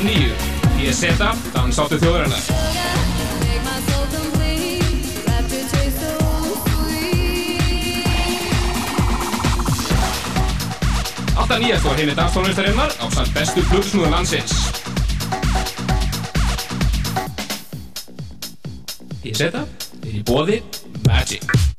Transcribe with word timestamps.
klukkan 0.00 0.16
nýju. 0.16 0.34
Ég 0.80 0.94
seta, 0.96 1.34
þann 1.52 1.72
sáttu 1.72 1.98
þjóðurinnar. 2.00 2.40
Make 3.40 3.62
my 3.64 3.80
soul 3.84 4.06
complete. 4.08 4.84
Wrapped 5.26 5.52
your 5.52 5.64
taste 5.68 6.00
so 6.00 6.10
sweet. 6.64 8.00
Alltaf 11.36 11.58
nýjast 11.60 11.86
og 11.86 11.96
heimi 11.96 12.14
danstónlistarinnar 12.16 12.90
á 12.96 13.04
samt 13.12 13.34
bestu 13.36 13.60
plötusnúðum 13.68 14.10
landsins. 14.16 14.52
Ég 19.24 19.36
seta, 19.36 19.66
er 20.00 20.14
í 20.16 20.24
bóði 20.24 20.62
Magic. 21.04 21.69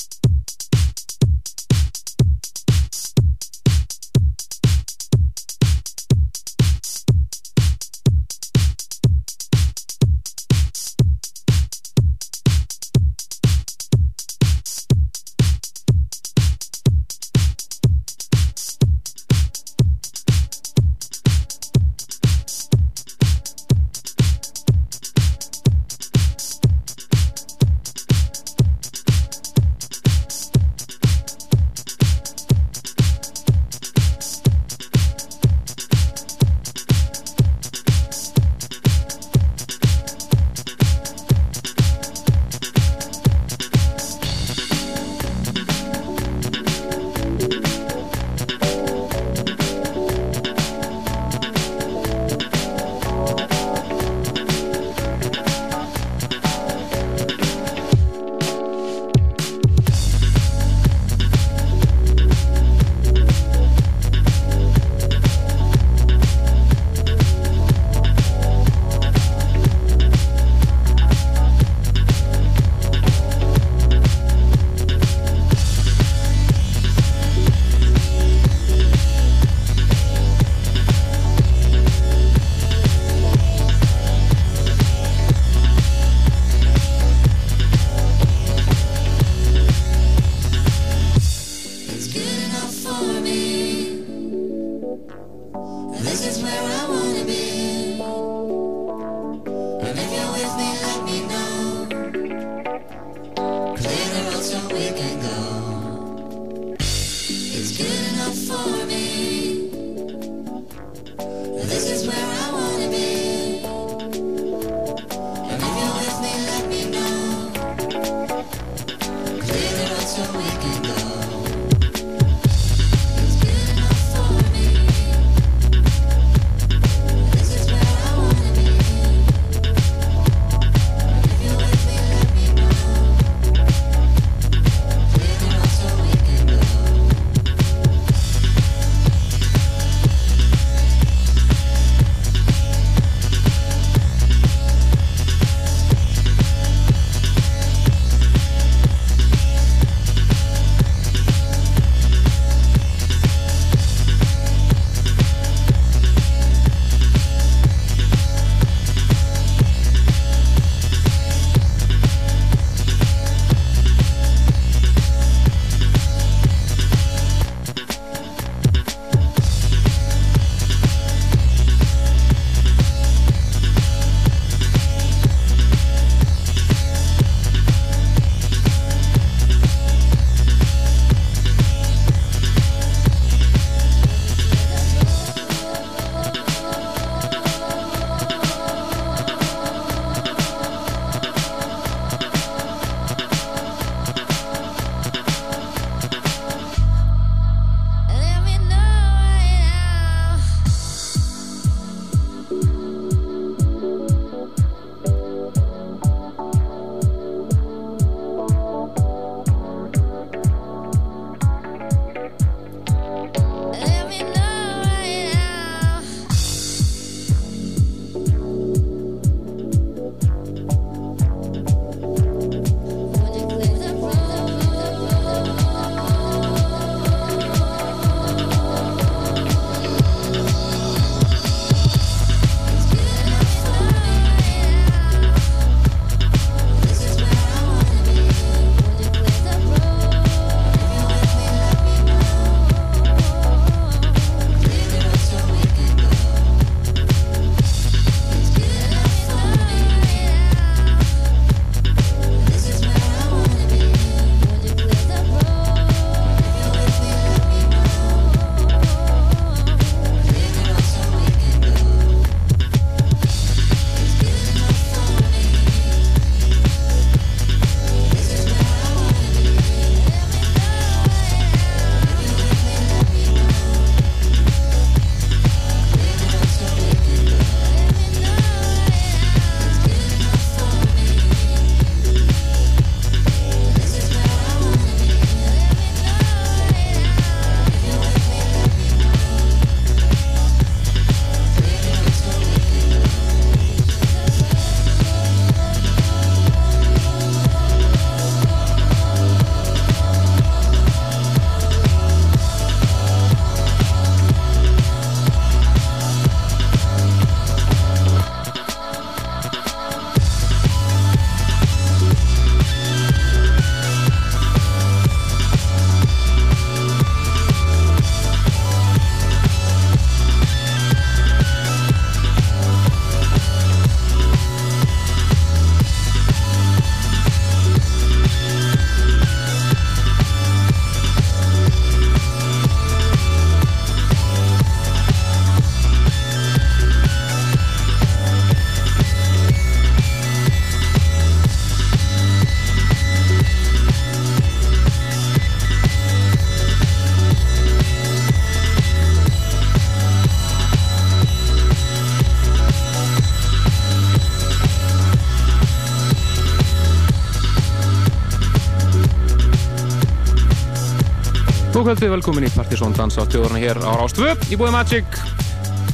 Góðkvöldi, 361.82 362.10
velkomin 362.14 362.46
í 362.46 362.50
Partisón 362.54 362.92
Dansa 362.94 363.24
á 363.24 363.26
tjóðurna 363.26 363.58
hér 363.58 363.80
á 363.82 363.98
Rástvö 363.98 364.36
í 364.54 364.58
búið 364.60 364.76
Magic. 364.76 365.16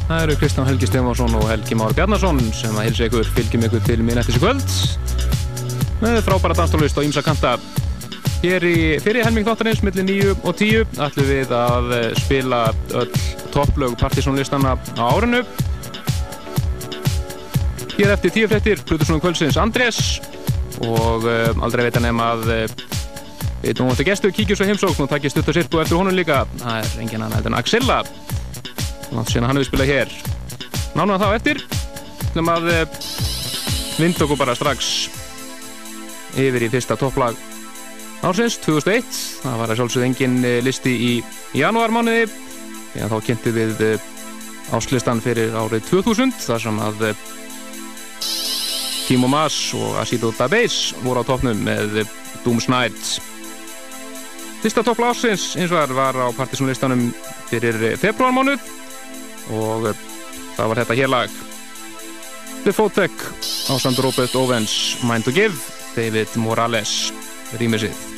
Það 0.10 0.24
eru 0.26 0.34
Kristján 0.42 0.66
Helgi 0.68 0.90
Stefánsson 0.90 1.36
og 1.40 1.46
Helgi 1.48 1.78
Mári 1.80 1.96
Bjarnason 1.96 2.42
sem 2.58 2.76
að 2.76 2.90
hilsa 2.90 3.06
ykkur, 3.08 3.30
fylgjum 3.38 3.64
ykkur 3.70 3.86
til 3.86 3.96
minn 4.04 4.20
eftir 4.20 4.36
þessu 4.36 4.42
kvöld 4.44 6.02
með 6.02 6.20
frábæra 6.26 6.58
danstólist 6.58 7.00
og 7.00 7.08
ímsa 7.08 7.24
kanta. 7.24 7.54
Hér 8.42 8.66
í 8.68 8.74
fyrir 9.06 9.24
helming 9.24 9.48
þáttarins, 9.48 9.80
millir 9.88 10.04
9 10.10 10.36
og 10.42 10.60
10, 10.60 11.00
ætlum 11.08 11.30
við 11.32 11.56
að 11.56 11.96
eh, 12.02 12.10
spila 12.20 12.60
öll 13.06 13.24
topplög 13.56 13.96
Partisónlistana 14.04 14.76
á 14.76 15.06
árinu. 15.08 15.46
Hér 17.96 18.12
eftir 18.18 18.36
10 18.42 18.52
frettir, 18.52 18.84
Plutusnum 18.84 19.24
kvöldsins 19.24 19.56
Andrés 19.56 20.20
og 20.84 21.24
uh, 21.24 21.64
aldrei 21.64 21.88
veit 21.88 21.96
hann 21.96 22.10
nefn 22.12 22.26
að 22.28 22.87
Við 23.64 23.82
nú 23.82 23.90
ættu 23.90 24.06
gestu 24.06 24.30
kíkjur 24.30 24.60
svo 24.60 24.68
heimsókn 24.70 25.06
og 25.08 25.10
takkir 25.10 25.34
stutt 25.34 25.48
og 25.50 25.56
sirpu 25.58 25.80
eftir 25.82 25.98
honum 25.98 26.14
líka. 26.14 26.44
Það 26.62 26.80
er 26.84 27.02
engin 27.02 27.24
annar 27.26 27.48
en 27.50 27.58
Axilla. 27.58 28.04
Þannig 29.08 29.38
að 29.40 29.48
hann 29.48 29.58
hefur 29.58 29.70
spilað 29.72 29.90
hér. 29.90 30.12
Nána 30.98 31.18
þá 31.18 31.28
eftir. 31.34 31.62
Þú 31.66 32.28
ætlum 32.30 32.52
að 32.54 32.68
eh, 32.74 32.98
vind 33.98 34.20
okkur 34.22 34.38
bara 34.38 34.56
strax 34.58 34.90
yfir 36.38 36.68
í 36.68 36.70
fyrsta 36.70 36.98
topplag 37.00 37.40
ársins, 38.28 38.60
2001. 38.62 39.08
Það 39.42 39.58
var 39.62 39.74
að 39.74 39.82
sjálfsögð 39.82 40.06
engin 40.10 40.38
eh, 40.46 40.60
listi 40.66 40.94
í 40.94 41.14
janúarmániði. 41.58 42.28
Þegar 42.94 43.14
þá 43.16 43.18
kynnti 43.32 43.56
við 43.56 43.82
eh, 43.88 44.12
áslistan 44.78 45.24
fyrir 45.24 45.58
árið 45.58 45.88
2000. 45.90 46.36
Þar 46.46 46.64
sem 46.68 46.84
að 46.86 47.08
Timo 49.08 49.32
Maas 49.32 49.58
og 49.74 49.98
Asido 50.04 50.30
Dabase 50.36 51.00
voru 51.02 51.24
á 51.24 51.30
toppnum 51.30 51.66
með 51.66 52.04
Dooms 52.44 52.70
Night. 52.70 53.18
Fyrsta 54.68 54.82
toppla 54.84 55.14
ásins 55.14 55.44
eins 55.56 55.72
og 55.72 55.78
það 55.80 55.92
var 55.96 56.18
á 56.20 56.28
partysónlistanum 56.36 57.06
fyrir 57.48 57.78
februarmánuð 58.02 58.66
og 59.56 59.88
eh, 59.94 60.02
það 60.58 60.74
var 60.74 60.82
þetta 60.82 60.98
hér 61.00 61.14
lag 61.14 61.38
The 62.66 62.76
Photec 62.76 63.16
á 63.72 63.80
samt 63.80 64.04
Robert 64.04 64.36
Owens 64.36 64.76
Mind 65.08 65.24
to 65.24 65.32
Give 65.32 65.56
David 65.96 66.36
Morales 66.36 67.14
rýmið 67.56 67.88
sitt 67.88 68.17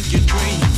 make 0.00 0.12
you 0.12 0.20
dream. 0.20 0.69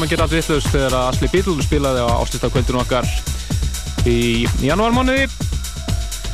Sem 0.00 0.06
að 0.06 0.12
gera 0.14 0.24
allt 0.24 0.32
vittlust 0.32 0.70
þegar 0.72 0.94
að 0.96 1.06
Asli 1.10 1.28
Beatle 1.28 1.62
spilaði 1.64 2.00
á 2.00 2.08
ástistakvöldinu 2.22 2.78
okkar 2.80 3.08
í 4.08 4.46
janúarmánuði. 4.64 5.26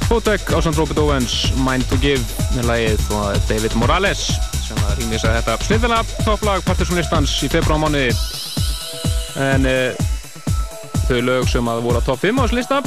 Fótek 0.06 0.52
ásand 0.54 0.78
Robert 0.78 1.00
Owens, 1.02 1.34
Mind 1.66 1.82
to 1.90 1.96
Give 1.98 2.22
með 2.54 2.68
lagið 2.68 3.08
og 3.16 3.40
David 3.48 3.74
Morales 3.80 4.22
sem 4.62 4.78
að 4.86 5.00
rýmisa 5.00 5.32
þetta 5.34 5.56
snildilega 5.66 6.20
topplag 6.20 6.62
Partisanlistans 6.68 7.32
í 7.42 7.50
februarmánuði. 7.50 8.12
En 9.48 9.66
uh, 9.66 9.98
þau 11.08 11.18
lög 11.26 11.50
sem 11.50 11.70
að 11.72 11.82
voru 11.88 11.98
á 11.98 12.06
topp 12.06 12.22
5 12.22 12.38
á 12.38 12.42
þessu 12.44 12.60
lista 12.60 12.78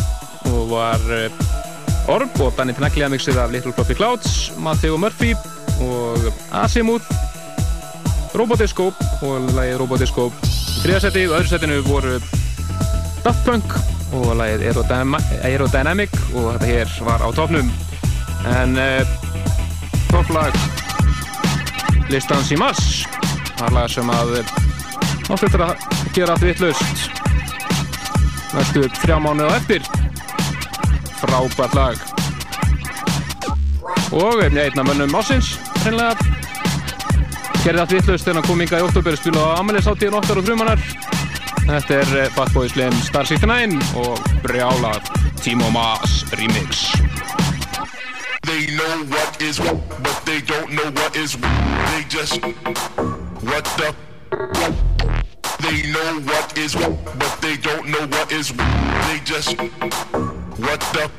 og 0.54 0.62
var 0.72 1.04
uh, 1.12 2.14
Orb 2.14 2.40
og 2.46 2.54
Danny 2.56 2.78
Tinaglia 2.78 3.12
mixið 3.12 3.42
af 3.44 3.52
Little 3.52 3.76
Fluffy 3.76 4.00
Clouds, 4.00 4.54
Matteo 4.64 4.96
Murphy 4.96 5.36
og 5.84 6.30
Azimuth 6.56 7.12
Robodisco 8.32 8.94
og 9.26 9.52
lagið 9.58 9.82
Robodisco 9.84 10.30
í 10.80 10.84
þriðasetti 10.86 11.26
og 11.28 11.34
öðru 11.36 11.50
setinu 11.52 11.78
voru 11.84 12.14
Daft 13.26 13.42
Punk 13.44 13.74
og 14.16 14.30
lagið 14.40 14.62
Aerodynam- 14.70 15.18
Aerodynamic 15.44 16.14
og 16.32 16.54
þetta 16.56 16.70
hér 16.70 16.94
var 17.04 17.20
á 17.20 17.30
topnum 17.36 17.68
en 18.48 18.78
uh, 18.80 19.04
topplag 20.08 20.56
listans 22.10 22.52
í 22.56 22.58
mass 22.60 23.04
var 23.60 23.76
lag 23.76 23.92
sem 23.92 24.08
að 24.14 24.40
áttu 24.40 25.50
eftir 25.50 25.66
að 25.68 25.84
gera 26.16 26.38
allt 26.38 26.48
vittlust 26.48 27.12
næstu 28.56 28.88
þrjá 29.04 29.20
mánuð 29.22 29.52
á 29.52 29.58
eftir. 29.60 29.84
Frábært 31.20 31.76
lag. 31.76 32.00
Og 34.16 34.40
einna 34.48 34.88
mönnum 34.88 35.14
ásins 35.20 35.58
hreinlega 35.84 36.29
gerði 37.64 37.84
allt 37.84 37.96
vittlust 37.98 38.28
þegar 38.28 38.40
hann 38.40 38.48
kom 38.48 38.62
inga 38.64 38.80
í 38.80 38.88
oktober 38.88 39.16
og 39.16 39.22
spila 39.22 39.46
á 39.46 39.60
Amelie-sáttíðin 39.60 40.20
8 40.22 40.38
og 40.38 40.46
3 40.48 40.60
mannar 40.60 40.84
Þetta 41.70 41.98
er 42.00 42.14
eh, 42.24 42.32
Fatboy 42.34 42.70
Slim 42.72 42.96
Star 43.06 43.28
69 43.30 43.78
og 44.02 44.18
brjálað 44.46 45.12
Timo 45.44 45.70
Maas 45.74 46.24
remix 46.40 46.88
They 48.50 48.66
know 48.76 49.04
what 49.06 49.42
is 49.42 49.60
what, 49.60 49.78
but 50.02 50.22
they 50.26 50.42
don't 50.42 50.72
know 50.72 50.90
what 50.90 51.16
is 51.16 51.38
what. 51.38 51.52
They 51.92 52.04
just 52.10 52.42
what 52.42 53.66
the. 53.78 53.94
They 55.60 55.92
know 55.92 56.20
what 56.22 56.58
is 56.58 56.76
what, 56.76 56.98
but 57.20 57.38
they 57.42 57.58
don't 57.58 57.88
know 57.90 58.08
what 58.08 58.32
is 58.32 58.52
what. 58.52 58.68
They 59.06 59.20
just 59.24 59.56
what 60.58 60.80
the. 60.96 61.12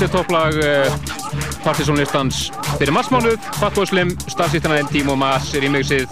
Þetta 0.00 0.06
er 0.06 0.12
topplag 0.16 0.54
uh, 0.64 1.56
partysónlistans 1.60 2.36
fyrir 2.78 2.92
marsmánuð, 2.96 3.36
Fatboy 3.58 3.84
Slim, 3.84 4.12
Star 4.32 4.48
System 4.48 4.72
9, 4.72 4.88
Timo 4.94 5.16
Maas, 5.18 5.50
remixið. 5.60 6.06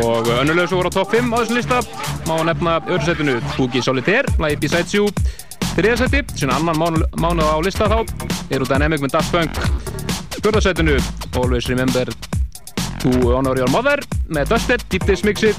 Og 0.00 0.26
uh, 0.26 0.40
önnulegu 0.40 0.72
svo 0.72 0.80
voru 0.80 0.90
á 0.90 0.96
topp 0.96 1.14
5 1.14 1.30
á 1.30 1.36
þessum 1.38 1.58
lista 1.60 1.78
má 2.26 2.34
nefna 2.48 2.74
öðru 2.88 3.06
setinu 3.06 3.36
Boogie 3.54 3.84
Solitaire, 3.86 4.34
lagi 4.42 4.58
Besides 4.64 4.96
You. 4.96 5.06
Þriðarsæti, 5.76 6.24
svona 6.34 6.58
annan 6.58 7.06
mánu, 7.22 7.46
á 7.46 7.58
lista 7.62 7.86
þá 7.92 8.02
eru 8.50 8.66
Dynamic 8.66 9.04
með 9.04 9.14
Daft 9.14 9.30
Punk. 9.36 9.62
Fjörðarsætinu, 10.40 10.98
Always 11.38 11.70
Remember 11.70 12.10
to 13.04 13.14
Honor 13.30 13.62
Your 13.62 13.70
Mother 13.70 14.02
með 14.26 14.56
Dusted, 14.56 14.86
Deep 14.90 15.06
Dish 15.06 15.22
mixið 15.28 15.54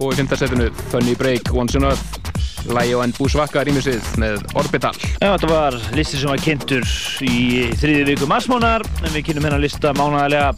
og 0.00 0.10
í 0.10 0.18
fymtarsætinu 0.18 0.72
Funny 0.90 1.14
Break, 1.14 1.54
Once 1.54 1.78
on 1.78 1.92
Earth 1.92 2.66
Lægi 2.70 2.98
og 2.98 3.06
enn 3.06 3.16
Búsvakka 3.16 3.62
rýmisið 3.64 4.14
með 4.20 4.42
Orbital 4.58 4.96
Já, 5.20 5.34
þetta 5.34 5.48
var 5.50 5.74
listi 5.92 6.16
sem 6.16 6.30
var 6.30 6.40
kynntur 6.40 6.84
í 7.28 7.66
þriði 7.76 8.04
viku 8.14 8.26
marsmánar 8.30 8.80
en 9.04 9.10
við 9.12 9.26
kynnum 9.26 9.44
hennar 9.44 9.60
lista 9.60 9.90
mánagalega 9.92 10.54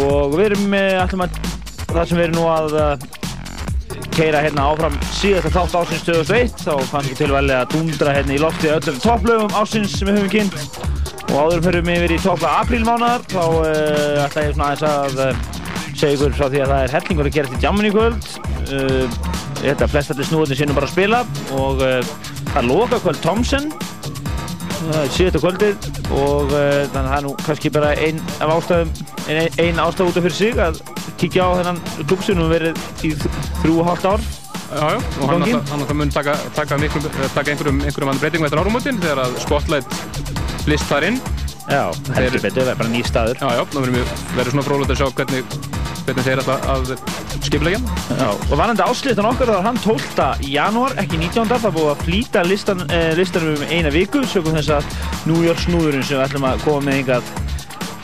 og 0.00 0.38
við 0.38 0.46
erum 0.46 0.62
með 0.72 0.94
allum 1.02 1.24
að 1.26 1.34
það 1.90 2.06
sem 2.08 2.16
við 2.16 2.24
erum 2.24 2.38
nú 2.38 2.46
að 2.48 2.76
uh, 2.80 3.04
keira 4.16 4.40
hérna 4.40 4.70
áfram 4.70 4.96
síðasta 5.18 5.52
þátt 5.52 5.76
ásins 5.82 6.06
2001 6.06 6.56
þá 6.62 6.70
fannst 6.88 7.10
ekki 7.10 7.18
tilvæli 7.18 7.54
að 7.58 7.74
dundra 7.74 8.14
hérna 8.16 8.38
í 8.38 8.40
lofti 8.40 8.70
öllum 8.72 9.02
topplögum 9.04 9.52
ásins 9.60 9.98
sem 9.98 10.08
við 10.08 10.16
höfum 10.22 10.32
kynnt. 10.32 10.80
Og 11.26 11.36
áður 11.36 11.66
fyrir 11.68 11.86
við 11.90 12.00
yfir 12.00 12.16
í 12.16 12.18
toppla 12.24 12.54
aprílmánar 12.62 13.28
þá 13.28 13.44
uh, 13.44 14.24
ætla 14.24 14.46
ég 14.46 14.56
svona 14.56 14.70
aðeins 14.70 14.86
að 14.94 15.22
uh, 15.26 15.44
segja 15.92 16.14
ykkur 16.16 16.38
frá 16.40 16.46
því 16.46 16.64
að 16.64 16.72
það 16.72 16.86
er 16.86 16.96
hellingur 16.96 17.28
að 17.28 17.36
gera 17.36 17.52
til 17.52 17.62
jammin 17.68 17.90
í 17.90 17.92
kvöld. 17.98 18.32
Uh, 18.72 19.20
ég 19.60 19.68
held 19.74 19.84
að 19.84 19.92
flest 19.92 20.16
allir 20.16 20.32
snúðin 20.32 20.62
sínum 20.64 20.80
bara 20.80 20.88
að 20.88 20.96
spila 20.96 21.22
og 21.60 21.84
það 21.84 22.60
er 22.64 22.70
loka 22.72 23.04
kvöld 23.04 23.20
Thompson 23.20 23.72
það 24.80 25.00
er 25.00 25.14
síðasta 25.14 25.40
kvöldið 25.42 25.88
og 26.16 26.52
uh, 26.54 26.60
þannig 26.90 27.00
að 27.00 27.08
það 27.10 27.16
er 27.16 27.24
nú 27.26 27.32
kannski 27.44 27.72
bara 27.74 27.90
ein 28.00 28.20
af 28.40 28.52
ástæðum 28.56 28.92
ein, 29.28 29.58
ein 29.64 29.82
ástæð 29.84 30.10
út 30.10 30.20
af 30.20 30.26
fyrir 30.26 30.36
sig 30.38 30.62
að 30.66 30.80
kíkja 31.20 31.46
á 31.46 31.50
þennan 31.60 31.80
klub 32.04 32.24
sem 32.24 32.38
nú 32.38 32.48
verið 32.50 32.80
í 33.04 33.12
þrjú 33.16 33.74
og 33.82 33.90
hálft 33.90 34.08
ár. 34.08 34.24
Já, 34.70 34.86
já, 34.94 34.98
og 35.18 35.30
hann 35.32 35.42
náttúrulega 35.42 35.94
mun 35.98 36.12
taka, 36.14 36.36
taka, 36.54 36.78
miklu, 36.78 37.02
taka 37.34 37.50
einhverjum, 37.50 37.80
einhverjum 37.82 38.12
annan 38.12 38.20
breytingum 38.22 38.46
eftir 38.46 38.60
árumótin 38.62 39.00
þegar 39.02 39.24
að 39.24 39.38
Spotlight 39.42 39.96
flist 40.62 40.86
þar 40.86 41.08
inn. 41.08 41.18
Já, 41.70 41.82
heldur 42.14 42.44
betur, 42.44 42.62
það 42.62 42.72
er 42.72 42.78
bara 42.78 42.92
ný 42.92 43.02
staður. 43.06 43.42
Já, 43.42 43.58
já, 43.58 43.64
við 43.82 44.14
verður 44.36 44.54
svona 44.54 44.66
frólægt 44.68 44.94
að 44.94 45.02
sjá 45.02 45.10
hvernig, 45.18 45.58
hvernig 46.06 46.28
þeir 46.28 46.44
ætla 46.44 46.56
að 46.70 46.94
skipleggja 47.46 47.80
Já, 48.18 48.28
og 48.30 48.54
varandi 48.54 48.84
ásliðan 48.84 49.30
okkar 49.30 49.50
þá 49.50 49.56
er 49.58 49.66
hann 49.68 49.80
12. 49.84 50.28
janúar, 50.50 50.96
ekki 51.00 51.20
19. 51.20 51.50
það 51.50 51.76
búið 51.78 51.90
að 51.92 52.04
flýta 52.06 52.44
listan, 52.46 52.84
eh, 52.90 53.12
listanum 53.18 53.56
um 53.56 53.72
eina 53.72 53.92
viku 53.94 54.24
sögum 54.26 54.58
þess 54.58 54.74
að 54.78 54.90
New 55.30 55.44
York 55.46 55.62
snúðurinn 55.64 56.06
sem 56.06 56.18
við 56.18 56.26
ætlum 56.26 56.48
að 56.50 56.64
koma 56.66 56.86
með 56.88 57.02
yngað 57.02 57.32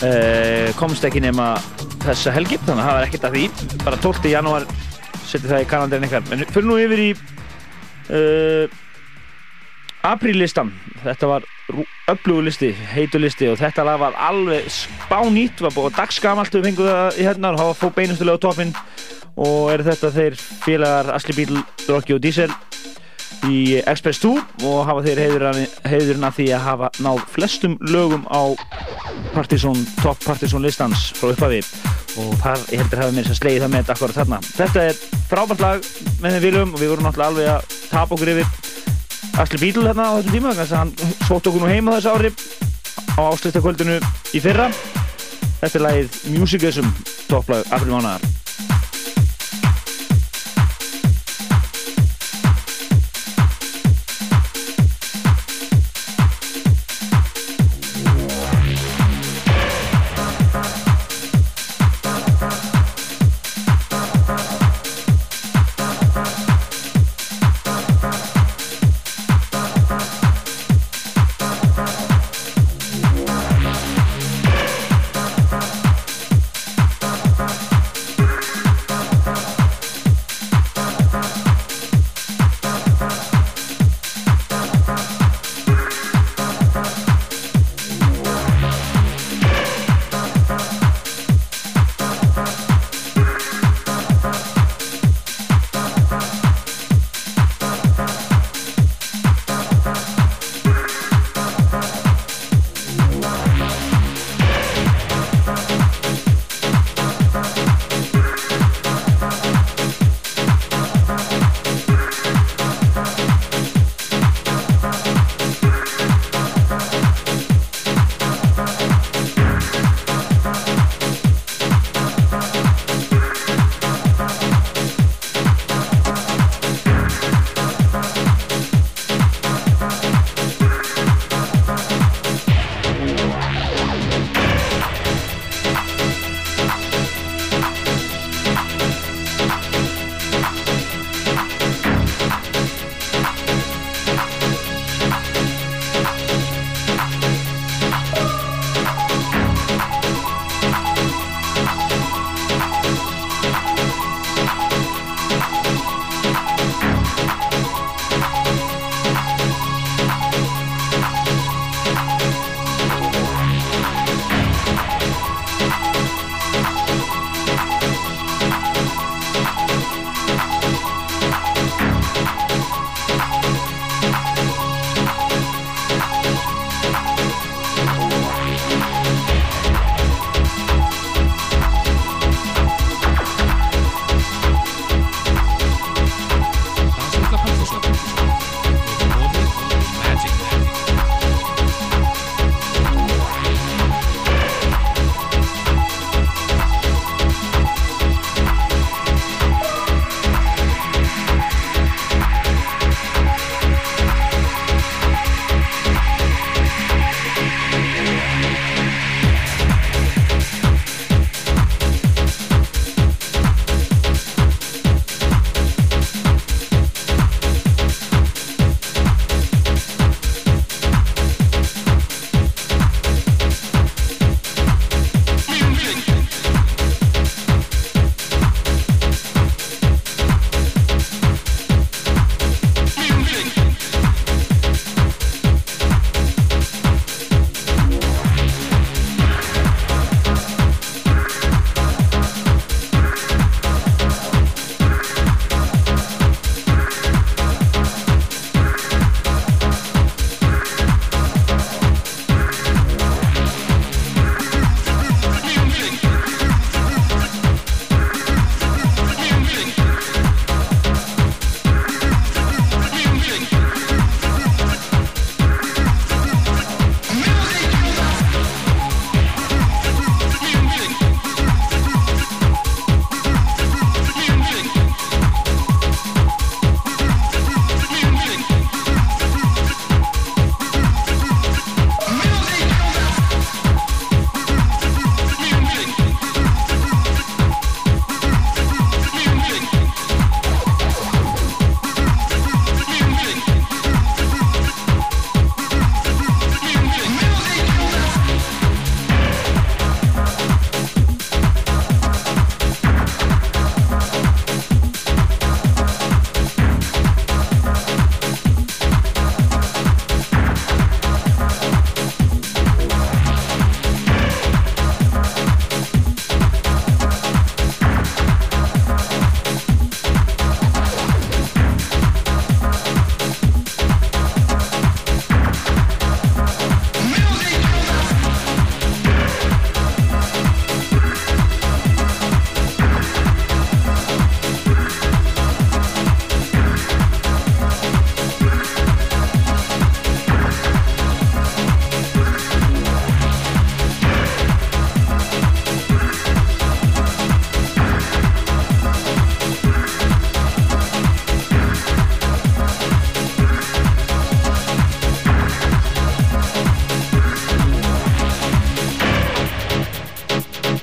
eh, 0.07 0.69
komst 0.79 1.07
ekki 1.09 1.25
nema 1.25 1.55
þessa 2.07 2.35
helgi 2.37 2.59
þannig 2.63 2.83
að 2.83 2.87
það 2.87 2.99
var 2.99 3.09
ekkert 3.09 3.27
að 3.29 3.37
því 3.37 3.81
bara 3.85 4.03
12. 4.05 4.31
janúar 4.31 4.69
setja 5.27 5.51
það 5.51 5.65
í 5.65 5.69
kalendarinn 5.71 6.09
ykkar 6.09 6.33
en 6.35 6.47
fyrir 6.55 6.69
nú 6.69 6.79
yfir 6.81 7.03
í 7.03 7.09
uh, 8.15 8.77
apríllistan 10.07 10.73
þetta 11.03 11.31
var 11.31 11.47
öflugur 12.11 12.47
listi, 12.47 12.71
heitur 12.93 13.23
listi 13.23 13.49
og 13.51 13.59
þetta 13.59 13.85
lag 13.87 13.99
var 14.01 14.19
alveg 14.29 14.69
spánýtt, 14.71 15.63
var 15.65 15.75
búið 15.75 15.97
dagsgamalt 15.99 16.55
við 16.55 16.69
fengum 16.69 16.91
það 16.91 17.19
í 17.19 17.27
hérna 17.27 17.53
og 17.55 17.63
hafa 17.63 17.79
fóð 17.81 17.97
beinustulega 17.99 18.39
á 18.39 18.45
toppinn. 18.45 18.77
Og 19.37 19.73
eru 19.75 19.85
þetta 19.85 20.13
þeir 20.15 20.37
félagar 20.65 21.11
Asli 21.13 21.35
Bíl, 21.37 21.59
Rocky 21.91 22.15
og 22.17 22.23
Diesel 22.25 22.53
í 23.51 23.77
Express 23.83 24.23
2 24.23 24.31
og 24.65 24.79
hafa 24.89 25.03
þeir 25.05 25.21
heiðurinn, 25.85 26.25
að 26.25 26.39
því 26.39 26.47
að 26.57 26.65
hafa 26.65 26.91
náð 27.05 27.21
flestum 27.35 27.77
lögum 27.93 28.25
á 28.33 28.57
Partizón, 29.35 29.83
top 30.01 30.23
Partizón 30.25 30.65
listans 30.65 31.11
frá 31.19 31.35
upphafi. 31.35 31.61
Og 32.17 32.33
þar, 32.41 32.63
heldur 32.71 33.03
hafa 33.03 33.13
mér 33.13 33.29
sem 33.29 33.37
slegið 33.37 33.67
það 33.67 33.75
með 33.75 33.83
þetta 33.83 33.97
akkurat 33.99 34.21
þarna. 34.23 34.41
Þetta 34.57 34.87
er 34.87 35.03
frábært 35.29 35.67
lag 35.67 35.91
með 36.23 36.39
þeim 36.39 36.45
viljum 36.47 36.73
og 36.73 36.81
við 36.81 36.95
vorum 36.95 37.11
náttúrulega 37.11 37.33
alveg 37.35 37.53
að 37.53 37.77
tapa 37.91 38.17
okkur 38.17 38.33
yfir 38.37 38.95
Asli 39.37 39.59
Bíl 39.61 39.83
hérna 39.85 40.09
á 40.09 40.17
þessum 40.17 40.33
tíma 40.33 40.55
þannig 40.57 40.71
að 40.73 40.79
hann 40.81 40.93
sótt 41.29 41.49
okkur 41.51 41.61
nú 41.61 41.69
heima 41.69 41.99
þessu 41.99 42.15
ári 42.15 42.31
á 43.21 43.23
áslýttakvöldinu 43.27 43.99
í 44.33 44.41
fyrra. 44.41 44.71
Þetta 45.61 45.77
er 45.77 45.85
lagið 45.85 46.19
Musicism 46.39 46.89
topplag 47.29 47.69
aprilmánaðar 47.69 48.46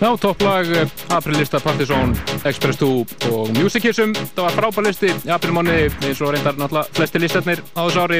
Já, 0.03 0.17
topplag 0.17 0.67
eh, 0.75 0.87
aprilista 1.09 1.59
Partizón, 1.59 2.11
Express 2.43 2.77
2 2.77 3.05
og 3.31 3.51
Music 3.55 3.85
Kissum. 3.85 4.11
Það 4.35 4.41
var 4.43 4.55
frábær 4.57 4.83
listi 4.83 5.07
í 5.13 5.31
aprilmáni 5.31 5.77
eins 6.03 6.19
og 6.19 6.33
reyndar 6.33 6.57
náttúrulega 6.59 6.91
flesti 6.97 7.21
listarnir 7.23 7.61
á 7.71 7.87
þessu 7.87 8.01
ári. 8.03 8.19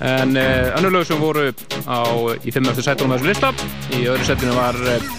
En 0.00 0.32
uh, 0.32 0.78
önnur 0.78 0.94
lög 0.94 1.04
sem 1.04 1.20
voru 1.20 1.50
á, 1.84 2.00
í 2.40 2.54
5. 2.56 2.70
sætunum 2.80 3.12
á 3.12 3.20
þessu 3.20 3.28
lista. 3.28 3.52
Í 3.92 4.00
öðru 4.14 4.24
setinu 4.30 4.56
var 4.56 4.80
uh, 4.80 5.12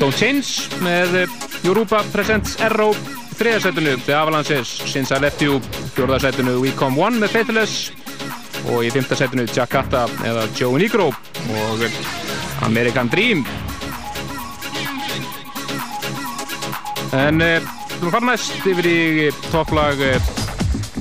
Don't 0.00 0.16
Change 0.16 0.80
með 0.80 1.18
uh, 1.26 1.36
Europa 1.68 2.00
Presents 2.16 2.56
Arrow. 2.64 2.96
Þriða 3.36 3.60
setinu 3.66 3.98
The 4.06 4.16
Avalanches, 4.16 4.72
Since 4.88 5.12
I 5.12 5.20
Left 5.20 5.44
You. 5.44 5.60
Fjórða 5.92 6.22
setinu 6.24 6.56
We 6.64 6.72
Come 6.80 6.96
One 6.96 7.20
með 7.20 7.36
Faithless. 7.36 7.92
Og 8.72 8.88
í 8.88 8.96
5. 8.96 9.12
setinu 9.20 9.44
Jakarta 9.52 10.08
eða 10.24 10.48
Joe 10.56 10.80
Negro 10.80 11.12
og 11.12 11.84
eh, 11.84 12.04
American 12.64 13.12
Dream. 13.12 13.44
En 17.16 17.40
uh, 17.40 17.56
við 17.96 18.02
erum 18.02 18.12
farin 18.12 18.28
næst 18.28 18.66
yfir 18.68 18.88
í 18.90 19.28
topplag 19.48 20.02
uh, 20.04 20.30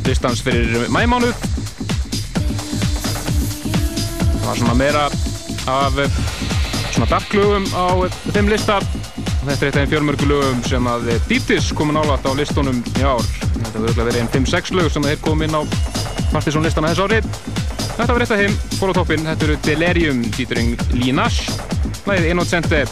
listans 0.07 0.43
fyrir 0.45 0.87
mæmánuð. 0.93 1.35
Það 4.39 4.47
var 4.47 4.59
svona 4.61 4.77
meira 4.79 5.07
af 5.67 5.97
svona 6.95 7.09
darklögum 7.09 7.65
á 7.75 7.85
þeim 8.31 8.51
lista. 8.53 8.79
Þetta 9.45 9.55
er 9.55 9.65
eitt 9.65 9.65
af 9.65 9.81
þeim 9.81 9.91
fjölmörgu 9.91 10.29
lögum 10.29 10.61
sem 10.65 10.87
að 10.89 11.09
Dýtis 11.29 11.67
komin 11.77 11.99
álægt 11.99 12.25
á 12.25 12.31
listunum 12.37 12.79
í 12.95 13.03
ár. 13.03 13.21
Þetta 13.25 13.73
verður 13.73 13.89
örugglega 13.89 14.07
verið 14.09 14.21
einn 14.23 14.31
5-6 14.33 14.73
lög 14.77 14.91
sem 14.93 15.05
þeir 15.05 15.19
kom 15.25 15.43
inn 15.45 15.57
á 15.57 15.61
Partiðsson 16.31 16.65
listana 16.65 16.93
þess 16.93 17.05
árið. 17.05 17.27
Þetta 17.95 18.11
var 18.11 18.25
eitt 18.25 18.33
af 18.35 18.41
þeim, 18.41 18.55
fór 18.79 18.91
á 18.91 18.97
toppinn. 18.97 19.27
Þetta 19.27 19.49
eru 19.49 19.59
Delirium, 19.67 20.23
featuring 20.35 20.87
Línash. 20.95 21.51
Læðið 22.07 22.31
Innocente. 22.33 22.85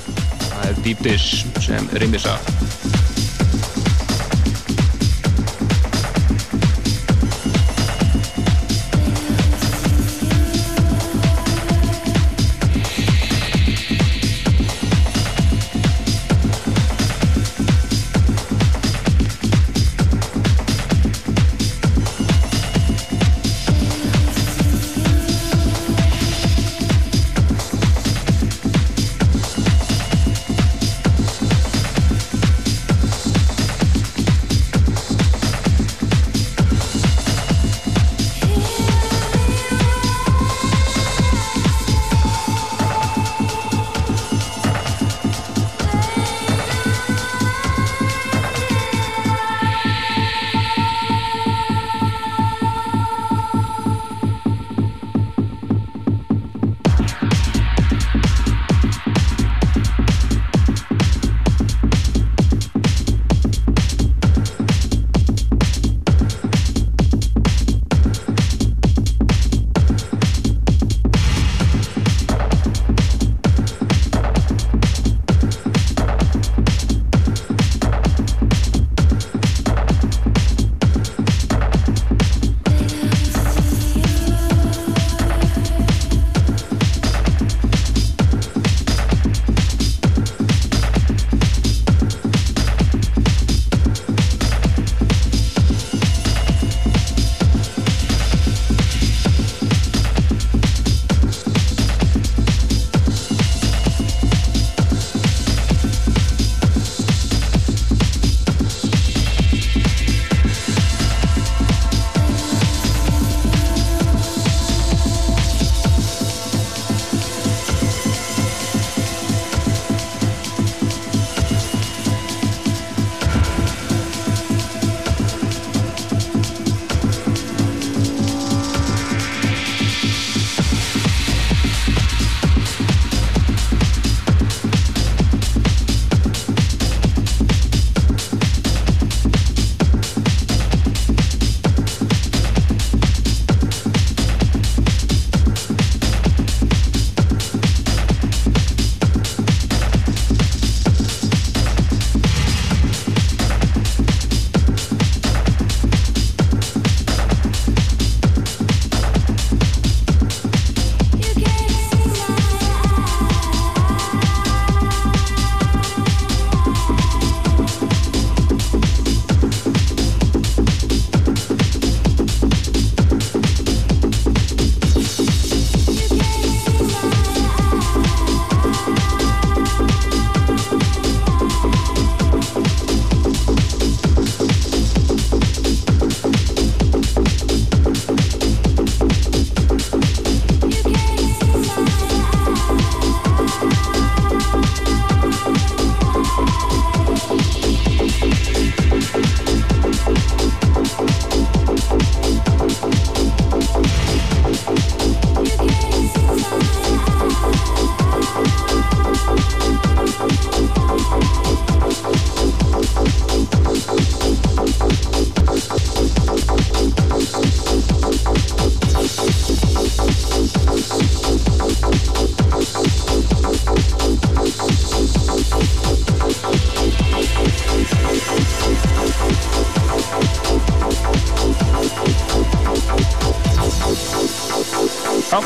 Það 0.43 0.67
er 0.69 0.83
Dýtis 0.85 1.31
sem 1.63 1.89
rýmir 1.97 2.29
að. 2.29 2.52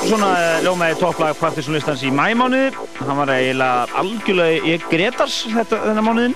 Svona 0.08 0.30
uh, 0.34 0.58
ljómaði 0.64 0.98
topplag 1.02 1.38
Partisanlistans 1.40 2.04
í 2.08 2.12
mæmánuði. 2.14 2.72
Hann 3.02 3.20
var 3.20 3.32
eiginlega 3.34 4.00
algjörlega 4.00 4.60
í 4.64 4.76
Gretars 4.88 5.42
þetta, 5.52 5.80
þennan 5.84 6.08
mánuðin. 6.08 6.36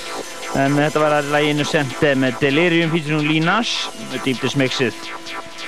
en 0.62 0.78
þetta 0.78 1.02
var 1.02 1.16
að 1.18 1.30
læginu 1.34 1.66
eh, 1.76 2.14
með 2.16 2.40
Delirium 2.40 2.92
featuring 2.92 3.26
Lee 3.28 3.44
Nash 3.44 3.88
með 4.12 4.26
Deep 4.26 4.42
Dish 4.42 4.58
mixið. 4.60 4.98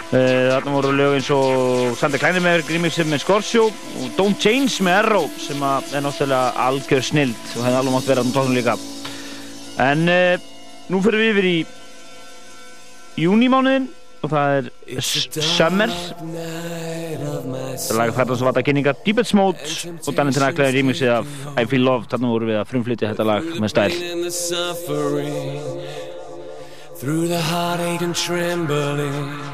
Uh, 0.09 0.49
þarna 0.55 0.73
voru 0.73 0.93
lög 0.97 1.19
eins 1.19 1.27
og 1.35 1.97
Sander 2.01 2.21
Kleinemeyer 2.23 2.63
remixið 2.65 3.11
með 3.11 3.21
Scorpio 3.27 3.67
og 3.69 4.15
Don't 4.17 4.41
Change 4.41 4.81
með 4.87 5.03
Arrow 5.03 5.27
sem 5.37 5.61
er 5.69 6.01
náttúrulega 6.05 6.65
algjör 6.65 7.05
snild 7.05 7.37
og 7.59 7.67
hefði 7.67 7.81
alveg 7.83 7.97
mátt 7.97 8.09
vera 8.09 8.25
á 8.25 8.33
tónum 8.33 8.57
líka. 8.57 8.79
En 9.85 10.09
uh, 10.09 10.49
nú 10.89 11.03
fyrir 11.05 11.25
við 11.27 11.33
yfir 11.35 11.51
í 11.51 11.59
júnimánuðin 13.27 13.91
og 14.25 14.33
það 14.33 14.57
er 14.57 15.05
Summer 15.05 15.93
Laga 17.99 18.15
þarna 18.15 18.39
sem 18.39 18.49
vata 18.49 18.63
kynningar 18.67 18.99
Deepest 19.05 19.35
Mode 19.39 19.59
og 19.99 20.13
Danny 20.15 20.35
Tenaklega 20.37 20.71
remixið 20.77 21.15
af 21.19 21.27
I 21.59 21.67
Feel 21.67 21.85
Love 21.87 22.07
þarna 22.11 22.33
voru 22.35 22.51
við 22.53 22.61
að 22.61 22.71
frumflytja 22.73 23.11
þetta 23.13 23.29
lag 23.33 23.43
með 23.59 23.71
stæl 23.75 23.93
through 26.99 27.29
the 27.29 27.41
heartache 27.41 28.03
and 28.03 28.17
trembling. 28.17 29.48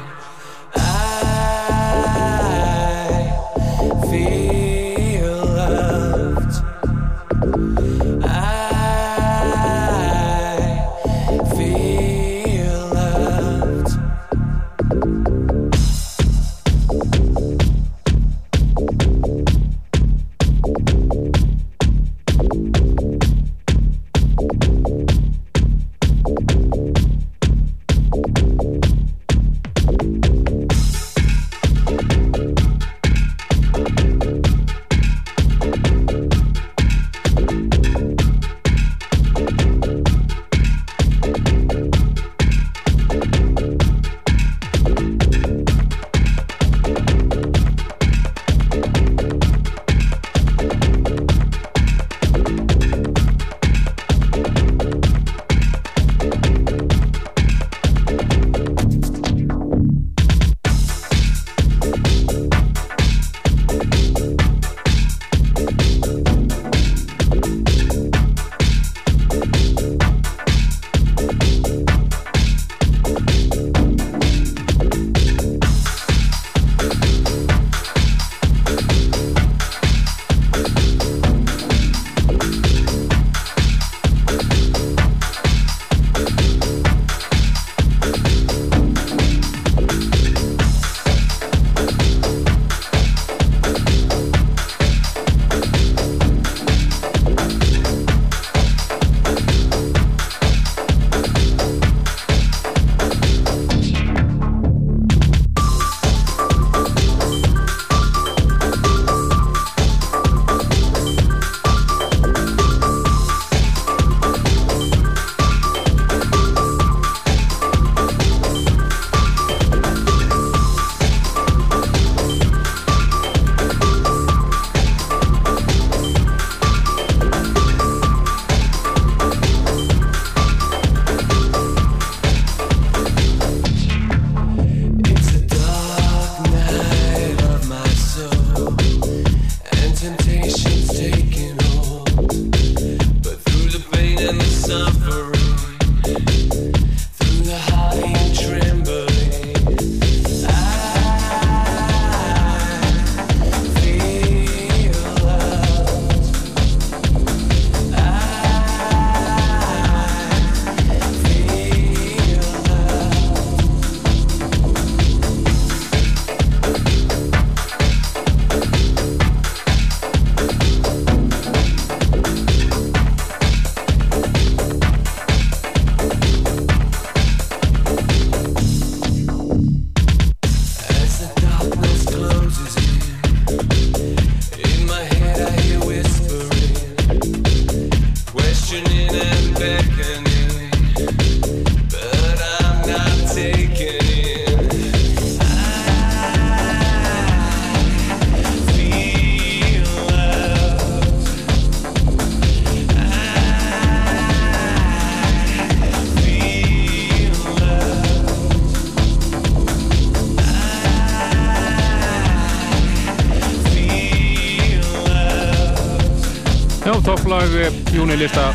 Eh, 218.05 218.11
júnilista 218.11 218.53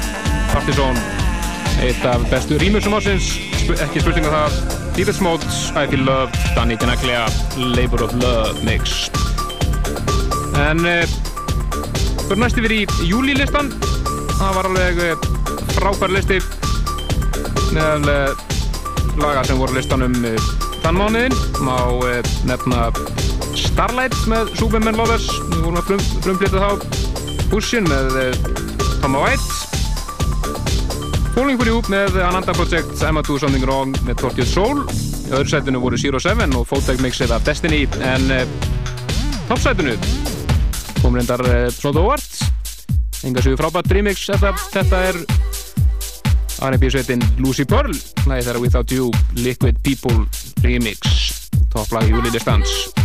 Partisan 0.52 0.96
eitt 1.82 2.04
af 2.04 2.22
bestu 2.30 2.58
rýmursum 2.58 2.94
ásins 2.94 3.32
ekki 3.82 4.02
spurninga 4.02 4.30
það. 4.30 4.58
Deepest 4.94 5.22
Modes, 5.22 5.72
I 5.74 5.86
Feel 5.90 6.04
Love, 6.04 6.30
Danny 6.54 6.76
Dinaglia 6.76 7.26
Labor 7.56 8.04
of 8.04 8.12
Love 8.14 8.62
Mix. 8.64 9.10
En 10.58 10.84
uh, 10.86 11.02
fyrir 12.28 12.40
næst 12.42 12.60
yfir 12.60 12.74
í 12.74 12.80
júlilistan 13.08 13.72
það 14.36 14.54
var 14.58 14.70
alveg 14.70 15.02
uh, 15.08 15.26
frábær 15.74 16.14
listi 16.14 16.38
meðal 17.74 18.06
uh, 18.06 18.46
laga 19.18 19.44
sem 19.48 19.58
voru 19.58 19.74
uh, 19.74 20.48
þann 20.84 21.00
mánuðin 21.00 21.38
má 21.66 21.76
nefna 22.46 22.90
Starlight 23.58 24.16
með 24.30 24.54
Superman 24.58 24.98
Lovers. 24.98 25.26
Við 25.50 25.62
vorum 25.64 25.82
að 25.82 25.90
frum, 25.90 26.08
frumflita 26.22 26.62
þá. 26.62 26.70
Bushin 27.50 27.88
með 27.90 28.20
uh, 29.00 29.02
Tom 29.02 29.16
White 29.16 29.40
Falling 31.34 31.58
for 31.58 31.68
You 31.68 31.80
með 31.88 32.18
Ananda 32.20 32.52
Project 32.52 33.00
Emma 33.06 33.22
Do 33.24 33.38
Something 33.40 33.64
Wrong 33.64 33.94
með 34.04 34.18
Tortured 34.20 34.48
Soul. 34.50 34.82
Í 35.28 35.32
öðru 35.32 35.48
sætinu 35.52 35.80
voru 35.82 35.98
Zero 36.00 36.20
Seven 36.20 36.52
og 36.58 36.66
Photec 36.68 37.00
mixið 37.00 37.32
af 37.36 37.44
Destiny 37.46 37.84
en 38.04 38.26
uh, 38.34 38.44
toppsætinu 39.48 39.96
kom 41.00 41.16
reyndar 41.16 41.42
uh, 41.46 41.68
svona 41.72 42.04
óvart 42.04 42.42
enga 43.24 43.42
séu 43.44 43.56
frábært 43.58 43.92
remix 43.94 44.26
þetta, 44.28 44.52
þetta 44.74 45.02
er 45.10 45.20
R&B 46.70 46.92
sveitin 46.92 47.24
Lucy 47.40 47.64
Pearl 47.68 47.94
lagi 48.28 48.48
þeirra 48.48 48.60
Without 48.60 48.92
You 48.92 49.12
Liquid 49.40 49.80
People 49.86 50.26
remix. 50.64 51.30
Topplag 51.70 52.10
Júli 52.10 52.32
Distance 52.34 52.99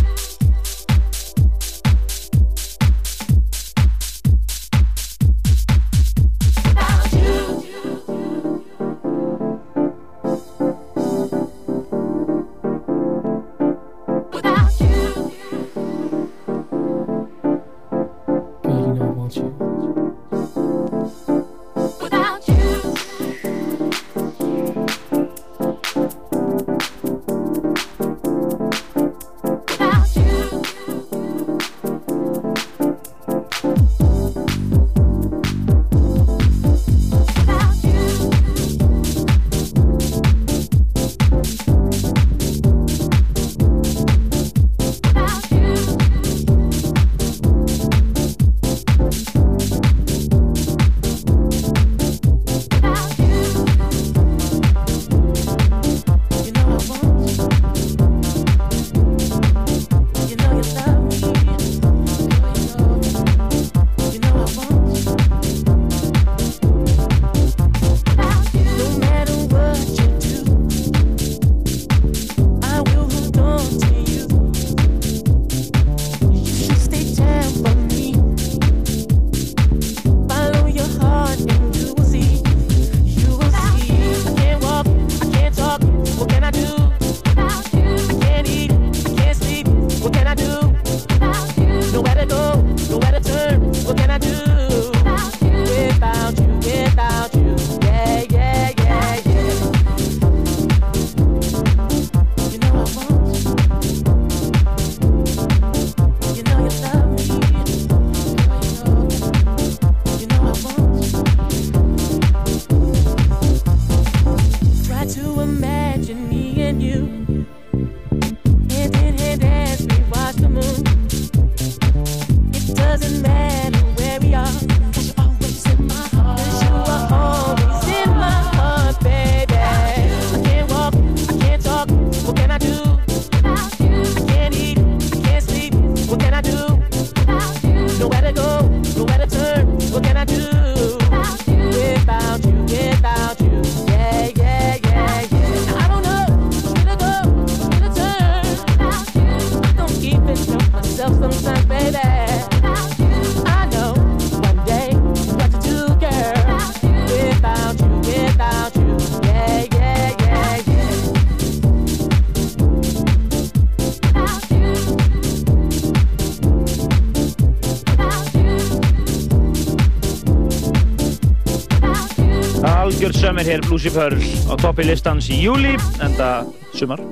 Lucy 173.86 173.98
Pearl 173.98 174.18
á 174.50 174.54
toppi 174.58 174.82
listans 174.82 175.28
í 175.30 175.36
júli 175.46 175.76
enda 176.02 176.42
sumar. 176.74 176.98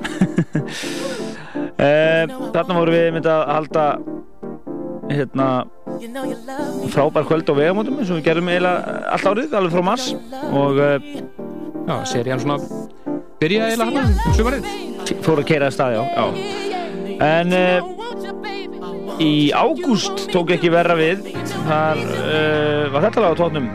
Eh, 1.75 2.23
Þarna 2.55 2.75
vorum 2.77 2.95
við 2.95 3.05
myndið 3.11 3.29
að 3.33 3.41
halda 3.51 3.81
hérna 5.11 5.47
You 5.99 6.07
know 6.07 6.23
you 6.23 6.37
love 6.47 6.69
me. 6.79 6.87
frábær 6.93 7.25
kvöld 7.27 7.51
á 7.51 7.53
vegamótum 7.57 7.97
eins 7.99 8.11
og 8.13 8.21
við 8.21 8.29
gerum 8.29 8.47
eiginlega 8.47 8.95
allt 9.11 9.27
árið, 9.27 9.55
alveg 9.59 9.75
frá 9.75 9.83
mars. 9.83 10.05
Og 10.55 10.79
uh, 10.79 10.95
já, 11.83 11.95
serían 12.13 12.39
svona 12.43 12.57
byrjaði 13.43 13.75
eiginlega 13.75 13.91
hann 13.91 14.15
um 14.15 14.37
sumarið. 14.39 14.69
Fór 15.27 15.43
að 15.43 15.49
keira 15.51 15.67
að 15.67 15.75
staði 15.75 15.99
á 15.99 16.03
já. 16.07 16.25
en 17.27 17.57
uh, 17.59 19.19
í 19.19 19.33
ágúst 19.51 20.29
tók 20.31 20.55
ekki 20.55 20.71
verra 20.71 20.95
við. 20.99 21.27
Þar 21.67 22.05
uh, 22.07 22.87
var 22.95 23.09
þetta 23.09 23.27
lag 23.27 23.35
á 23.35 23.39
tónum 23.43 23.67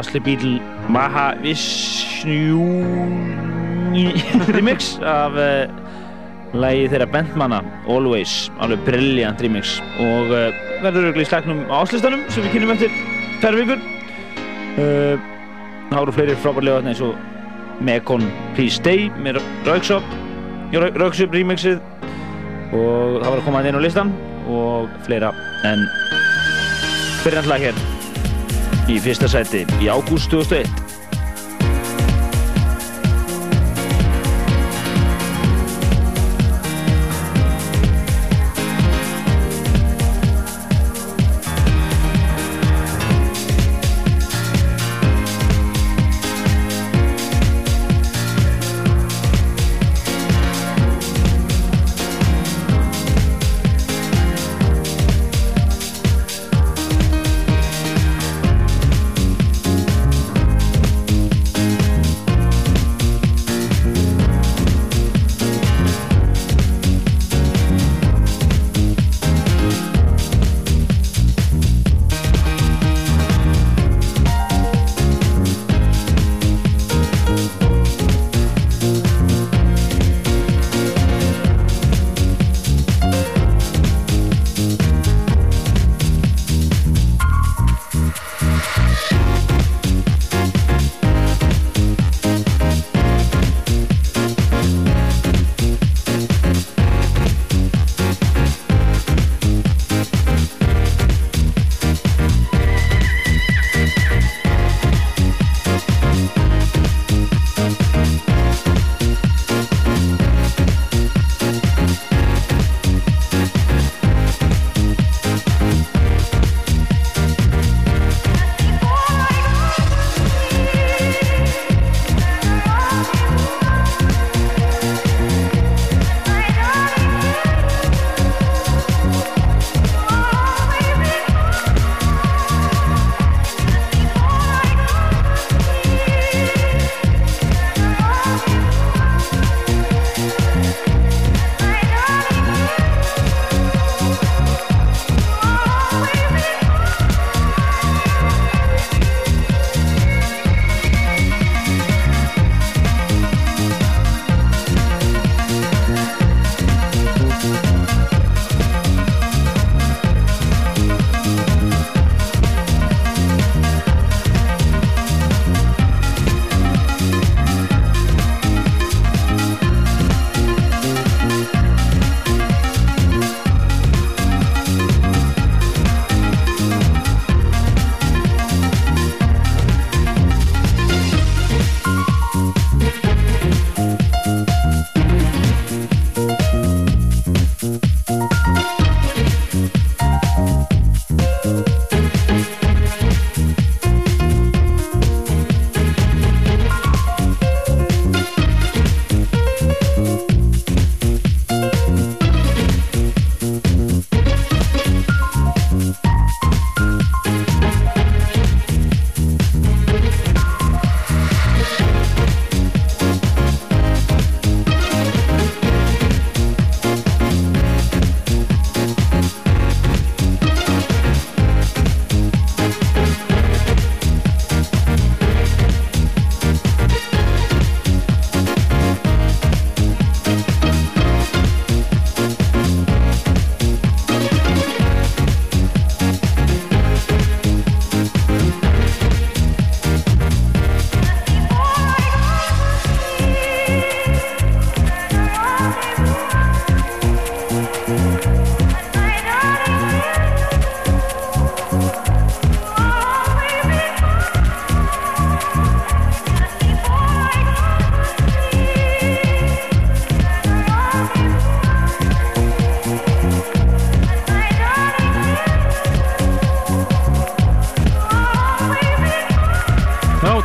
Asli 0.00 0.24
Bíl 0.24 0.56
Maha 0.88 1.34
Vishnu 2.22 2.86
remix 4.54 4.94
af 5.02 5.34
uh, 5.34 5.66
lagi 6.54 6.84
þeirra 6.92 7.08
bandmanna 7.10 7.58
Always, 7.90 8.46
alveg 8.62 8.84
brilliant 8.86 9.42
remix. 9.42 9.80
Og 9.98 10.30
uh, 10.30 10.54
verður 10.84 11.08
auðvitað 11.08 11.24
í 11.24 11.26
slagnum 11.26 11.64
á 11.66 11.74
áslistanum 11.82 12.22
sem 12.30 12.46
við 12.46 12.54
kynum 12.54 12.74
eftir 12.76 12.94
tverr 13.42 13.58
vikur. 13.58 13.82
Uh, 14.78 15.18
það 15.90 15.98
voru 15.98 16.14
fleiri 16.18 16.36
frábærlega 16.44 16.92
eins 16.92 17.02
og 17.02 17.82
Mekon 17.82 18.28
Please 18.54 18.78
Stay 18.78 19.10
með 19.18 19.40
Rauksop. 19.66 20.06
Rauksop 20.72 21.34
remixið. 21.34 21.82
Og 22.70 23.18
það 23.18 23.26
var 23.32 23.40
að 23.40 23.48
koma 23.48 23.64
inn 23.66 23.82
á 23.82 23.82
listan. 23.82 24.14
Og 24.46 24.86
fleira 25.08 25.34
en 25.66 25.82
fyrir 27.26 27.50
lag 27.50 27.66
hér 27.66 27.84
í 28.90 29.02
fyrsta 29.02 29.30
sæti 29.30 29.66
í 29.82 29.90
ágúst 29.90 30.30
2001 30.30 30.81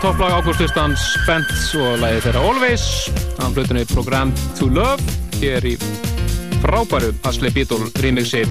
topplag 0.02 0.34
ágústlistans 0.36 1.00
Bent 1.24 1.52
og 1.80 2.00
lagið 2.02 2.26
þeirra 2.26 2.42
Always. 2.44 2.86
Á 3.40 3.48
hlutunni 3.48 3.86
Program 3.88 4.34
to 4.58 4.68
Love. 4.74 5.00
Hér 5.40 5.64
í 5.64 5.76
frábæru 6.64 7.14
Asli 7.30 7.52
Beatle 7.56 7.88
remixi. 8.04 8.42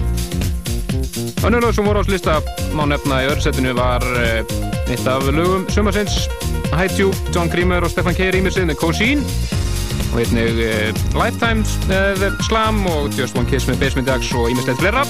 Önnur 1.45 1.61
lög 1.61 1.75
sem 1.75 1.85
voru 1.85 2.01
á 2.01 2.09
lista 2.09 2.37
má 2.73 2.87
nefna 2.89 3.19
í 3.21 3.27
öðursettinu 3.29 3.75
var 3.77 4.05
eh, 4.21 4.39
eitt 4.87 5.05
af 5.05 5.27
lögum 5.27 5.67
sumarsins. 5.69 6.29
High 6.71 6.95
Tube, 6.95 7.17
John 7.35 7.51
Creamer 7.53 7.85
og 7.85 7.93
Stefan 7.93 8.17
K. 8.17 8.31
remixið 8.33 8.71
með 8.71 8.79
Cosin 8.81 9.21
og 10.13 10.23
einnig 10.23 10.63
eh, 10.63 10.89
Lifetime 11.17 11.67
með 11.91 12.25
Slam 12.47 12.81
og 12.89 13.13
Just 13.19 13.37
One 13.37 13.49
Kiss 13.51 13.69
með 13.69 13.83
Basement 13.83 14.09
Jaxx 14.09 14.33
og 14.33 14.49
ímislegt 14.55 14.81
fleira. 14.81 15.05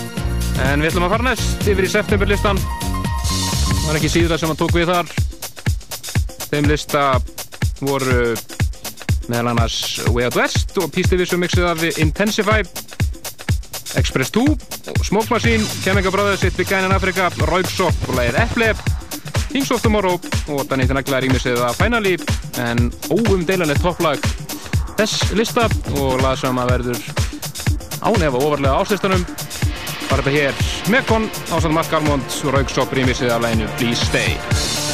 En 0.65 0.83
við 0.83 0.91
ætlum 0.91 1.07
að 1.07 1.15
fara 1.15 1.29
næst 1.31 1.71
yfir 1.71 1.87
í 1.87 1.93
septemberlistan. 1.95 2.59
Það 2.59 3.87
var 3.87 4.01
ekki 4.01 4.13
síðra 4.17 4.41
sem 4.41 4.51
hann 4.51 4.59
tók 4.59 4.75
við 4.75 4.91
þar 4.91 5.26
þeim 6.51 6.67
lista 6.69 7.05
voru 7.79 8.35
meðal 9.27 9.51
annars 9.51 9.79
Way 10.11 10.27
Out 10.27 10.37
West 10.39 10.77
og 10.81 10.91
Peace 10.93 11.11
Division 11.11 11.41
mixið 11.43 11.67
af 11.69 11.83
Intensify 11.99 12.61
Express 13.97 14.31
2 14.35 14.43
og 14.93 15.03
Smoke 15.05 15.33
Machine 15.33 15.63
Chemical 15.83 16.11
Brothers, 16.11 16.43
It 16.43 16.57
Began 16.57 16.85
in 16.85 16.95
Africa 16.95 17.29
Rauksop 17.49 18.07
og 18.07 18.15
lagið 18.19 18.39
Eple 18.43 18.71
Kings 19.51 19.71
of 19.71 19.81
Tomorrow 19.81 20.19
og 20.47 20.65
Danny 20.69 20.87
Tinagla 20.87 21.21
rýmisið 21.23 21.61
af 21.63 21.77
Finally. 21.79 22.17
En 22.61 22.91
óumdeilanlega 23.09 23.79
topplag 23.81 24.21
þess 24.97 25.31
lista 25.37 25.67
og 26.01 26.21
lag 26.21 26.37
sem 26.39 26.59
að 26.61 26.73
verður 26.73 27.01
ánefa 28.07 28.41
ofarlega 28.43 28.75
áslistanum 28.81 29.23
var 30.07 30.21
þetta 30.23 30.35
hér. 30.35 30.61
Mekon 30.93 31.29
ásand 31.49 31.75
Mark 31.75 31.93
Almond 31.93 32.37
og 32.43 32.53
Rauksop 32.57 32.93
rýmisið 32.93 33.33
af 33.33 33.43
læginu 33.45 33.71
Please 33.79 34.05
Stay 34.05 34.86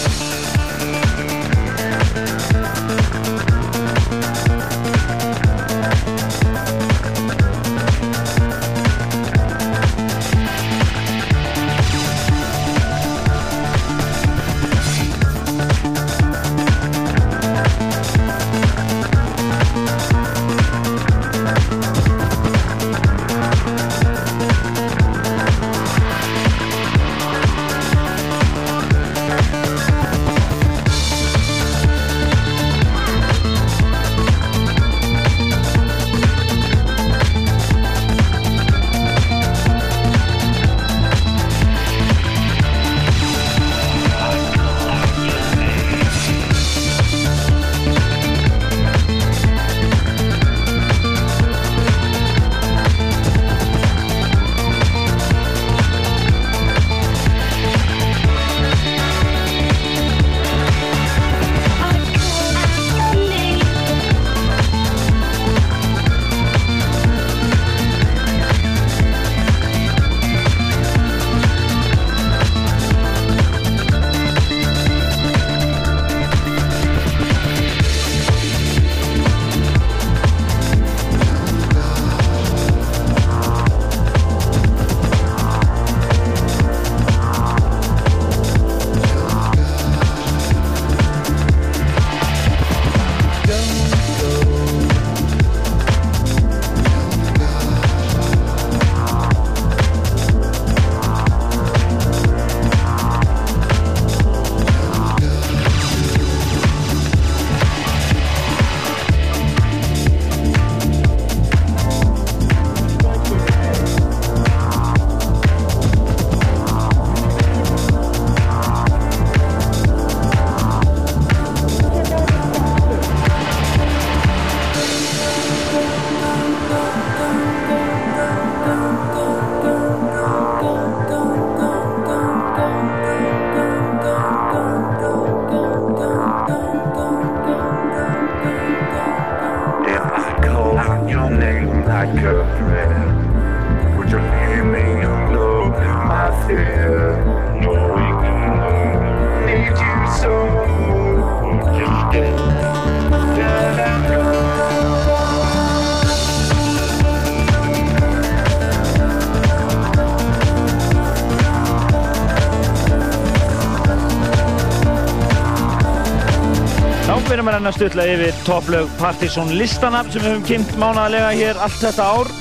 Að 167.63 167.77
stutla 167.77 168.03
yfir 168.11 168.39
topplög 168.43 168.89
Partizón 168.99 169.53
listana 169.55 170.01
sem 170.09 170.19
við 170.19 170.33
höfum 170.33 170.41
kynnt 170.49 170.71
mánaðarlega 170.81 171.29
hér 171.37 171.59
allt 171.63 171.77
þetta 171.79 172.07
ár. 172.11 172.31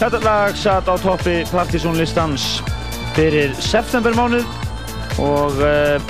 Þetta 0.00 0.20
lag 0.24 0.56
satt 0.56 0.88
á 0.88 0.96
toppi 1.02 1.34
Partizón 1.50 1.98
listans 2.00 2.46
fyrir 3.12 3.52
septembermánuð 3.60 4.48
og 5.20 5.60
uh, 5.60 6.00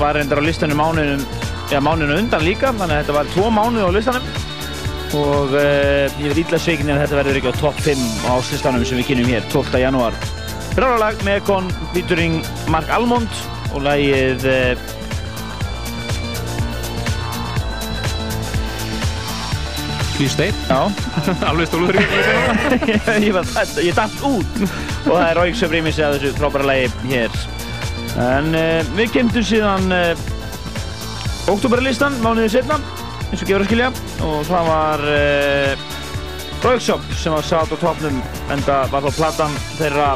var 0.00 0.18
reyndar 0.18 0.42
á 0.42 0.44
listanum 0.44 0.82
mánuðum, 0.82 1.22
ja, 1.70 1.78
mánuðinu 1.78 2.18
undan 2.24 2.42
líka, 2.42 2.72
þannig 2.74 2.96
að 2.96 3.02
þetta 3.04 3.16
var 3.20 3.30
tvo 3.36 3.46
mánuð 3.54 3.86
á 3.86 3.90
listanum 3.94 4.28
og 5.20 5.54
uh, 5.54 6.18
ég 6.18 6.34
veit 6.34 6.42
illa 6.42 6.62
sveikin 6.66 6.90
að 6.90 7.04
þetta 7.04 7.20
verður 7.20 7.38
ekki 7.40 7.54
á 7.54 7.60
topp 7.62 7.82
5 7.86 8.06
á 8.26 8.30
áslistanum 8.34 8.86
sem 8.90 8.98
við 8.98 9.12
kynum 9.12 9.30
hér 9.30 9.46
12. 9.54 9.84
janúar. 9.84 10.18
Brálalag 10.74 11.22
með 11.26 11.44
kon 11.46 11.70
featuring 11.94 12.40
Mark 12.74 12.90
Almond 12.90 13.44
og 13.70 13.86
lagið 13.86 14.50
uh, 14.50 14.89
Já, 20.68 20.80
alveg 21.48 21.68
stólur 21.70 21.96
ég, 23.24 23.30
var, 23.32 23.46
ég 23.80 23.94
datt 23.96 24.24
út. 24.26 24.58
Og 25.06 25.14
það 25.14 25.22
er 25.24 25.38
Rauksöf 25.38 25.72
rýmissi 25.72 26.02
að 26.04 26.18
þessu 26.18 26.32
frábæra 26.36 26.66
lagi 26.68 26.90
hér. 27.08 27.38
En 28.20 28.50
uh, 28.52 28.90
við 28.98 29.14
kemdum 29.14 29.46
síðan 29.48 29.94
uh, 29.96 30.12
oktoberlistan 31.48 32.18
mánuðið 32.20 32.52
setna 32.58 32.76
eins 33.30 33.40
og 33.40 33.48
gefur 33.48 33.64
að 33.64 33.70
skilja. 33.70 33.88
Og 34.26 34.44
það 34.50 34.68
var 34.68 35.06
uh, 35.14 35.88
Rauksöf 36.66 37.08
sem 37.16 37.32
var 37.38 37.48
satt 37.48 37.72
á 37.72 37.76
topnum 37.80 38.20
en 38.52 38.66
það 38.68 38.92
var 38.92 39.08
þá 39.08 39.18
platan 39.22 39.58
þeirra 39.78 40.10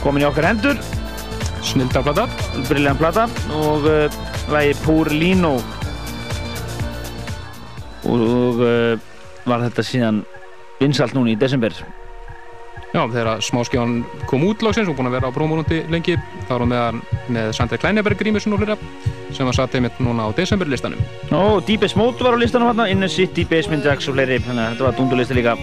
komin 0.00 0.24
í 0.24 0.30
okkar 0.30 0.48
hendur. 0.54 0.80
Snildarplata 1.60 2.24
brilljant 2.64 3.02
plata. 3.02 3.28
Og 3.60 3.84
lagi 4.48 4.72
Púr 4.86 5.12
Lino 5.12 5.58
og 8.08 8.62
uh, 8.62 8.98
var 9.52 9.66
þetta 9.66 9.84
síðan 9.86 10.22
vinsalt 10.80 11.14
núna 11.16 11.34
í 11.34 11.38
desember 11.38 11.76
Já, 12.92 13.06
þegar 13.08 13.40
smáskjáðan 13.40 14.02
kom 14.28 14.42
út 14.44 14.60
loksins 14.64 14.90
og 14.90 14.98
búin 14.98 15.08
að 15.08 15.14
vera 15.16 15.30
á 15.32 15.36
brómurundi 15.36 15.78
lengi 15.92 16.18
þá 16.44 16.50
var 16.50 16.64
hún 16.64 16.74
með, 17.32 17.46
Sandra 17.56 17.78
Kleineberg 17.80 18.20
grímisinn 18.20 18.52
og 18.52 18.60
hlera 18.60 18.76
sem 19.32 19.48
var 19.48 19.56
satt 19.56 19.78
einmitt 19.78 19.96
núna 20.04 20.28
á 20.28 20.36
desemberlistanum 20.36 21.00
Og 21.32 21.64
Deepest 21.64 21.96
Mode 21.96 22.20
var 22.20 22.36
á 22.36 22.42
listanum 22.42 22.68
hérna, 22.68 22.90
Inner 22.92 23.08
City, 23.08 23.46
Basement 23.48 23.86
Jacks 23.88 24.10
og 24.12 24.18
fleiri, 24.18 24.42
þannig 24.44 24.66
að 24.66 24.74
þetta 24.74 24.88
var 24.90 24.98
dundurlisti 24.98 25.38
líka. 25.38 25.56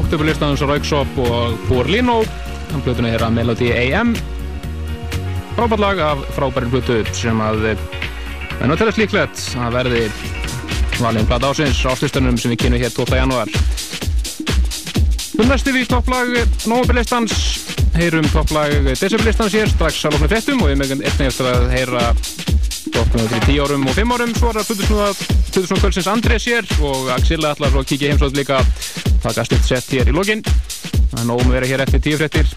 Já, 0.00 0.06
topplag 0.06 0.16
oktoberlistanins 0.16 0.60
Rauksop 0.60 1.18
og 1.18 1.58
Borlino 1.68 2.22
hann 2.70 2.82
blötuna 2.84 3.10
hér 3.12 3.24
að 3.26 3.34
Melody 3.36 3.66
AM 3.68 4.14
frábært 5.56 5.80
lag 5.82 5.98
af 6.00 6.22
frábærin 6.32 6.70
blötu 6.72 7.04
sem 7.12 7.36
að 7.36 7.76
en 8.62 8.70
að 8.72 8.78
telast 8.80 9.00
líklegt 9.00 9.42
að 9.60 9.74
verði 9.74 10.04
valin 11.02 11.26
blad 11.28 11.44
ásins 11.44 11.82
áslistunum 11.84 12.38
sem 12.40 12.54
við 12.54 12.62
kynum 12.62 12.80
hér 12.80 12.94
12. 12.96 13.18
janúar. 13.18 13.52
Þú 15.34 15.48
næstu 15.50 15.74
við 15.76 15.90
topplag 15.92 16.32
Nóabillistans 16.64 17.36
heyrum 17.98 18.28
topplag 18.32 18.72
Decemberlistans 18.94 19.52
hér 19.52 19.68
strax 19.68 20.00
að 20.06 20.16
lóknu 20.16 20.30
fettum 20.32 20.64
og 20.64 20.72
við 20.72 20.80
megum 20.80 21.04
einnig 21.04 21.28
eftir 21.28 21.50
að 21.50 21.68
heyra 21.74 22.06
toppnum 22.88 23.28
fyrir 23.34 23.46
10 23.50 23.60
árum 23.66 23.84
og 23.90 24.00
5 24.00 24.16
árum. 24.16 24.32
Svo 24.38 24.48
er 24.54 24.62
það 24.62 24.70
Plutusnúða 24.70 25.12
Kvölsins 25.82 26.08
Andrés 26.08 26.46
hér 26.48 26.64
og 26.80 27.10
Axilla 27.12 27.52
ætlar 27.52 27.74
að 27.74 27.88
kíkja 27.90 28.14
heimsóð 28.14 28.38
líka 28.38 28.62
taka 29.22 29.46
stutt 29.48 29.66
sett 29.66 29.96
hér 29.96 30.12
í 30.12 30.16
lokin. 30.16 30.44
Það 30.44 31.20
er 31.22 31.28
nógum 31.32 31.50
að 31.50 31.58
vera 31.58 31.72
hér 31.74 31.86
eftir 31.86 32.06
10 32.12 32.22
frettir 32.22 32.54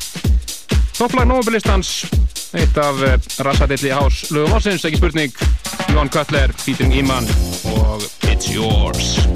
topplag 1.03 1.28
Nóabillistans 1.28 2.05
eitt 2.53 2.78
af 2.78 3.01
uh, 3.01 3.18
Rassadilli 3.43 3.91
Hás 3.91 4.30
lögum 4.32 4.53
ársins, 4.53 4.86
ekki 4.86 5.01
spurning 5.01 5.45
Jón 5.91 6.11
Cutler, 6.14 6.53
featuring 6.64 6.95
Iman 6.95 7.28
og 7.74 8.05
It's 8.30 8.53
Yours 8.53 9.33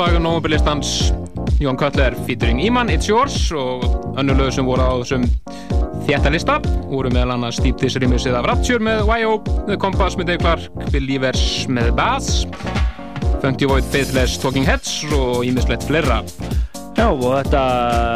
Topplag 0.00 0.22
Nómabilistans 0.22 1.12
Jón 1.60 1.76
Cutler 1.76 2.14
featuring 2.26 2.60
Iman, 2.64 2.88
It's 2.88 3.08
Yours 3.08 3.52
og 3.52 3.82
önnur 4.16 4.38
lög 4.38 4.54
sem 4.56 4.64
voru 4.64 4.80
á 4.80 4.96
þessum 4.96 5.26
þéttalista 6.06 6.54
voru 6.88 7.10
meðal 7.12 7.34
annars 7.34 7.58
Deep 7.60 7.76
This 7.76 7.98
Remixið 8.00 8.38
af 8.38 8.48
Rapture 8.48 8.80
með 8.80 9.04
Y.O. 9.04 9.34
The 9.66 9.76
Compass 9.76 10.16
með 10.16 10.30
Dave 10.30 10.40
Clark 10.40 10.88
Believers 10.94 11.42
með 11.68 11.92
Bass 11.98 12.46
Funky 13.42 13.68
Void 13.68 13.84
Faithless 13.92 14.40
Talking 14.40 14.64
Heads 14.64 15.02
og 15.12 15.44
ímislegt 15.44 15.84
fleira. 15.84 16.22
Já, 16.96 17.04
og 17.10 17.28
þetta 17.42 17.60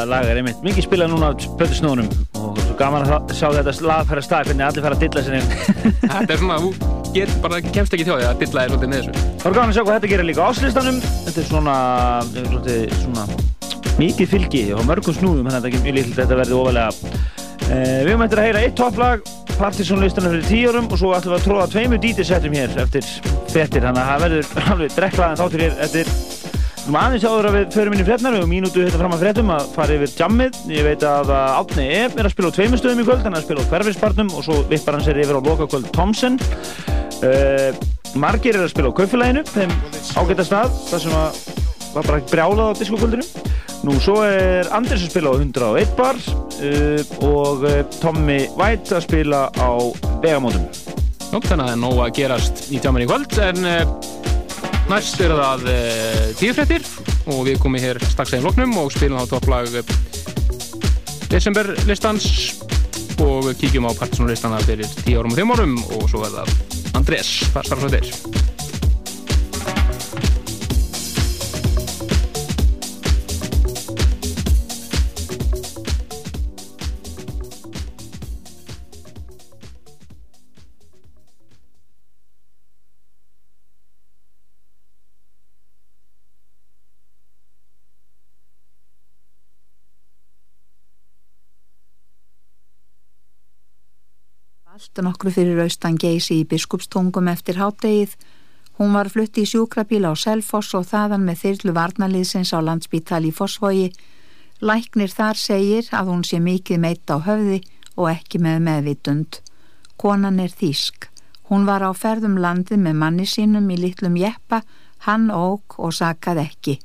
lag 0.09 0.24
er 0.24 0.41
einmitt 0.41 0.64
mikið 0.64 0.89
spilað 0.89 1.12
núna 1.12 1.35
á 1.37 1.45
plötusnóðunum 1.61 2.09
og 2.41 2.64
svo 2.64 2.78
gaman 2.80 3.05
að 3.05 3.37
sjá 3.37 3.51
þetta 3.59 3.76
lag 3.85 4.09
færa 4.09 4.24
stað 4.24 4.49
hvernig 4.49 4.70
allir 4.70 4.89
fara 4.89 4.97
að 4.97 5.05
dilla 5.05 5.26
sinni 5.28 5.45
Þetta 6.09 6.32
er 6.32 6.41
svona, 6.41 6.59
þú 6.64 6.95
get, 7.14 7.37
bara 7.45 7.61
kemst 7.61 7.93
ekki 7.93 8.09
því 8.09 8.18
að 8.24 8.41
dilla 8.41 8.64
er 8.64 8.72
svolítið 8.72 8.95
með 8.95 9.03
þessu. 9.03 9.28
Það 9.45 9.47
var 9.51 9.59
gaman 9.61 9.70
að 9.70 9.76
sjá 9.76 9.85
hvað 9.85 9.97
þetta 9.99 10.12
gerir 10.14 10.30
líka 10.30 10.45
á 10.45 10.49
áslistanum 10.49 11.01
Þetta 11.35 11.43
er 11.43 11.51
svona, 11.51 11.72
svolítið, 12.30 12.93
svona 13.01 13.22
mikið 13.99 14.28
fylgi 14.30 14.61
og 14.70 14.85
mörgum 14.87 15.16
snúðum 15.16 15.49
þannig 15.49 15.57
að 15.57 15.57
þetta 15.57 15.66
er 15.66 15.72
ekki 15.72 15.80
mjög 15.82 15.97
líkilegt 15.97 16.14
að 16.14 16.20
þetta 16.20 16.37
verði 16.39 16.59
ofalega 16.61 16.93
uh, 16.95 17.72
Við 17.74 18.11
höfum 18.12 18.22
eftir 18.28 18.39
að 18.39 18.47
heyra 18.47 18.61
eitt 18.62 18.76
topplag 18.78 19.24
Partisan-listana 19.55 20.30
fyrir 20.30 20.47
tíu 20.47 20.68
árum 20.70 20.87
og 20.87 21.01
svo 21.01 21.11
ætlum 21.16 21.35
við 21.35 21.41
að 21.41 21.49
tróða 21.49 21.64
tveimur 21.72 22.01
DJ-settum 22.05 22.55
hér 22.55 22.78
eftir 22.85 23.09
frettir 23.51 23.82
þannig 23.82 24.05
að 24.05 24.12
það 24.12 24.22
verður 24.26 24.53
alveg 24.74 24.95
drekklaðan 24.95 25.41
þáttur 25.43 25.64
hér 25.64 25.82
eftir 25.89 26.12
aðeins 27.03 27.26
áður 27.26 27.51
að 27.51 27.59
við 27.59 27.74
förum 27.74 27.97
inn 27.97 28.05
í 28.05 28.07
fréttnar, 28.07 28.37
við 28.37 28.45
höfum 28.45 28.55
mínútu 28.55 28.85
hérna 28.85 29.03
fram 29.03 29.16
að 29.16 29.24
fréttum 29.24 29.53
að 29.57 29.68
fara 29.74 29.95
yfir 29.97 30.14
jammið. 30.20 30.62
Ég 30.70 30.87
veit 30.87 31.07
að 31.09 31.35
Átni 31.35 31.87
E. 31.89 32.03
er 32.05 32.28
að 32.28 32.35
spila 32.35 32.51
á 32.53 32.57
tveimur 32.61 32.82
stöðum 32.82 33.03
í 33.03 33.07
kvöld, 33.09 33.24
hann 33.24 33.35
er 33.35 33.41
að 33.41 33.47
spila 33.49 33.64
á 33.64 33.70
hverfisbarnum 33.72 34.32
og 34.37 34.47
svo 34.47 34.61
vippar 34.70 34.99
hann 34.99 35.07
sér 35.07 35.22
yfir 35.24 35.41
á 35.41 35.47
lokakvöld 35.49 35.89
Thompson. 35.97 36.39
Uh, 37.24 37.72
margir 38.20 38.56
er 38.56 38.64
að 38.64 38.72
spila 38.72 38.90
á 38.94 38.98
kaufélaginu, 38.98 39.42
þeim 39.50 39.72
ágæta 40.20 40.46
stað, 40.46 40.74
það 40.90 41.04
sem 41.04 41.18
að 41.18 41.38
var 41.94 42.08
bara 42.08 42.22
brjálað 42.30 42.72
á 42.74 42.78
diskokvöldinu. 42.78 43.26
Nú 43.84 43.98
svo 44.02 44.16
er 44.24 44.70
Anders 44.74 45.04
að 45.04 45.12
spila 45.12 45.30
á 45.30 45.34
101 45.36 45.94
bar 45.98 46.18
uh, 46.18 47.00
og 47.28 47.66
uh, 47.68 47.80
Tommy 48.00 48.40
White 48.56 48.96
að 48.96 49.06
spila 49.06 49.46
á 49.54 49.70
vegamótum. 50.24 50.66
Þannig 51.34 51.50
að 51.50 51.60
það 51.60 51.72
er 51.72 51.80
nóg 51.82 52.02
að 52.04 52.12
gerast 52.18 52.66
í 52.70 52.80
tjáman 52.82 53.04
í 53.04 53.08
kvöld 53.10 53.38
en 53.42 53.68
uh, 53.68 53.94
næst 54.90 55.22
er 55.24 55.34
það 55.34 55.66
tíufréttir 56.38 56.86
og 57.32 57.40
við 57.48 57.58
komum 57.62 57.80
hér 57.80 58.00
strax 58.04 58.36
einn 58.36 58.44
loknum 58.44 58.76
og 58.82 58.92
spilum 58.92 59.22
á 59.22 59.24
topplag 59.28 59.72
desemberlistans 61.32 62.28
og 63.24 63.48
kíkjum 63.58 63.88
á 63.88 63.96
partysónlistana 63.96 64.60
fyrir 64.66 64.88
10 65.06 65.18
árum 65.22 65.32
og 65.32 65.40
5 65.40 65.54
árum 65.56 65.76
og 65.96 66.08
svo 66.12 66.24
er 66.28 66.36
það 66.36 66.73
Andrés, 66.95 67.40
hvað 67.53 67.72
starf 67.72 68.53
nokkru 95.03 95.32
fyrir 95.34 95.59
austan 95.64 95.97
geysi 95.99 96.42
í 96.42 96.47
biskupstungum 96.47 97.26
eftir 97.32 97.59
háttegið. 97.59 98.14
Hún 98.78 98.95
var 98.95 99.11
flutti 99.11 99.42
í 99.42 99.51
sjúkrabíla 99.51 100.12
á 100.12 100.14
Selfoss 100.14 100.74
og 100.78 100.86
þaðan 100.86 101.26
með 101.26 101.40
þyrlu 101.42 101.74
varnaliðsins 101.74 102.55
á 102.55 102.62
landsbítali 102.62 103.32
í 103.32 103.34
Fossvogi. 103.34 103.88
Læknir 104.61 105.11
þar 105.11 105.38
segir 105.38 105.90
að 105.90 106.11
hún 106.12 106.22
sé 106.22 106.38
mikið 106.38 106.82
meitt 106.84 107.11
á 107.11 107.18
höfði 107.18 107.61
og 107.97 108.11
ekki 108.12 108.38
með 108.42 108.62
meðvitund. 108.68 109.40
Konan 109.97 110.40
er 110.42 110.55
þýsk. 110.55 111.11
Hún 111.51 111.66
var 111.66 111.82
á 111.82 111.90
ferðum 111.95 112.38
landið 112.40 112.80
með 112.86 112.99
manni 113.03 113.26
sínum 113.26 113.68
í 113.70 113.76
litlum 113.78 114.16
jeppa, 114.16 114.62
hann 115.07 115.30
óg 115.30 115.76
og 115.78 115.92
sakað 115.92 116.40
ekki. 116.47 116.78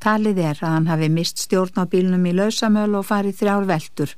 Talið 0.00 0.38
er 0.38 0.58
að 0.60 0.72
hann 0.72 0.88
hafi 0.90 1.08
mist 1.10 1.40
stjórn 1.42 1.80
á 1.80 1.84
bílnum 1.88 2.26
í 2.28 2.32
lausamöl 2.36 2.92
og 3.00 3.08
farið 3.08 3.40
þrjár 3.40 3.68
veldur. 3.68 4.12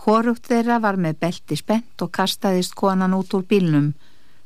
Hórugt 0.00 0.46
þeirra 0.48 0.78
var 0.80 0.96
með 0.96 1.18
belti 1.20 1.56
spennt 1.60 2.00
og 2.00 2.08
kastaðist 2.16 2.72
konan 2.78 3.12
út 3.12 3.34
úr 3.36 3.42
bílnum. 3.44 3.90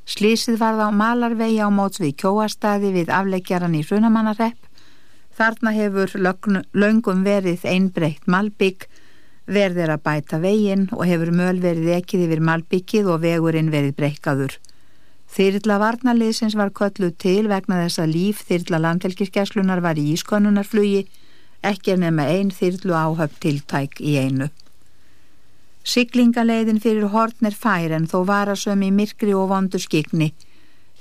Slísið 0.04 0.58
var 0.58 0.74
það 0.74 0.90
á 0.90 0.98
malarvegi 0.98 1.60
á 1.62 1.70
móts 1.70 2.00
við 2.02 2.16
kjóastæði 2.24 2.90
við 2.96 3.12
afleggjaran 3.14 3.76
í 3.78 3.84
hrunamannarepp. 3.86 4.58
Þarna 5.38 5.70
hefur 5.76 6.10
löngum 6.18 7.22
verið 7.26 7.62
einbreytt 7.70 8.26
malbygg, 8.26 8.88
verðir 9.46 9.94
að 9.94 10.02
bæta 10.08 10.40
veginn 10.42 10.88
og 10.90 11.06
hefur 11.06 11.30
möl 11.30 11.62
verið 11.62 12.00
ekkið 12.00 12.26
yfir 12.26 12.44
malbyggið 12.50 13.12
og 13.14 13.22
vegurinn 13.22 13.70
verið 13.70 13.94
breykaður. 14.00 14.58
Þyrla 15.34 15.78
varnaliðsins 15.82 16.58
var 16.58 16.74
kölluð 16.74 17.14
til 17.22 17.46
vegna 17.50 17.78
þess 17.84 18.02
að 18.02 18.12
líf 18.16 18.42
þyrla 18.50 18.82
landhelgiskeslunar 18.88 19.86
var 19.86 20.02
í 20.02 20.10
ískonunarflugi, 20.18 21.06
ekki 21.62 21.94
er 21.94 22.04
nema 22.04 22.26
ein 22.34 22.50
þyrlu 22.50 22.94
áhöfn 22.98 23.40
tiltæk 23.42 24.02
í 24.02 24.18
einu. 24.18 24.50
Siglingaleiðin 25.84 26.80
fyrir 26.80 27.10
hortn 27.12 27.44
er 27.50 27.56
fær 27.60 27.92
en 27.92 28.06
þó 28.08 28.22
varasöm 28.24 28.82
í 28.86 28.90
myrkri 28.90 29.34
og 29.36 29.50
vondu 29.50 29.76
skikni. 29.78 30.30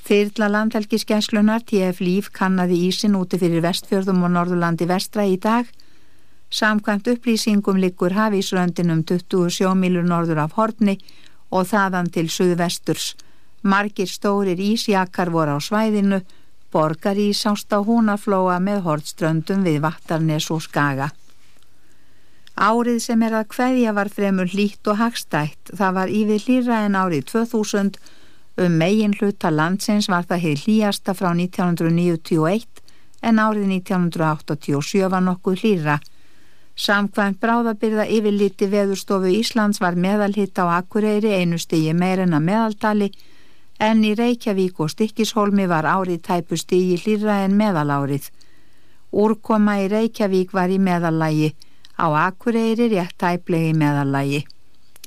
Þyrla 0.04 0.50
landhelgiskeslunar 0.52 1.64
TF 1.64 2.02
Líf 2.04 2.28
kannaði 2.36 2.82
ísin 2.90 3.16
úti 3.16 3.40
fyrir 3.40 3.64
vestfjörðum 3.64 4.26
og 4.28 4.34
norðurlandi 4.36 4.88
vestra 4.90 5.24
í 5.24 5.38
dag. 5.40 5.70
Samkvæmt 6.52 7.08
upplýsingum 7.14 7.80
liggur 7.80 8.12
hafísröndinum 8.18 9.06
20 9.08 9.56
sjómílur 9.56 10.04
norður 10.04 10.44
af 10.44 10.60
hortni 10.60 10.98
og 11.50 11.72
þaðan 11.72 12.12
til 12.12 12.28
suðvesturs. 12.28 13.14
Margir 13.64 14.12
stórir 14.12 14.60
ísjakar 14.60 15.32
voru 15.32 15.56
á 15.56 15.60
svæðinu, 15.64 16.20
borgar 16.76 17.16
ísást 17.16 17.72
á 17.72 17.80
húnaflóa 17.80 18.60
með 18.60 18.84
hortströndum 18.84 19.64
við 19.64 19.80
Vattarnes 19.88 20.52
og 20.52 20.60
Skaga. 20.68 21.14
Árið 22.54 23.00
sem 23.02 23.24
er 23.26 23.34
að 23.34 23.48
hverja 23.56 23.92
var 23.98 24.10
fremur 24.14 24.52
lít 24.54 24.86
og 24.86 25.00
hagstætt, 25.00 25.74
það 25.74 25.94
var 25.98 26.10
yfir 26.14 26.44
hlýra 26.46 26.84
en 26.86 26.94
árið 26.94 27.26
2000, 27.32 27.98
um 28.62 28.76
megin 28.78 29.16
hluta 29.18 29.50
landsins 29.50 30.10
var 30.10 30.28
það 30.30 30.44
heil 30.46 30.60
hlýjasta 30.62 31.16
frá 31.18 31.32
1991 31.34 32.84
en 33.26 33.42
árið 33.42 33.66
1987 33.82 35.10
var 35.10 35.26
nokkuð 35.26 35.64
hlýra. 35.64 35.98
Samkvæmt 36.76 37.42
bráðabyrða 37.42 38.06
yfirliti 38.10 38.70
veðurstofu 38.70 39.34
Íslands 39.34 39.82
var 39.82 39.98
meðalhitt 39.98 40.58
á 40.62 40.78
Akureyri 40.78 41.34
einu 41.34 41.58
stigi 41.58 41.94
meirinn 41.94 42.38
að 42.38 42.48
meðaltali 42.50 43.10
en 43.80 44.06
í 44.06 44.14
Reykjavík 44.18 44.80
og 44.80 44.94
Stikkishólmi 44.94 45.66
var 45.70 45.90
árið 45.90 46.22
tæpu 46.30 46.58
stigi 46.58 47.02
hlýra 47.02 47.44
en 47.46 47.58
meðalárið. 47.58 48.30
Úrkoma 49.14 49.80
í 49.82 49.90
Reykjavík 49.90 50.54
var 50.54 50.70
í 50.70 50.78
meðallægi, 50.82 51.54
á 51.98 52.08
Akureyri 52.28 52.88
rétt 52.94 53.18
tæplegi 53.22 53.74
meðallægi. 53.78 54.44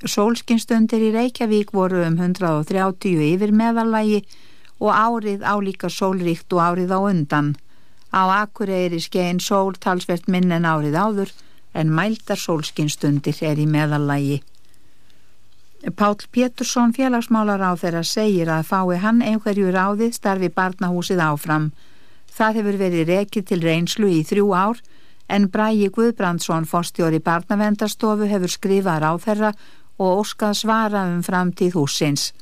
Sólskinstundir 0.05 1.03
í 1.09 1.13
Reykjavík 1.15 1.73
voru 1.73 2.03
um 2.07 2.19
130 2.21 3.23
yfir 3.33 3.53
meðallægi 3.53 4.23
og 4.79 4.93
árið 4.93 5.47
álíka 5.47 5.89
sólríkt 5.89 6.53
og 6.53 6.61
árið 6.61 6.93
á 6.93 7.01
undan. 7.01 7.55
Á 8.13 8.23
Akureyri 8.43 9.01
skein 9.01 9.41
sól 9.41 9.75
talsvert 9.81 10.29
minn 10.29 10.53
en 10.53 10.69
árið 10.69 10.99
áður 11.01 11.33
en 11.75 11.93
mældar 11.93 12.39
sólskinstundir 12.41 13.41
er 13.43 13.59
í 13.59 13.67
meðallægi. 13.67 14.43
Pál 15.97 16.17
Pétursson 16.33 16.93
félagsmálar 16.97 17.63
á 17.63 17.73
þeirra 17.79 18.03
segir 18.03 18.49
að 18.51 18.67
fái 18.71 18.97
hann 19.03 19.21
einhverju 19.23 19.71
ráðið 19.71 20.17
starfi 20.17 20.49
barnahúsið 20.49 21.21
áfram. 21.23 21.71
Það 22.37 22.57
hefur 22.59 22.79
verið 22.81 23.11
rekið 23.11 23.45
til 23.51 23.61
reynslu 23.63 24.09
í 24.11 24.23
þrjú 24.27 24.49
ár 24.57 24.81
en 25.29 25.49
Brægi 25.51 25.89
Guðbrandsson 25.91 26.67
fórstjóri 26.71 27.19
barnavendarstofu 27.19 28.29
hefur 28.31 28.53
skrifað 28.53 29.03
ráð 29.03 29.23
þeirra 29.27 29.53
og 29.99 30.23
óskað 30.23 30.59
svara 30.61 31.07
um 31.11 31.23
framtíð 31.27 31.79
húsins. 31.79 32.33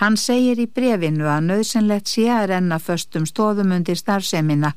Hann 0.00 0.16
segir 0.18 0.58
í 0.58 0.66
brefinu 0.66 1.28
að 1.30 1.48
nöðsynlegt 1.50 2.10
sé 2.10 2.26
að 2.32 2.48
renna 2.54 2.80
föstum 2.82 3.26
stóðum 3.30 3.74
undir 3.76 3.98
starfsemina. 3.98 4.72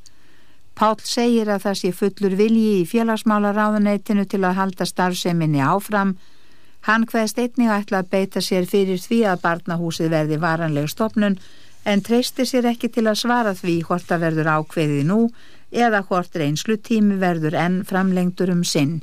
Pál 0.77 0.99
segir 1.01 1.49
að 1.49 1.63
það 1.65 1.77
sé 1.79 1.91
fullur 1.99 2.35
vilji 2.37 2.81
í 2.81 2.89
félagsmálaráðuneytinu 2.89 4.27
til 4.29 4.43
að 4.45 4.59
halda 4.59 4.85
starfseminni 4.85 5.63
áfram. 5.65 6.17
Hann 6.85 7.07
hveðst 7.09 7.39
einnig 7.41 7.71
ætla 7.73 8.03
að 8.03 8.11
beita 8.11 8.43
sér 8.45 8.67
fyrir 8.69 9.01
því 9.01 9.23
að 9.31 9.41
barnahúsið 9.45 10.13
verði 10.13 10.37
varanleg 10.43 10.91
stopnun 10.91 11.39
en 11.87 12.03
treysti 12.03 12.45
sér 12.45 12.69
ekki 12.69 12.91
til 12.93 13.07
að 13.07 13.21
svara 13.23 13.55
því 13.57 13.79
hvort 13.87 14.11
að 14.11 14.23
verður 14.27 14.51
ákveðið 14.59 15.09
nú 15.09 15.19
eða 15.71 16.03
hvort 16.07 16.35
reynslu 16.35 16.77
tími 16.77 17.19
verður 17.19 17.57
enn 17.59 17.83
framlengtur 17.85 18.51
um 18.53 18.63
sinn. 18.63 18.99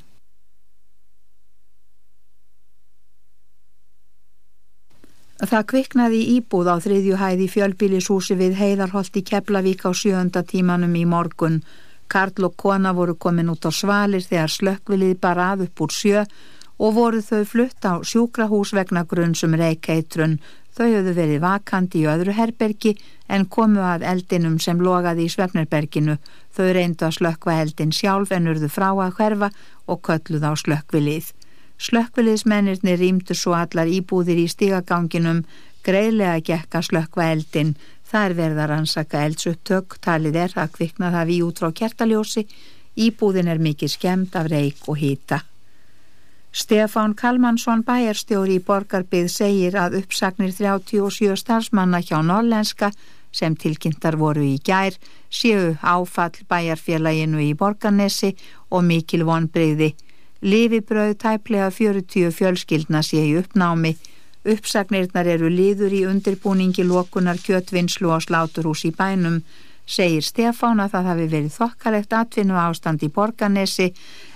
Það 5.44 5.64
kviknaði 5.70 6.20
íbúð 6.38 6.68
á 6.70 6.76
þriðju 6.80 7.16
hæði 7.20 7.46
fjölbílishúsi 7.52 8.36
við 8.38 8.54
Heiðarholt 8.56 9.16
í 9.18 9.22
Keflavík 9.26 9.82
á 9.84 9.90
sjönda 9.92 10.44
tímanum 10.46 10.94
í 10.96 11.04
morgun. 11.04 11.58
Karl 12.08 12.46
og 12.46 12.54
kona 12.56 12.92
voru 12.94 13.16
komin 13.18 13.50
út 13.50 13.66
á 13.66 13.70
svalir 13.74 14.22
þegar 14.22 14.52
slökkvilið 14.54 15.18
bara 15.20 15.50
að 15.52 15.66
upp 15.66 15.82
úr 15.84 15.92
sjö 15.92 16.24
og 16.78 16.94
voru 16.94 17.20
þau 17.22 17.44
flutt 17.50 17.82
á 17.82 17.98
sjúkrahús 18.00 18.72
vegna 18.78 19.04
grunnsum 19.04 19.54
reykeitrun. 19.58 20.38
Þau 20.74 20.88
höfðu 20.90 21.12
verið 21.14 21.42
vakandi 21.44 22.00
í 22.02 22.08
öðru 22.10 22.32
herbergi 22.34 22.96
en 23.30 23.46
komu 23.46 23.82
að 23.86 24.02
eldinum 24.10 24.56
sem 24.58 24.80
logaði 24.82 25.28
í 25.28 25.30
Svefnerberginu. 25.30 26.16
Þau 26.54 26.66
reyndu 26.74 27.06
að 27.06 27.16
slökkva 27.20 27.60
eldin 27.62 27.94
sjálf 27.94 28.34
en 28.34 28.50
urðu 28.50 28.70
frá 28.72 28.88
að 28.90 29.14
hverfa 29.20 29.50
og 29.86 30.02
kölluð 30.08 30.48
á 30.50 30.52
slökkvilið. 30.58 31.30
Slökkviliðsmennirni 31.78 32.98
rýmdu 32.98 33.38
svo 33.38 33.54
allar 33.58 33.90
íbúðir 33.90 34.42
í 34.42 34.48
stigaganginum, 34.50 35.44
greiðlega 35.86 36.42
gekka 36.50 36.82
slökkva 36.82 37.30
eldin. 37.36 37.74
Það 38.10 38.28
er 38.28 38.38
verið 38.42 38.62
að 38.62 38.70
rannsaka 38.74 39.24
eldsupptök, 39.28 39.98
talið 40.02 40.42
er 40.42 40.58
að 40.58 40.74
kvikna 40.74 41.14
það 41.14 41.30
við 41.30 41.48
út 41.48 41.62
frá 41.62 41.72
kertaljósi. 41.82 42.46
Íbúðin 42.94 43.50
er 43.50 43.62
mikið 43.62 43.94
skemmt 43.94 44.38
af 44.38 44.50
reik 44.50 44.86
og 44.90 44.98
hýta. 44.98 45.44
Stefán 46.54 47.16
Kalmansson 47.18 47.80
bæjarstjóri 47.82 48.60
í 48.60 48.62
Borgarbið 48.62 49.24
segir 49.32 49.74
að 49.74 49.96
uppsagnir 49.98 50.52
37 50.54 51.34
starfsmanna 51.40 51.98
hjá 51.98 52.20
Norlenska 52.22 52.92
sem 53.34 53.56
tilkynntar 53.58 54.14
voru 54.20 54.44
í 54.46 54.60
gær 54.62 54.94
séu 55.34 55.72
áfall 55.82 56.44
bæjarfélaginu 56.46 57.40
í 57.42 57.56
Borgarnesi 57.58 58.36
og 58.70 58.86
mikil 58.86 59.24
vonbreyði. 59.26 59.96
Lifibröð 60.46 61.16
tæplega 61.24 61.72
40 61.74 62.30
fjölskyldna 62.38 63.02
sé 63.02 63.24
í 63.32 63.34
uppnámi. 63.40 63.96
Uppsagnirnar 64.46 65.26
eru 65.34 65.50
liður 65.50 65.90
í 65.90 66.04
undirbúningi 66.06 66.86
lokunar 66.86 67.40
kjötvinnslu 67.42 68.12
og 68.14 68.22
sláturhús 68.28 68.84
í 68.86 68.92
bænum. 68.94 69.40
Segir 69.90 70.22
Stefán 70.22 70.78
að 70.80 70.94
það 70.94 71.10
hafi 71.10 71.26
verið 71.34 71.50
þokkalegt 71.58 72.14
atvinnu 72.14 72.54
ástand 72.56 73.02
í 73.02 73.10
Borgarnesi 73.10 73.90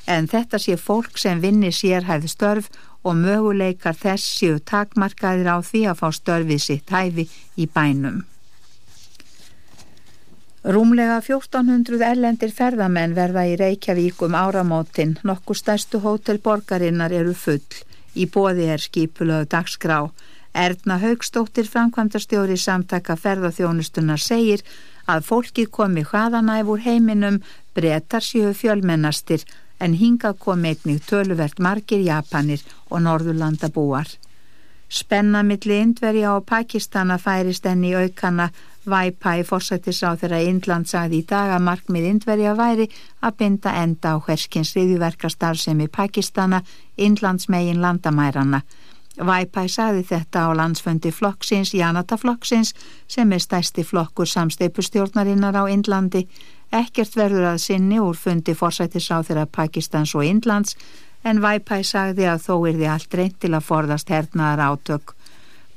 en 0.09 0.29
þetta 0.33 0.59
sé 0.63 0.79
fólk 0.81 1.21
sem 1.21 1.41
vinni 1.45 1.71
sérhæð 1.75 2.27
störf 2.33 2.71
og 3.05 3.21
möguleikar 3.21 3.97
þess 3.97 4.41
séu 4.41 4.59
takmarkaðir 4.73 5.53
á 5.53 5.57
því 5.61 5.85
að 5.91 6.01
fá 6.01 6.09
störfið 6.17 6.65
sitt 6.65 6.91
hæfi 6.95 7.29
í 7.57 7.69
bænum. 7.69 8.25
Rúmlega 10.69 11.21
1400 11.23 12.03
erlendir 12.05 12.51
ferðamenn 12.53 13.15
verða 13.17 13.45
í 13.47 13.55
Reykjavík 13.61 14.25
um 14.27 14.35
áramótin, 14.35 15.15
nokkur 15.25 15.57
stærstu 15.57 16.01
hótel 16.03 16.41
borgarinnar 16.45 17.15
eru 17.15 17.33
full, 17.33 17.63
í 18.19 18.27
bóði 18.27 18.67
er 18.75 18.83
skipulöðu 18.83 19.47
dagskrá. 19.55 20.01
Erna 20.53 20.99
Haugstóttir 20.99 21.69
framkvæmdastjóri 21.71 22.59
samtaka 22.59 23.15
ferðaþjónustunar 23.17 24.19
segir 24.19 24.65
að 25.07 25.25
fólkið 25.31 25.71
komi 25.79 26.05
hvaðanæfur 26.05 26.83
heiminum 26.85 27.39
breytar 27.77 28.25
séu 28.25 28.51
fjölmennastir 28.57 29.47
en 29.81 29.95
hinga 29.95 30.33
komi 30.35 30.75
einnig 30.75 31.05
töluvert 31.07 31.59
margir 31.59 32.01
Japanir 32.07 32.65
og 32.91 33.03
Norðurlanda 33.03 33.71
búar. 33.75 34.09
Spenna 34.89 35.43
milli 35.45 35.83
Indverja 35.83 36.33
og 36.35 36.47
Pakistana 36.49 37.19
færist 37.21 37.67
enni 37.67 37.93
aukana 37.95 38.49
Vaipai 38.89 39.43
fórsættis 39.45 40.01
á 40.01 40.17
þeirra 40.17 40.39
Indland 40.49 40.89
sagði 40.89 41.21
í 41.21 41.27
dag 41.29 41.51
að 41.53 41.65
markmið 41.67 42.07
Indverja 42.09 42.55
væri 42.57 42.87
að 43.21 43.37
binda 43.43 43.75
enda 43.83 44.15
á 44.17 44.23
hverskins 44.25 44.73
riðjuverkastar 44.77 45.61
sem 45.61 45.81
í 45.85 45.89
Pakistana, 45.93 46.63
Indlandsmegin 46.97 47.83
landamærana. 47.85 48.63
Væpæ 49.19 49.67
sagði 49.69 50.05
þetta 50.09 50.47
á 50.47 50.49
landsfundi 50.55 51.11
flokksins, 51.13 51.75
Janata 51.75 52.17
flokksins, 52.17 52.73
sem 53.09 53.33
er 53.33 53.43
stæsti 53.43 53.85
flokkur 53.85 54.31
samsteipustjórnarinnar 54.31 55.59
á 55.59 55.65
Indlandi. 55.69 56.29
Ekkert 56.69 57.15
verður 57.17 57.47
að 57.55 57.63
sinni 57.65 58.01
úr 58.01 58.17
fundi 58.17 58.53
forsættisá 58.55 59.23
þeirra 59.25 59.47
Pakistans 59.49 60.15
og 60.15 60.27
Indlands, 60.29 60.77
en 61.25 61.41
Væpæ 61.41 61.81
sagði 61.83 62.27
að 62.29 62.43
þó 62.45 62.55
er 62.69 62.77
því 62.77 62.91
allt 62.93 63.15
reynd 63.15 63.39
til 63.41 63.55
að 63.57 63.69
forðast 63.69 64.13
hernaðar 64.13 64.65
átök. 64.69 65.15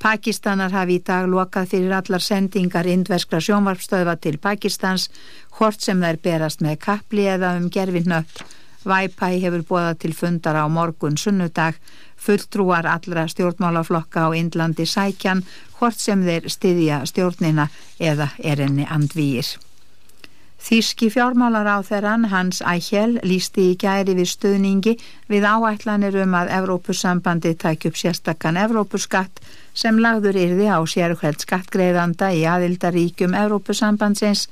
Pakistanar 0.01 0.73
hafi 0.73 0.97
í 0.97 1.03
dag 1.05 1.27
lokað 1.29 1.69
fyrir 1.75 1.93
allar 1.93 2.23
sendingar 2.25 2.89
indverskra 2.89 3.39
sjónvarpstöðva 3.39 4.17
til 4.17 4.39
Pakistans, 4.41 5.07
hvort 5.57 5.81
sem 5.81 6.01
þær 6.01 6.19
berast 6.23 6.65
með 6.65 6.79
kapli 6.87 7.27
eða 7.29 7.53
um 7.59 7.69
gerfinnött. 7.69 8.43
Væpæ 8.83 9.27
hefur 9.43 9.63
bóðað 9.69 9.99
til 10.01 10.13
fundar 10.17 10.57
á 10.57 10.65
morgun 10.65 11.17
sunnudag, 11.21 11.77
fulltrúar 12.17 12.89
allra 12.89 13.27
stjórnmálaflokka 13.29 14.25
á 14.25 14.29
Indlandi 14.33 14.89
sækjan, 14.89 15.45
hvort 15.77 16.01
sem 16.01 16.25
þeir 16.25 16.49
styðja 16.49 17.03
stjórnina 17.05 17.69
eða 17.99 18.33
er 18.41 18.65
henni 18.65 18.89
andvíir. 18.89 19.53
Þíski 20.61 21.09
fjármálar 21.09 21.65
á 21.65 21.77
þeirran 21.81 22.27
Hans 22.29 22.59
Eichel 22.61 23.17
lísti 23.25 23.71
í 23.71 23.77
gæri 23.81 24.13
við 24.13 24.29
stuðningi 24.29 24.93
við 25.31 25.47
áætlanir 25.49 26.19
um 26.21 26.35
að 26.37 26.51
Evrópusambandi 26.59 27.55
tæk 27.63 27.87
upp 27.89 27.97
sérstakann 27.97 28.59
Evrópuskatt 28.61 29.41
sem 29.73 29.97
lagður 29.97 30.37
yrði 30.37 30.69
á 30.69 30.77
sérkvælt 30.85 31.47
skattgreðanda 31.47 32.29
í 32.37 32.45
aðildaríkjum 32.45 33.33
Evrópusambandsins. 33.41 34.45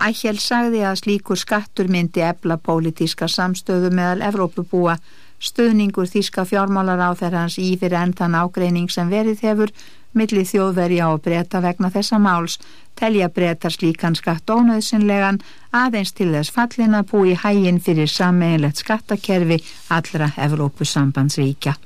Eichel 0.00 0.38
sagði 0.40 0.86
að 0.88 1.02
slíkur 1.02 1.36
skattur 1.36 1.92
myndi 1.92 2.24
ebla 2.24 2.56
pólitíska 2.56 3.28
samstöðu 3.28 3.92
meðal 3.92 4.24
Evrópubúa 4.32 4.96
stuðningur 5.42 6.08
þíska 6.08 6.46
fjármálar 6.48 7.02
á 7.02 7.10
þeirrans 7.18 7.58
í 7.60 7.74
fyrir 7.76 7.98
enn 7.98 8.16
þann 8.16 8.38
ágreining 8.40 8.88
sem 8.88 9.10
verið 9.10 9.44
hefur 9.44 9.72
milli 10.12 10.44
þjóðverja 10.48 11.10
og 11.12 11.22
breyta 11.26 11.60
vegna 11.64 11.90
þessa 11.94 12.18
máls 12.22 12.58
telja 12.98 13.28
breytar 13.28 13.72
slíkan 13.72 14.16
skatt 14.18 14.50
ónöðsynlegan 14.50 15.40
aðeins 15.72 16.12
til 16.16 16.32
þess 16.34 16.52
fallin 16.56 16.98
að 16.98 17.08
búi 17.14 17.38
hægin 17.44 17.80
fyrir 17.80 18.10
sammeinlegt 18.10 18.84
skattakerfi 18.84 19.62
allra 19.88 20.32
Evrópusambandsríkja. 20.36 21.78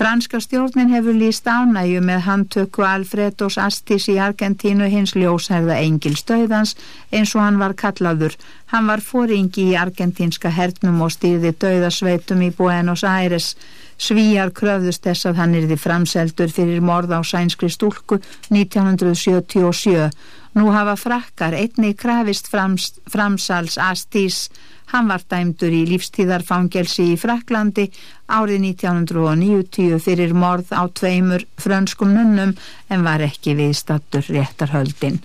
Franska 0.00 0.38
stjórnin 0.40 0.92
hefur 0.94 1.16
líst 1.18 1.48
ánægju 1.50 2.00
með 2.00 2.20
handtöku 2.24 2.84
Alfredos 2.86 3.58
Astis 3.58 4.06
í 4.08 4.14
Argentínu 4.22 4.86
hins 4.88 5.12
ljósherða 5.18 5.76
Engil 5.82 6.14
Stöðans 6.16 6.76
eins 7.12 7.34
og 7.34 7.42
hann 7.42 7.58
var 7.60 7.74
kallaður. 7.74 8.36
Hann 8.72 8.86
var 8.88 9.02
fóringi 9.04 9.66
í 9.72 9.76
argentínska 9.76 10.54
hernum 10.56 11.02
og 11.04 11.12
stýði 11.12 11.52
döðasveitum 11.52 12.46
í 12.46 12.52
Buenos 12.56 13.04
Aires. 13.04 13.56
Svíjar 14.00 14.48
kröfðust 14.56 15.04
þess 15.04 15.28
að 15.28 15.40
hann 15.42 15.56
yrði 15.58 15.76
framseldur 15.76 16.52
fyrir 16.54 16.80
morð 16.80 17.12
á 17.12 17.20
sænskri 17.20 17.68
stúlku 17.68 18.16
1977. 18.48 20.08
Nú 20.56 20.70
hafa 20.72 20.96
frakkar 20.96 21.54
einni 21.54 21.92
krafist 21.94 22.48
frams, 22.50 22.94
framsals 23.12 23.76
Astís. 23.76 24.48
Hann 24.90 25.10
var 25.12 25.22
dæmdur 25.30 25.70
í 25.70 25.84
lífstíðarfangelsi 25.92 27.12
í 27.12 27.18
Fraklandi 27.20 27.90
árið 28.26 28.64
1990 28.72 30.00
fyrir 30.02 30.32
morð 30.34 30.72
á 30.74 30.82
tveimur 30.88 31.44
frönskum 31.60 32.16
nunnum 32.16 32.56
en 32.88 33.04
var 33.06 33.22
ekki 33.22 33.54
viðstattur 33.60 34.24
réttarhöldin. 34.32 35.20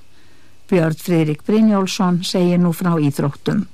Björn 0.69 0.99
Fridrik 0.99 1.47
Brynjólfsson 1.47 2.21
segir 2.27 2.59
nú 2.61 2.75
frá 2.75 2.93
íþróttum. 2.99 3.65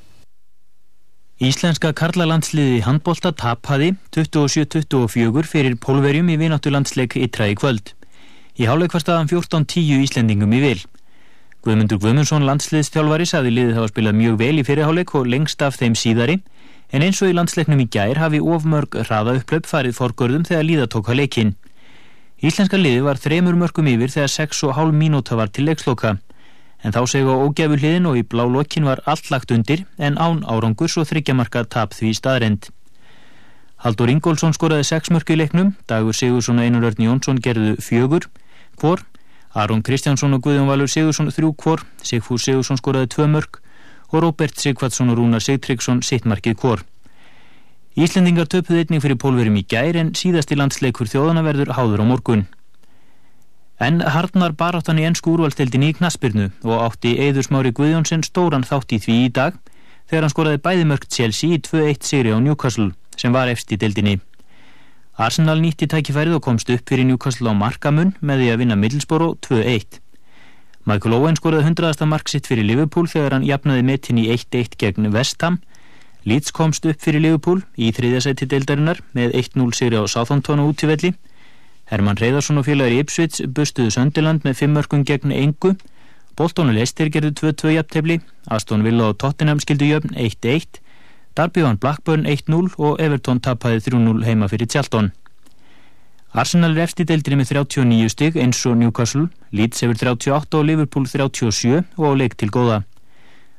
Íslenska 1.42 1.90
karlalandsliði 1.98 2.84
handbólta 2.86 3.32
tapaði 3.34 3.96
27-24 4.14 5.48
fyrir 5.50 5.74
pólverjum 5.82 6.28
í 6.30 6.36
vináttulandsleik 6.38 7.16
ytra 7.18 7.48
í 7.50 7.56
kvöld. 7.58 7.96
Í 8.62 8.68
háleik 8.70 8.94
var 8.94 9.02
staðan 9.02 9.32
14-10 9.32 10.04
Íslendingum 10.04 10.54
í 10.54 10.60
vil. 10.62 10.84
Guðmundur 11.66 11.98
Guðmundsson 12.04 12.46
landsliðstjálfari 12.46 13.26
saði 13.26 13.56
liðið 13.56 13.80
hafa 13.80 13.90
spilað 13.90 14.20
mjög 14.20 14.38
vel 14.44 14.54
í 14.62 14.68
fyrirháleik 14.70 15.16
og 15.18 15.34
lengst 15.34 15.66
af 15.66 15.82
þeim 15.82 15.98
síðari 15.98 16.38
en 16.94 17.08
eins 17.08 17.24
og 17.26 17.34
í 17.34 17.38
landsleiknum 17.40 17.82
í 17.82 17.90
gær 17.90 18.22
hafi 18.22 18.38
ofmörg 18.38 19.02
hraða 19.08 19.40
upplöp 19.42 19.66
farið 19.66 19.98
forgörðum 19.98 20.46
þegar 20.46 20.68
líða 20.70 20.92
tóka 20.94 21.18
leikin. 21.18 21.56
Íslenska 22.46 22.78
liði 22.78 23.02
var 23.10 23.18
þremur 23.18 23.58
mörgum 23.58 23.90
yfir 23.90 24.14
þegar 24.14 24.36
6,5 24.38 24.94
mínúta 24.94 25.42
var 25.42 25.50
til 25.50 25.66
leiksloka 25.72 26.20
en 26.82 26.94
þá 26.96 27.02
segu 27.10 27.34
á 27.34 27.38
ógæfu 27.46 27.78
hliðin 27.78 28.10
og 28.10 28.18
í 28.18 28.24
blá 28.26 28.44
lokin 28.50 28.88
var 28.90 29.02
allt 29.06 29.32
lagt 29.32 29.54
undir 29.54 29.86
en 29.98 30.18
án 30.18 30.44
árangus 30.46 30.98
og 30.98 31.08
þryggjamarka 31.10 31.66
tap 31.70 31.94
því 31.98 32.14
staðrend. 32.18 32.70
Haldur 33.82 34.12
Ingólfsson 34.14 34.54
skoraði 34.54 34.86
6 34.92 35.10
mörg 35.14 35.32
í 35.34 35.40
leiknum, 35.40 35.74
Dagur 35.90 36.14
Sigursson 36.14 36.62
og 36.62 36.68
Einar 36.68 36.86
Örn 36.92 37.02
Jónsson 37.02 37.42
gerðu 37.42 37.78
fjögur, 37.82 38.28
hvor, 38.78 39.02
Aron 39.54 39.82
Kristjánsson 39.82 40.38
og 40.38 40.46
Guðjón 40.46 40.70
Valur 40.70 40.90
Sigursson 40.90 41.32
þrjú 41.34 41.56
hvor, 41.58 41.82
Sigfús 42.06 42.46
Sigursson 42.46 42.78
skoraði 42.78 43.10
2 43.18 43.28
mörg 43.34 43.58
og 44.12 44.24
Róbert 44.24 44.60
Sigvardsson 44.60 45.10
og 45.10 45.18
Rúnar 45.18 45.42
Sigtryggsson 45.42 46.02
sitt 46.06 46.26
markið 46.30 46.58
hvor. 46.62 46.86
Íslendingar 47.98 48.48
töpuð 48.48 48.84
einning 48.84 49.04
fyrir 49.04 49.20
pólverum 49.20 49.58
í 49.60 49.66
gær 49.68 49.98
en 50.00 50.14
síðasti 50.16 50.56
landsleikur 50.56 51.10
þjóðana 51.12 51.44
verður 51.44 51.74
háður 51.76 52.04
á 52.04 52.06
morgun. 52.08 52.46
En 53.82 53.98
hardnar 54.14 54.54
baráttan 54.54 55.00
í 55.02 55.06
ennsku 55.10 55.32
úrvalstildin 55.34 55.88
í 55.88 55.94
knaspirnu 55.98 56.52
og 56.62 56.84
átti 56.86 57.16
Eður 57.26 57.48
Smári 57.48 57.72
Guðjónsson 57.74 58.22
stóran 58.28 58.66
þátt 58.68 58.94
í 58.94 59.00
því 59.02 59.16
í 59.26 59.32
dag 59.34 59.56
þegar 60.12 60.28
hann 60.28 60.34
skoraði 60.34 60.60
bæðimörkt 60.68 61.10
Chelsea 61.16 61.56
í 61.56 61.62
2-1 61.66 62.06
sigri 62.06 62.36
á 62.36 62.38
Newcastle 62.38 62.92
sem 63.18 63.34
var 63.34 63.50
efst 63.50 63.74
í 63.74 63.80
dildinni. 63.82 64.20
Arsenal 65.18 65.58
nýtti 65.64 65.90
tækifærið 65.90 66.38
og 66.38 66.46
komst 66.46 66.70
upp 66.70 66.94
fyrir 66.94 67.10
Newcastle 67.10 67.50
á 67.50 67.58
markamun 67.58 68.14
með 68.22 68.44
því 68.44 68.52
að 68.54 68.62
vinna 68.62 68.78
Middlesborough 68.78 69.42
2-1. 69.50 69.98
Michael 70.86 71.18
Owen 71.18 71.42
skoraði 71.42 71.74
100. 71.74 72.06
mark 72.06 72.30
sitt 72.30 72.48
fyrir 72.50 72.66
Liverpool 72.70 73.10
þegar 73.10 73.36
hann 73.38 73.50
jafnaði 73.50 73.88
metin 73.90 74.22
í 74.22 74.28
1-1 74.34 74.78
gegn 74.78 75.10
West 75.14 75.42
Ham. 75.42 75.58
Leeds 76.26 76.54
komst 76.54 76.86
upp 76.86 77.02
fyrir 77.02 77.22
Liverpool 77.26 77.66
í 77.82 77.90
þriðjasæti 77.98 78.46
deildarinnar 78.50 79.02
með 79.18 79.34
1-0 79.42 79.74
sigri 79.74 79.98
á 79.98 80.06
Southampton 80.06 80.62
og 80.62 80.76
útífelli. 80.76 81.16
Herman 81.92 82.16
Reyðarsson 82.16 82.62
og 82.62 82.70
félagur 82.70 82.94
í 82.96 83.02
Ipswich 83.04 83.42
bustuðu 83.52 83.92
Söndiland 83.92 84.46
með 84.48 84.62
5 84.64 84.78
mörgum 84.78 85.02
gegn 85.04 85.34
engu. 85.36 85.74
Bolton 86.40 86.72
og 86.72 86.78
Leicester 86.78 87.10
gerðu 87.12 87.34
2-2 87.42 87.74
jafntefli. 87.76 88.22
Aston 88.48 88.86
Villa 88.86 89.10
og 89.12 89.18
Tottenham 89.20 89.60
skildu 89.60 89.90
jöfn 89.90 90.16
1-1. 90.16 90.80
Darby 91.36 91.66
vann 91.66 91.80
Blackburn 91.84 92.24
1-0 92.24 92.78
og 92.80 93.02
Everton 93.04 93.42
tapaði 93.44 93.84
3-0 93.90 94.24
heima 94.24 94.48
fyrir 94.48 94.72
Tjaldon. 94.72 95.12
Arsenal 96.32 96.78
er 96.78 96.86
eftir 96.86 97.10
deildinni 97.10 97.42
með 97.42 97.52
39 97.58 98.08
stygg 98.14 98.38
eins 98.40 98.62
og 98.64 98.78
Newcastle, 98.80 99.26
Leeds 99.52 99.84
hefur 99.84 100.00
38 100.00 100.60
og 100.62 100.64
Liverpool 100.70 101.08
37 101.08 101.82
og 102.00 102.16
leik 102.22 102.38
til 102.40 102.52
góða. 102.56 102.86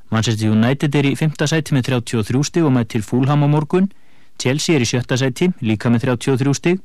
Manchester 0.09 0.49
United 0.49 0.95
er 0.97 1.11
í 1.11 1.13
5. 1.21 1.37
sæti 1.37 1.77
með 1.77 1.91
33 1.91 2.45
stygg 2.49 2.65
og 2.65 2.73
með 2.73 2.89
til 2.95 3.05
Fulham 3.05 3.45
á 3.45 3.49
morgun, 3.49 3.91
Chelsea 4.41 4.77
er 4.77 4.85
í 4.85 4.89
7. 4.89 5.05
sæti 5.21 5.51
líka 5.61 5.93
með 5.93 6.09
33 6.09 6.57
stygg, 6.57 6.81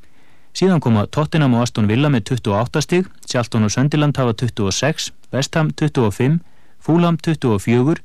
síðan 0.57 0.81
koma 0.81 1.05
Tottenham 1.13 1.53
og 1.53 1.67
Aston 1.67 1.89
Villa 1.89 2.09
með 2.09 2.31
28 2.33 2.81
stygg, 2.81 3.09
Charlton 3.29 3.67
og 3.67 3.73
Sunderland 3.73 4.17
hafa 4.17 4.33
26, 4.33 5.11
West 5.33 5.55
Ham 5.55 5.69
25, 5.69 6.39
Fulham 6.81 7.17
24, 7.21 7.97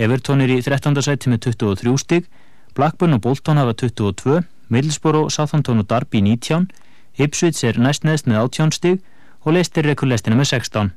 Everton 0.00 0.40
er 0.40 0.54
í 0.54 0.60
13. 0.64 0.96
sæti 1.04 1.32
með 1.32 1.50
23 1.50 1.96
stygg, 2.00 2.30
Blackburn 2.74 3.18
og 3.18 3.20
Bolton 3.26 3.60
hafa 3.60 3.74
22, 3.84 4.40
Middlesbrough, 4.70 5.28
Southampton 5.30 5.82
og 5.82 5.90
Derby 5.90 6.22
19, 6.24 6.70
Ipswich 7.18 7.64
er 7.66 7.80
næst 7.82 8.06
neðst 8.06 8.30
með 8.30 8.44
18 8.46 8.72
stig 8.72 9.00
og 9.44 9.56
Leicester 9.56 9.84
rekur 9.84 10.08
lestina 10.08 10.38
með 10.38 10.54
16. 10.54 10.92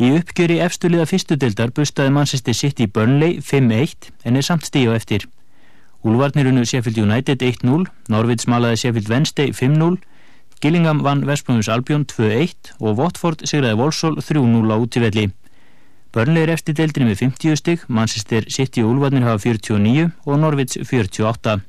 Í 0.00 0.14
uppgjöri 0.16 0.60
efstuliða 0.64 1.04
fyrstu 1.10 1.36
dildar 1.36 1.74
bustaði 1.76 2.14
Manchester 2.14 2.56
City 2.56 2.86
Burnley 2.86 3.40
5-1 3.44 4.08
en 4.24 4.40
er 4.40 4.46
samt 4.46 4.64
stíu 4.64 4.94
eftir. 4.96 5.26
Úlvarnir 6.00 6.46
unnu 6.48 6.64
Sheffield 6.64 6.96
United 6.96 7.42
1-0, 7.44 7.84
Norvids 8.08 8.46
malaði 8.48 8.78
Sheffield 8.80 9.10
Wednesday 9.12 9.50
5-0, 9.52 9.98
Gillingham 10.64 11.02
vann 11.04 11.26
Vestbrumus 11.28 11.68
Albion 11.68 12.06
2-1 12.08 12.72
og 12.80 12.96
Watford 12.96 13.44
sigraði 13.44 13.76
Volsól 13.76 14.16
3-0 14.16 14.72
á 14.72 14.76
útífelli. 14.80 15.26
Burnley 16.12 16.46
er 16.46 16.54
eftir 16.56 16.78
deildinni 16.78 17.10
með 17.10 17.20
50 17.26 17.60
stig, 17.60 17.84
Manchester 17.88 18.48
City 18.48 18.80
og 18.80 18.94
Úlvarnir 18.94 19.28
hafa 19.28 19.44
49 19.44 20.08
og 20.24 20.40
Norvids 20.40 20.80
48. 20.80 21.60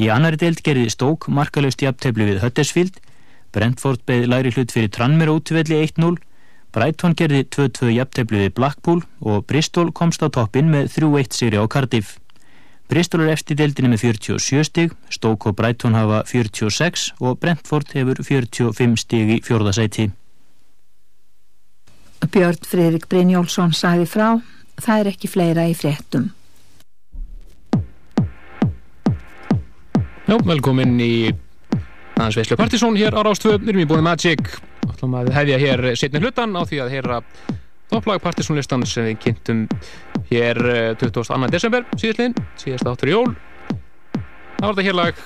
Í 0.00 0.08
annari 0.12 0.40
deild 0.40 0.64
gerði 0.64 0.88
Stók 0.96 1.28
markalöst 1.28 1.84
jafntefli 1.84 2.32
við 2.32 2.40
Huddersfield, 2.40 2.96
Brentford 3.52 4.00
beði 4.08 4.32
læri 4.32 4.56
hlut 4.56 4.72
fyrir 4.72 4.92
Tranmere 4.92 5.36
útvelli 5.36 5.84
1-0, 5.84 6.16
Brighton 6.72 7.16
gerði 7.16 7.44
2-2 7.52 7.96
jafntefli 8.00 8.46
við 8.46 8.54
Blackpool 8.56 9.04
og 9.20 9.44
Bristol 9.44 9.92
komst 9.92 10.24
á 10.24 10.28
toppin 10.32 10.72
með 10.72 10.94
3-1 10.96 11.36
siri 11.36 11.60
á 11.60 11.64
Cardiff. 11.68 12.16
Bristol 12.86 13.24
er 13.24 13.32
eftir 13.34 13.58
deildinni 13.58 13.90
með 13.92 14.04
47 14.04 14.66
stig, 14.68 14.92
Stók 15.10 15.48
og 15.50 15.56
Brighton 15.58 15.96
hafa 15.98 16.22
46 16.30 17.08
og 17.18 17.40
Brentford 17.42 17.90
hefur 17.96 18.22
45 18.22 18.96
stig 19.02 19.32
í 19.34 19.40
fjórðasæti. 19.46 20.10
Björn 22.32 22.62
Fridrik 22.66 23.08
Brynjólfsson 23.10 23.74
sagði 23.76 24.06
frá, 24.10 24.28
það 24.80 25.02
er 25.02 25.10
ekki 25.12 25.30
fleira 25.30 25.66
í 25.68 25.74
fréttum. 25.78 26.30
Já, 30.26 30.38
velkomin 30.42 30.96
í 30.98 31.12
aðeins 32.16 32.38
Veislu 32.40 32.58
Partisón 32.58 32.96
hér 32.98 33.14
á 33.14 33.22
Rástvö, 33.22 33.58
við 33.60 33.74
erum 33.74 33.84
í 33.84 33.90
búið 33.90 34.08
Magic 34.08 34.56
ætlum 34.96 35.16
að 35.18 35.32
hefja 35.36 35.58
hér 35.60 35.84
setni 35.98 36.22
hlutan 36.22 36.56
á 36.56 36.62
því 36.64 36.80
að 36.82 36.92
heyra 36.94 37.20
topplag 37.90 38.22
Partisónlistan 38.22 38.84
sem 38.88 39.06
við 39.10 39.18
kynntum 39.24 39.64
hér 40.30 40.60
eh, 40.70 40.94
22. 40.98 41.50
desember 41.52 41.86
síðastliðin, 41.94 42.36
síðast 42.60 42.88
áttur 42.90 43.12
jól. 43.12 43.26
Það 44.56 44.64
var 44.64 44.72
þetta 44.74 44.86
hér 44.88 44.98
lag 44.98 45.20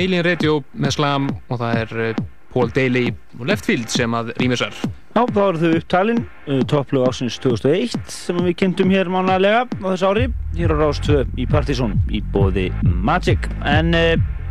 Alien 0.00 0.24
Radio 0.24 0.60
með 0.72 0.96
Slam 0.96 1.30
og 1.48 1.60
það 1.60 1.80
er 1.82 1.94
eh, 2.04 2.22
Paul 2.50 2.72
Daly 2.74 3.04
og 3.38 3.44
Leftfield 3.46 3.90
sem 3.92 4.14
að 4.16 4.32
rýmisar 4.40 4.74
Já, 5.10 5.24
þá 5.26 5.40
eru 5.44 5.58
þau 5.60 5.72
upptalin 5.74 6.20
uh, 6.22 6.60
topplög 6.70 7.08
ásins 7.08 7.38
2001 7.42 7.96
sem 8.10 8.38
við 8.46 8.56
kynntum 8.62 8.92
hér 8.94 9.10
mánalega 9.10 9.64
á 9.66 9.86
þessu 9.88 10.06
ári. 10.06 10.28
Hér 10.54 10.74
á 10.74 10.76
Rástvö 10.78 11.24
í 11.34 11.48
Partizón 11.50 11.96
í 12.14 12.22
bóði 12.30 12.68
Magic. 12.86 13.50
En 13.66 13.90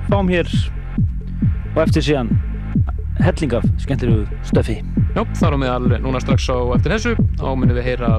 fáum 0.10 0.32
hér 0.32 0.52
og 1.76 1.80
eftir 1.86 2.04
síðan 2.10 2.34
helling 3.24 3.54
af 3.60 3.68
skemmtilegu 3.82 4.42
stöfi 4.48 4.80
Já, 5.16 5.24
þar 5.40 5.58
á 5.58 5.62
meðal 5.64 6.00
núna 6.04 6.22
strax 6.22 6.46
á 6.54 6.58
eftir 6.76 6.94
þessu. 6.94 7.14
Munum 7.42 7.74
við 7.74 7.88
heyra 7.88 8.12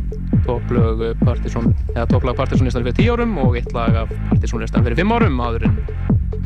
topplög 0.47 1.05
Partisón, 1.23 1.71
eða 1.95 2.09
topplag 2.11 2.39
Partisónlistan 2.41 2.85
fyrir 2.85 2.99
10 2.99 3.15
árum 3.15 3.39
og 3.45 3.57
eitt 3.61 3.71
lag 3.77 4.03
af 4.03 4.13
Partisónlistan 4.33 4.87
fyrir 4.89 4.99
5 5.05 5.17
árum 5.17 5.43
áður 5.47 5.71
en 5.71 5.81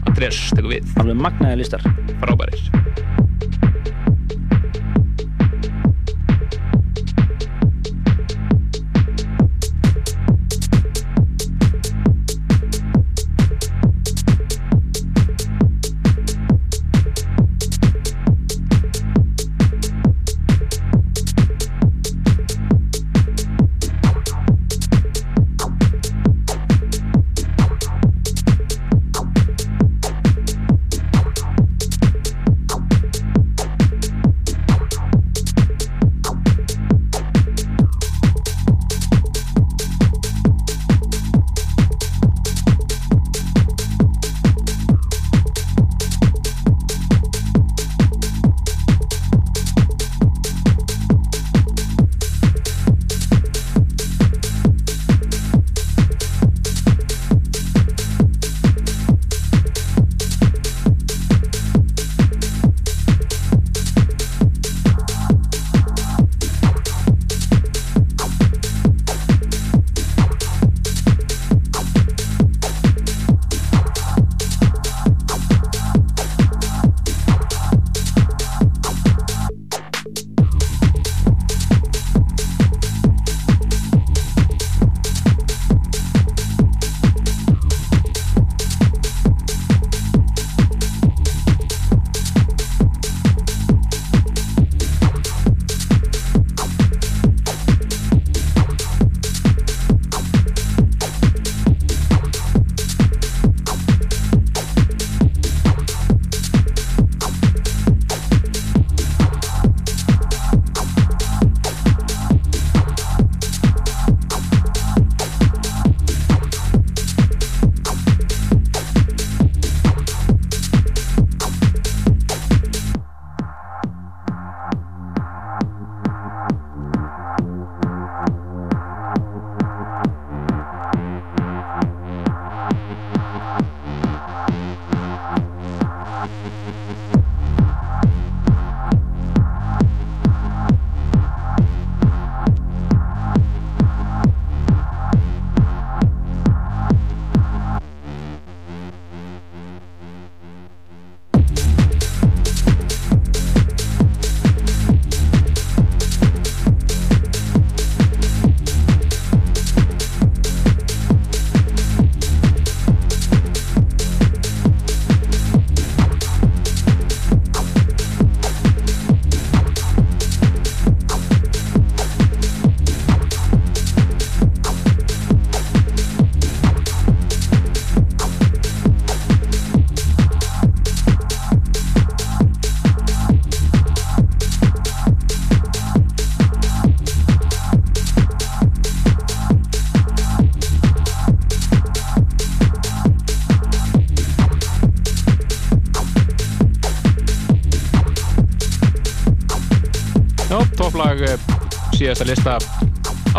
Andrés 0.05 0.45
tekur 0.53 0.77
við. 0.77 0.97
Alveg 1.01 1.23
magnaði 1.25 1.63
listar. 1.65 1.93
Frábærir 2.21 3.24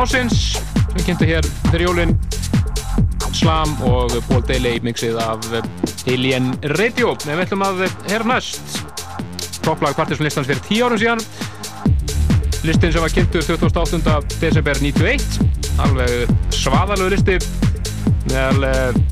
ásins 0.06 0.62
sem 0.94 1.02
kynntu 1.06 1.26
hér 1.26 1.46
fyrir 1.72 1.88
jólin 1.88 2.12
Slam 3.34 3.72
og 3.88 4.14
Paul 4.28 4.44
Daly 4.46 4.78
mixið 4.86 5.18
af 5.18 5.48
eh, 5.58 5.66
Alien 6.14 6.52
Radio. 6.78 7.16
En 7.26 7.34
við 7.34 7.42
ætlum 7.48 7.64
að 7.66 7.82
heyra 8.12 8.28
næst. 8.30 8.78
Topplag 9.66 9.98
partysónlistans 9.98 10.48
fyrir 10.52 10.62
10 10.68 10.86
árum 10.86 11.02
síðan. 11.02 11.26
Listin 12.68 12.94
sem 12.94 13.02
var 13.02 13.16
kynntur 13.18 13.50
28. 13.50 14.16
desember 14.44 14.80
91 14.84 15.42
alveg 15.88 16.38
svaðalög 16.54 17.16
listi. 17.16 17.40
Meðal 18.30 18.70
uh, 18.70 19.04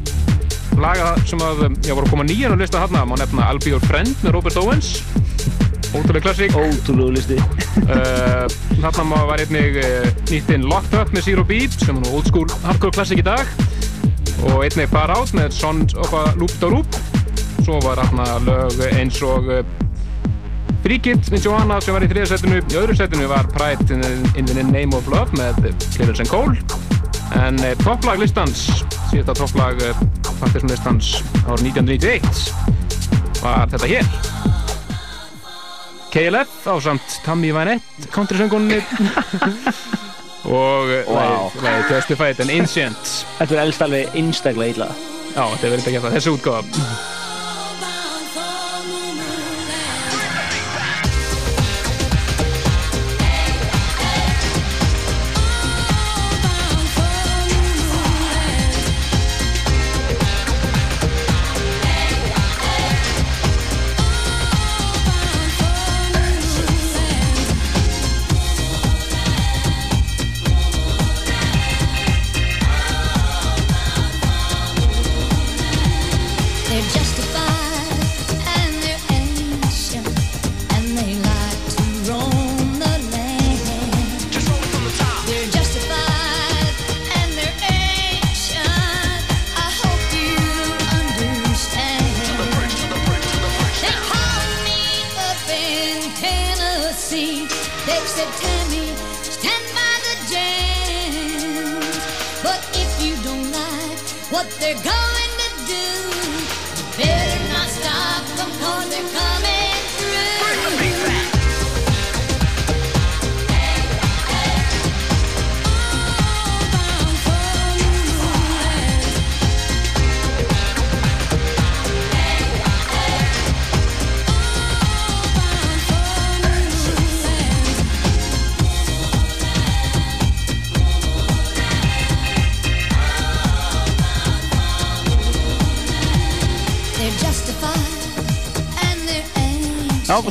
laga 0.78 1.16
sem 1.26 1.42
að, 1.42 1.68
já, 1.82 1.98
voru 1.98 2.06
að 2.06 2.14
koma 2.14 2.30
nýjan 2.30 2.54
á 2.54 2.58
lista 2.62 2.86
þarna, 2.86 3.06
má 3.10 3.18
nefna 3.18 3.50
I'll 3.50 3.62
Be 3.66 3.74
Your 3.74 3.84
Friend 3.90 4.14
með 4.22 4.38
Robert 4.38 4.62
Owens. 4.62 5.00
Ótrúlega 5.90 6.30
klassík. 6.30 6.54
Ótrúlega 6.54 7.18
listi 7.18 7.63
Þarna 7.74 9.06
má 9.08 9.18
var 9.30 9.42
einnig 9.42 9.80
uh, 9.82 10.10
nýtt 10.30 10.52
inn 10.54 10.68
Locked 10.70 10.94
Up 11.00 11.14
með 11.16 11.30
Zero 11.30 11.46
Beat 11.48 11.78
sem 11.82 11.96
er 11.96 12.04
nú 12.04 12.18
old 12.18 12.30
school 12.30 12.50
hardcore 12.66 12.94
klassík 12.96 13.24
í 13.24 13.26
dag. 13.26 13.48
Og 14.52 14.66
einnig 14.66 14.92
Far 14.92 15.14
Out 15.16 15.34
með 15.38 15.56
Sons 15.58 15.96
of 15.98 16.14
a 16.18 16.26
Loop 16.40 16.54
to 16.62 16.72
Loop. 16.74 17.00
Svo 17.64 17.80
var 17.86 18.02
þarna 18.04 18.40
lög 18.44 18.82
eins 18.92 19.22
og 19.24 19.50
Freak 20.84 21.08
It 21.08 21.30
með 21.32 21.48
Johanna 21.48 21.80
sem 21.82 21.96
var 21.96 22.04
í 22.04 22.10
þriða 22.12 22.34
setinu. 22.34 22.60
Í 22.60 22.80
öðru 22.82 22.98
setinu 23.00 23.30
var 23.32 23.48
Pride 23.56 23.88
in, 23.96 24.50
the 24.50 24.66
Name 24.68 24.92
of 24.98 25.08
Love 25.12 25.32
með 25.40 25.72
Clemens 25.96 26.20
and 26.20 26.32
Cole. 26.32 26.58
En 27.40 27.58
topplag 27.82 28.20
listans 28.22 28.68
síðasta 29.14 29.34
topplag 29.38 29.82
uh, 29.86 30.04
Partisan 30.40 30.72
listans 30.72 31.16
árið 31.46 31.70
1991 31.70 33.42
var 33.44 33.70
þetta 33.70 33.90
hér 33.92 34.08
KLF 36.14 36.68
á 36.70 36.76
samt 36.84 37.16
Tammy 37.26 37.50
Wynette 37.56 38.10
countrysöngunni 38.14 38.78
og 40.62 40.92
Vá. 41.10 41.26
lagið 41.64 41.90
Justified 41.96 42.44
and 42.44 42.54
Ancient 42.54 43.16
Þetta 43.40 43.56
er 43.56 43.64
elst 43.64 43.82
alveg 43.86 44.14
einstaklega 44.20 44.76
illa. 44.76 44.90
Já, 45.34 45.42
þetta 45.56 45.66
er 45.66 45.74
verið 45.74 45.88
að 45.90 45.96
geta 45.98 46.14
þessi 46.14 46.34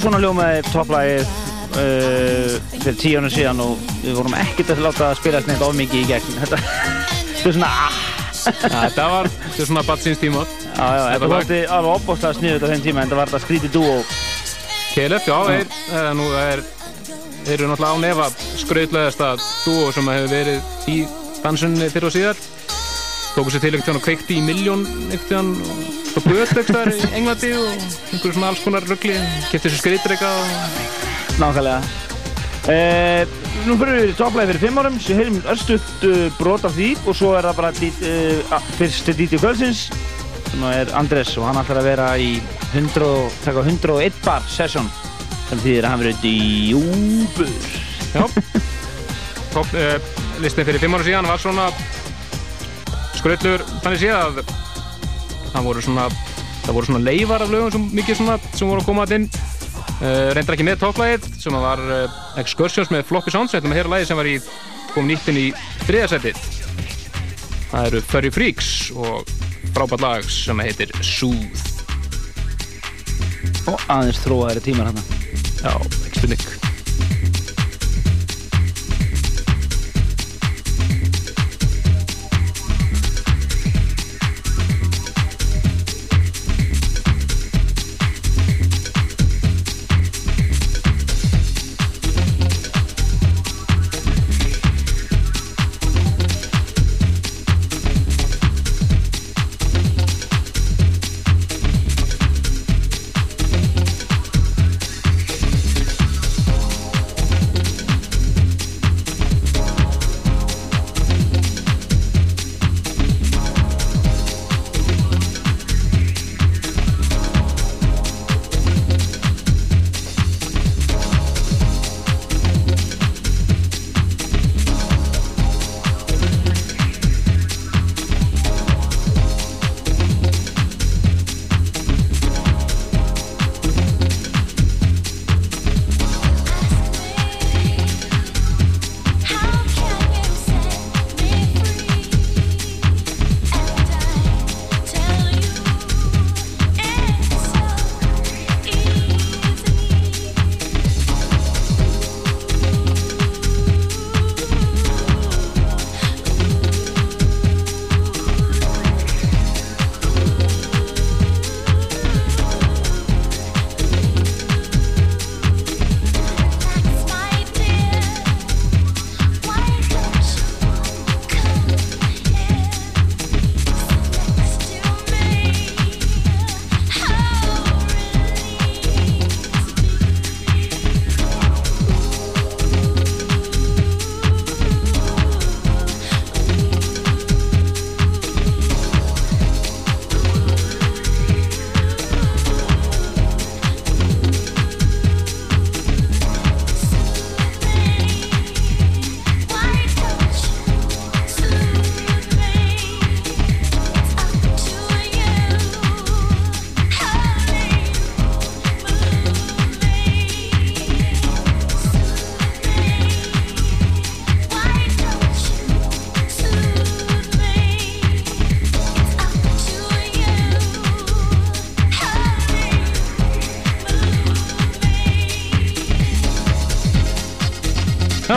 Já, 0.02 0.08
svona 0.08 0.18
ljómaði 0.18 0.62
topplægið 0.66 1.28
uh, 1.78 2.54
fyrir 2.72 2.96
tíu 2.98 3.20
ánum 3.20 3.30
síðan 3.30 3.60
og 3.62 3.84
við 4.02 4.16
vorum 4.18 4.34
ekkert 4.34 4.72
að 4.74 4.80
láta 4.82 4.98
það 5.04 5.20
spilast 5.20 5.46
neitt 5.46 5.62
of 5.62 5.76
mikið 5.78 6.00
í 6.00 6.08
gegn. 6.08 6.32
Þetta, 6.40 6.58
þetta 6.58 7.52
er 7.52 7.54
svona, 7.54 7.68
ah, 7.84 8.00
Þetta 8.42 9.04
var 9.12 9.30
þetta 9.30 9.68
svona 9.68 9.86
batsins 9.86 10.18
tíma 10.18 10.42
þetta 10.72 11.30
var 11.30 11.46
alveg 11.46 11.92
opbóstlega 11.92 12.34
sniðut 12.40 12.66
á 12.66 12.70
þeim 12.72 12.84
tíma 12.88 13.04
en 13.04 13.12
þetta 13.12 13.20
var 13.20 13.30
þetta 13.30 13.42
skrítið 13.46 13.74
dúo. 13.78 13.94
KLF, 14.96 15.30
já, 15.30 15.38
þeir, 15.52 15.78
það 15.92 16.10
er 16.10 16.42
er, 16.50 16.66
eru 17.54 17.70
náttúrulega 17.70 17.94
á 17.94 18.02
nefa 18.08 18.30
skrautlegasta 18.64 19.32
dúo 19.38 19.88
sem 19.94 20.14
hefur 20.16 20.34
verið 20.34 20.90
í 20.90 21.00
dansunni 21.46 21.94
fyrir 21.94 22.10
og 22.10 22.18
síðar. 22.18 22.46
Tóku 23.36 23.54
sér 23.54 23.68
til 23.68 23.76
ekkert 23.76 23.92
þannig 23.92 24.02
að 24.02 24.08
kveikti 24.10 24.42
í 24.42 24.46
miljón 24.50 24.88
ekkert 25.12 25.36
þannig 25.36 25.76
og 25.76 26.01
böt 26.26 26.52
ekkert 26.60 26.92
í 26.92 27.10
Englandi 27.16 27.50
og 27.56 27.68
einhverju 27.72 28.34
svona 28.36 28.52
alls 28.52 28.62
konar 28.64 28.84
ruggli, 28.88 29.16
kefti 29.50 29.72
sér 29.72 29.80
skreitreika 29.80 30.30
og... 30.38 30.80
Nákvæmlega. 31.40 31.80
Uh, 32.62 33.26
nú 33.66 33.74
fyrir 33.80 33.96
við 33.98 34.12
topplæði 34.20 34.52
fyrir 34.52 34.62
fimm 34.62 34.78
árum 34.78 34.98
sem 35.02 35.18
heyrim 35.18 35.38
örstuðt 35.50 36.04
uh, 36.06 36.26
brot 36.38 36.66
af 36.68 36.76
því 36.76 36.92
og 37.10 37.16
svo 37.18 37.32
er 37.34 37.48
það 37.48 37.58
bara 37.58 37.72
dít, 37.74 38.02
uh, 38.06 38.68
fyrsti 38.78 39.14
díti 39.18 39.40
kvöldsins 39.42 39.80
sem 40.52 40.62
er 40.70 40.92
Andres 40.98 41.32
og 41.40 41.48
hann 41.48 41.58
ætlar 41.58 41.80
að 41.80 41.88
vera 41.90 42.08
í 42.22 42.36
100, 42.70 43.02
og- 43.02 43.34
taka 43.42 43.64
101 43.66 44.22
bar 44.22 44.46
session 44.46 44.86
sem 45.48 45.58
þýðir 45.64 45.88
að 45.88 45.90
hann 45.90 46.04
verið 46.04 46.28
í 46.28 46.36
úbur. 46.78 47.50
Já, 48.12 48.28
topp 49.56 49.74
uh, 49.74 49.96
listin 50.44 50.68
fyrir 50.68 50.84
fimm 50.84 50.94
ára 50.94 51.08
síðan 51.08 51.32
var 51.32 51.42
svona 51.42 51.66
skrautlur 53.18 53.66
þannig 53.82 54.04
séð 54.04 54.20
að 54.20 54.44
það 55.52 55.68
voru 55.68 55.84
svona 55.84 56.08
svona 56.62 57.02
leifar 57.02 57.42
af 57.42 57.50
lögum 57.50 57.72
sem 57.74 57.86
mikið 57.98 58.20
svona 58.20 58.38
sem 58.52 58.68
voru 58.68 58.82
að 58.82 58.88
koma 58.90 59.06
að 59.06 59.16
inn. 59.18 59.28
Uh, 60.02 60.32
reyndar 60.34 60.56
ekki 60.56 60.66
með 60.66 60.80
topplægið 60.82 61.28
sem 61.38 61.54
var 61.62 61.82
uh, 61.86 62.20
Excursions 62.42 62.90
með 62.90 63.04
Floppy 63.06 63.30
Sounds 63.34 63.54
þetta 63.54 63.70
með 63.70 63.82
hér 63.82 63.90
lagi 63.92 64.08
sem 64.08 64.18
var 64.18 64.30
í 64.30 64.38
kom 64.92 65.06
nýtt 65.06 65.30
inn 65.30 65.38
í 65.38 65.46
þriðasettið 65.86 66.40
það 67.72 67.86
eru 67.88 68.02
Furry 68.10 68.32
Freaks 68.34 68.72
og 68.92 69.30
frábært 69.72 70.04
lag 70.04 70.26
sem 70.28 70.60
heitir 70.64 70.92
Soothe. 71.00 71.70
Og 73.70 73.78
aðeins 73.86 74.20
þróaðari 74.24 74.66
tímar 74.66 74.90
hann. 74.90 75.06
Já, 75.62 75.72
ekki 75.78 76.18
spurning 76.18 76.61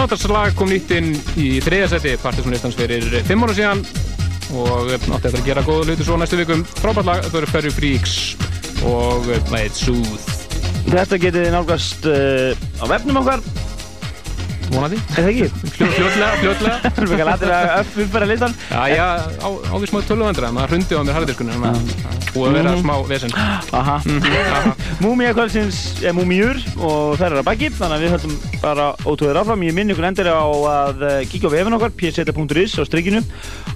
Neðandarslag 0.06 0.52
kom 0.54 0.70
nýtt 0.70 0.92
inn 0.94 1.08
í 1.42 1.46
þriðja 1.66 1.88
seti 1.96 2.12
Partisanlistans 2.22 2.76
fyrir 2.78 3.08
fimm 3.26 3.42
ára 3.42 3.56
síðan 3.58 3.80
og 4.54 4.92
átti 4.94 5.16
eftir 5.18 5.40
að 5.40 5.48
gera 5.48 5.64
góða 5.66 5.88
hluti 5.88 6.06
svo 6.06 6.18
næstu 6.22 6.38
vikum. 6.38 6.62
Frábært 6.78 7.08
lag, 7.10 7.24
það 7.26 7.40
eru 7.40 7.50
Ferry 7.50 7.72
Freaks 7.74 8.14
og 8.86 9.26
lagið 9.50 9.80
Sooth 9.80 10.30
Þetta 10.92 11.18
getið 11.26 11.50
nálgast 11.56 12.06
uh, 12.06 12.54
á 12.54 12.86
vefnum 12.94 13.18
okkar. 13.24 13.42
Vonandi. 14.70 14.98
Er 15.14 15.26
það 15.26 15.32
ekki? 15.32 15.72
Fljó, 15.74 15.88
fljótlega, 15.96 16.30
fljótlega. 16.44 16.78
Við 16.86 17.02
erum 17.02 17.12
ekki 17.16 17.26
að 17.26 17.30
latir 17.32 17.52
að 17.56 17.90
uppfæra 18.06 18.28
listan? 18.30 18.56
Já, 18.70 18.82
já, 18.94 19.06
á, 19.42 19.48
á 19.50 19.76
við 19.82 19.90
smá 19.92 20.00
tölvöndra 20.10 20.50
maður 20.54 20.74
hrundi 20.76 20.98
á 20.98 21.02
mér 21.06 21.18
harðiskunni 21.20 21.58
að 21.58 21.66
það 21.66 22.56
vera 22.60 22.72
Mhm. 22.76 22.82
smá 22.82 22.96
vesen. 23.10 23.34
Aha. 23.78 23.98
Múmía 25.06 25.34
kvöldsins 25.38 25.82
er 26.06 26.14
múmíur 26.18 26.58
og 26.78 27.18
þær 27.22 27.30
eru 27.32 27.42
að 27.42 27.50
baki 27.50 27.70
þannig 27.78 27.96
að 27.98 28.06
við 28.06 28.16
höldum 28.16 28.36
bara 28.66 28.90
ótrúður 29.06 29.40
áfram. 29.44 29.64
Ég 29.68 29.78
minn 29.78 29.94
ykkur 29.94 30.10
endilega 30.10 30.42
á 30.42 30.50
að 30.74 31.06
eh, 31.06 31.22
kíkja 31.30 31.54
á 31.54 31.56
vefin 31.56 31.78
okkar 31.78 31.94
pseta.is 31.96 32.76
á 32.82 32.84
strikinu. 32.90 33.22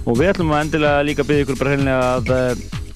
Og 0.04 0.18
við 0.18 0.34
ætlum 0.34 0.50
að 0.54 0.66
endilega 0.66 1.06
líka 1.06 1.26
byggja 1.26 1.46
ykkur 1.46 1.60
bara 1.62 1.74
hreinlega 1.76 2.12
að 2.18 2.26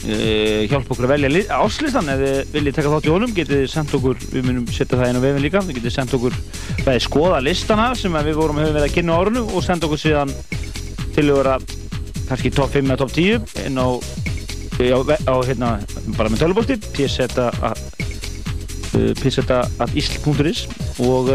uh, 0.04 0.64
hjálpa 0.68 0.92
okkur 0.94 1.06
að 1.06 1.12
velja 1.14 1.30
li- 1.32 1.46
áslistan 1.52 2.10
ef 2.12 2.20
þið 2.20 2.52
viljið 2.54 2.76
taka 2.78 2.92
þátt 2.92 3.08
í 3.08 3.12
honum 3.14 3.34
getið 3.36 3.64
sendt 3.72 3.94
okkur, 3.98 4.16
við 4.32 4.48
munum 4.48 4.66
setja 4.68 4.98
það 5.00 5.10
inn 5.10 5.20
á 5.20 5.24
vefin 5.24 5.44
líka 5.44 5.62
þið 5.64 5.78
getið 5.78 5.94
sendt 5.94 6.16
okkur 6.18 6.36
bæði 6.84 7.04
skoða 7.06 7.40
listana 7.44 7.86
sem 7.98 8.18
við 8.28 8.38
vorum 8.40 8.60
höfum 8.60 8.76
verið 8.76 8.88
að 8.88 8.96
kynna 8.98 9.16
á 9.16 9.20
árunu 9.22 9.42
og 9.48 9.64
senda 9.64 9.88
okkur 9.88 10.02
síðan 10.04 10.34
til 11.14 11.26
að 11.32 11.66
kannski 12.28 12.52
top 12.54 12.72
5 12.74 12.90
eða 12.90 13.00
top 13.00 13.12
10 13.14 13.66
inn 13.68 13.80
á 13.80 13.88
á, 14.74 15.34
hérna, 15.46 15.78
bara 16.18 16.32
með 16.32 16.42
tölubósti 16.42 16.74
at 19.74 19.94
isl.is 19.94 20.66
og 21.02 21.30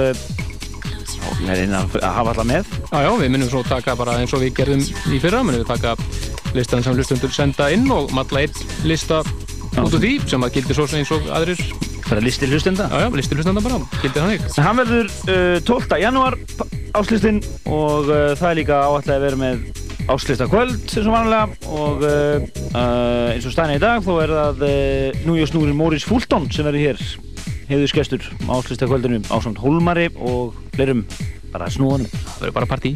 við 1.39 1.51
erum 1.55 1.75
að 1.79 1.97
að 1.99 2.15
hafa 2.17 2.33
alla 2.33 2.45
með. 2.49 2.71
Já, 2.89 2.97
já, 3.05 3.11
við 3.21 3.33
minnum 3.33 3.51
svo 3.51 3.63
taka 3.67 3.95
bara 3.99 4.17
eins 4.19 4.33
og 4.35 4.43
við 4.43 4.55
gerðum 4.59 4.83
í 4.85 5.21
fyrra, 5.23 5.43
minnum 5.45 5.63
við 5.63 5.69
taka 5.71 5.95
listan 6.55 6.85
sem 6.85 6.97
hlustundur 6.97 7.33
senda 7.33 7.69
inn 7.73 7.85
og 7.93 8.13
matla 8.15 8.43
einn 8.45 8.63
lista 8.87 9.21
út 9.79 9.93
úr 9.93 10.01
því 10.01 10.13
sem 10.27 10.43
að 10.43 10.57
gildi 10.57 10.77
svo 10.77 10.87
sem 10.89 11.01
eins 11.01 11.13
og 11.15 11.29
aðrir. 11.33 11.61
Bara 12.09 12.23
listi 12.25 12.47
hlustenda. 12.49 12.87
Já, 12.89 13.05
já, 13.05 13.09
listi 13.19 13.37
hlustenda 13.37 13.63
bara, 13.63 13.81
gildi 14.01 14.17
þannig. 14.17 14.47
En 14.55 14.65
hann 14.65 14.81
verður 14.81 15.11
uh, 15.29 15.59
12. 15.67 15.99
janúar 16.01 16.39
áslistinn 16.97 17.43
og 17.69 18.09
uh, 18.09 18.31
það 18.39 18.49
er 18.49 18.59
líka 18.63 18.81
áallega 18.81 19.19
að 19.19 19.27
vera 19.27 19.39
með 19.39 19.69
áslista 20.09 20.47
kvöld 20.49 20.79
eins 20.89 21.05
og 21.05 21.13
vanlega 21.13 21.69
og 21.69 22.03
uh, 22.05 22.45
uh, 22.73 23.29
eins 23.29 23.45
og 23.45 23.53
stæna 23.53 23.77
í 23.77 23.81
dag 23.81 24.01
þá 24.05 24.11
er 24.23 24.33
það 24.33 24.63
uh, 24.65 25.19
núi 25.27 25.43
og 25.43 25.51
snúrin 25.51 25.77
Móris 25.77 26.07
Fúltón 26.07 26.49
sem 26.53 26.65
verður 26.65 26.87
hér 26.87 27.03
hefur 27.69 27.91
skestur 27.91 28.25
á 28.49 28.51
áslista 28.57 28.87
kvöldinu 28.89 29.21
ásamt 29.29 29.61
Hólmari 29.61 30.09
og 30.17 30.57
fleirum. 30.73 31.05
Bara 31.53 31.69
snúanum 31.69 32.09
Það 32.09 32.43
verður 32.43 32.55
bara 32.57 32.69
partí. 32.69 32.93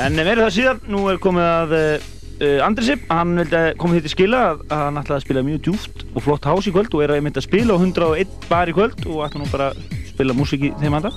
En 0.00 0.16
verður 0.16 0.46
það 0.46 0.56
síðan, 0.56 0.82
nú 0.90 1.04
er 1.10 1.20
komið 1.22 1.48
að 1.48 1.74
uh, 1.76 2.66
Andrisi, 2.66 2.96
hann 3.10 3.36
vildi 3.38 3.62
koma 3.78 3.96
því 3.96 4.04
til 4.04 4.12
skila 4.14 4.42
að 4.52 4.62
hann 4.72 5.00
ætlaði 5.02 5.18
að 5.18 5.26
spila 5.26 5.44
mjög 5.46 5.64
djúft 5.66 6.04
og 6.12 6.24
flott 6.24 6.48
hás 6.48 6.68
í 6.68 6.74
kvöld 6.74 6.94
og 6.96 7.04
er 7.04 7.14
að 7.14 7.24
mynda 7.26 7.42
að 7.42 7.48
spila 7.48 7.76
á 7.76 7.82
101 7.82 8.48
bar 8.48 8.70
í 8.70 8.76
kvöld 8.76 9.04
og 9.06 9.24
ætla 9.26 9.42
nú 9.42 9.50
bara 9.52 9.70
að 9.72 9.82
spila 10.08 10.36
músík 10.38 10.66
í 10.70 10.72
þeim 10.80 10.98
anda. 10.98 11.12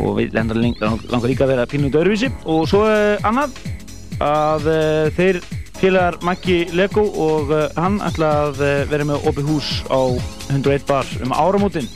Og 0.00 0.16
við 0.20 0.34
langar 0.34 1.28
líka 1.28 1.44
að 1.44 1.52
vera 1.52 1.68
pínuð 1.68 2.00
öðruvísi. 2.00 2.30
Og 2.46 2.66
svo 2.70 2.86
uh, 2.86 3.18
annað 3.26 3.58
að 4.24 4.70
uh, 4.70 5.10
þeir 5.18 5.42
félagar 5.80 6.18
Maggi 6.26 6.58
Lego 6.76 7.02
og 7.16 7.50
uh, 7.54 7.66
hann 7.80 8.00
ætla 8.04 8.30
að 8.46 8.58
uh, 8.60 8.72
vera 8.90 9.06
með 9.08 9.28
opið 9.30 9.48
hús 9.48 9.70
á 9.88 10.00
101 10.52 10.84
bar 10.88 11.08
um 11.24 11.32
áramótin 11.32 11.88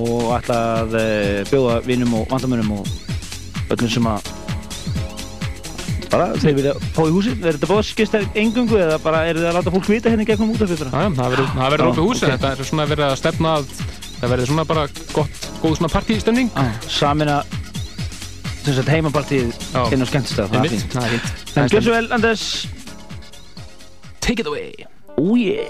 og 0.00 0.30
ætla 0.38 0.60
að 0.82 0.96
uh, 0.96 1.42
bjóða 1.50 1.80
vinnum 1.84 2.14
og 2.20 2.30
vandamönnum 2.32 2.78
og 2.78 2.88
öllum 3.74 3.92
sem 3.92 4.08
að 4.08 4.30
bara 6.12 6.26
þeir 6.36 6.56
vilja 6.58 6.72
fá 6.92 7.00
í 7.06 7.12
húsið. 7.14 7.38
Er 7.40 7.56
þetta 7.56 7.70
bóðskist 7.70 8.16
engungu 8.36 8.76
eða 8.80 8.98
bara 9.00 9.22
er 9.28 9.38
það 9.40 9.48
að 9.48 9.56
láta 9.58 9.72
fólk 9.72 9.88
vita 9.88 10.12
hérna 10.12 10.26
í 10.26 10.28
gegnum 10.28 10.52
út 10.52 10.64
af 10.64 10.72
já, 10.72 10.84
það 10.92 11.22
verður- 11.22 11.54
það 11.56 11.72
verður 11.76 11.88
opið 11.92 12.04
hús 12.08 12.22
en 12.22 12.28
ok. 12.28 12.34
þetta 12.34 12.50
er 12.52 12.68
svona 12.68 12.86
verið 12.90 13.06
að 13.08 13.16
stefna 13.22 13.54
að 13.56 13.72
það 14.18 14.34
verður 14.34 14.50
svona 14.52 14.66
bara 14.68 14.84
gott, 15.16 15.48
góð 15.62 15.78
svona 15.80 15.92
partístemning. 15.92 16.52
Samina 16.88 17.40
sem 18.62 18.76
sagt 18.76 18.92
heimapartíð 18.92 19.48
inn 19.48 20.04
á 20.04 20.06
skemmtistað 20.06 20.52
það 20.52 20.64
er 20.64 20.70
fínt. 20.76 21.72
gjör 21.72 21.86
svo 21.88 21.96
vel, 21.96 22.06
Anders 22.14 22.44
Take 24.22 24.38
it 24.38 24.46
away. 24.46 24.72
Oh 25.18 25.34
yeah. 25.34 25.66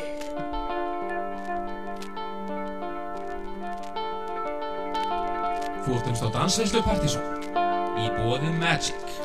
Þú 5.82 5.96
ert 5.96 6.10
umst 6.12 6.20
á 6.20 6.28
dansveislu 6.36 6.82
Partíson 6.84 7.24
í 7.96 8.10
bóði 8.18 8.52
Magic 8.60 9.21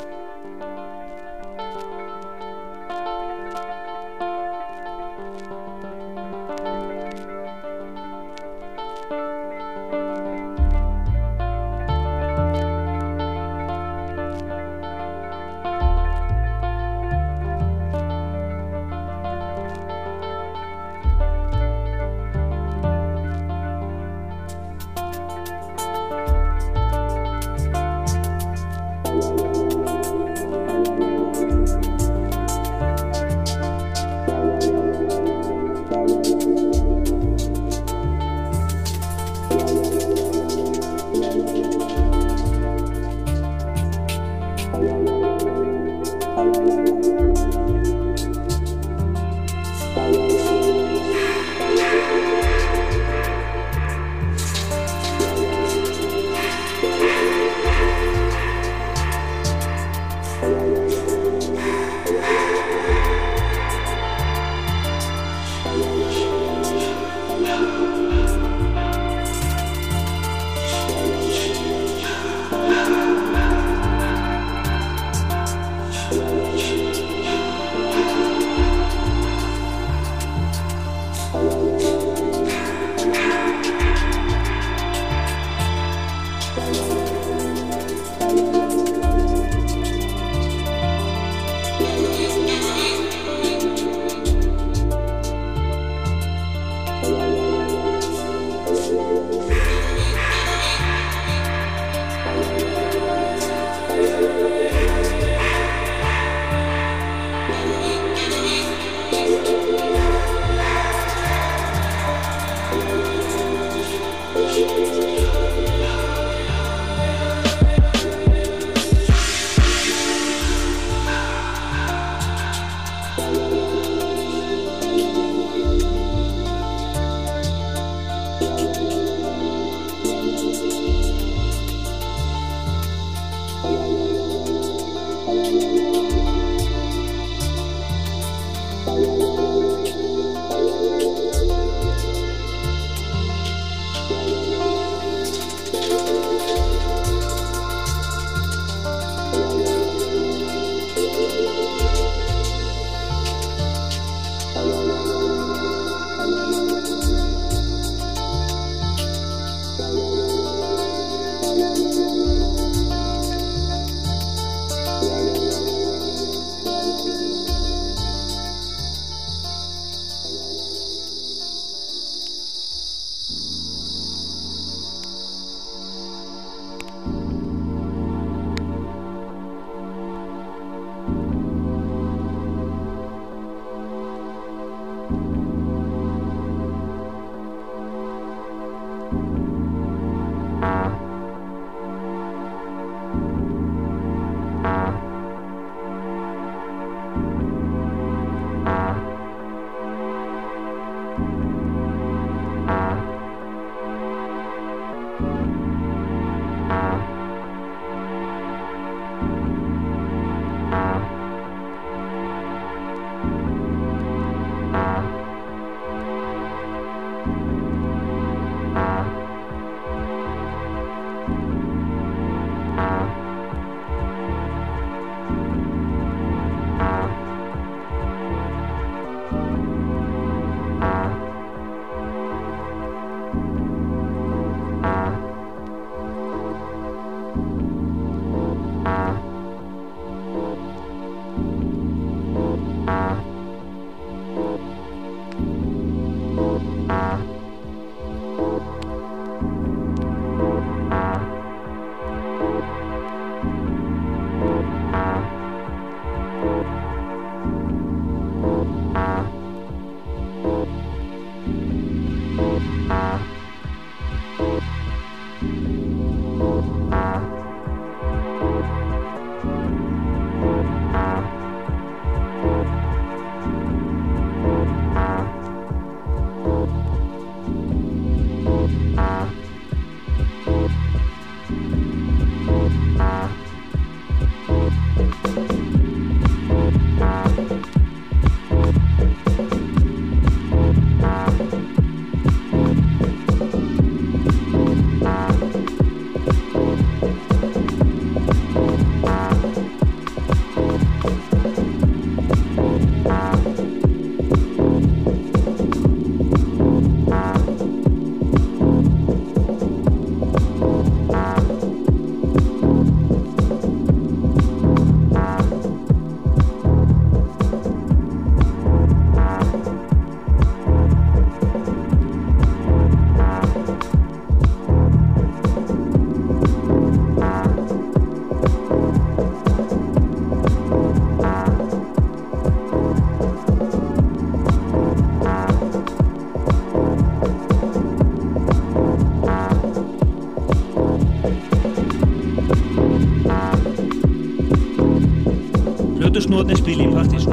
Runde 346.48 346.56
spiele 346.56 346.84
ich 346.84 346.94
praktisch 346.94 347.26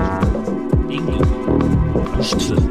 irgendwo. 0.90 2.22
Stfl. 2.22 2.65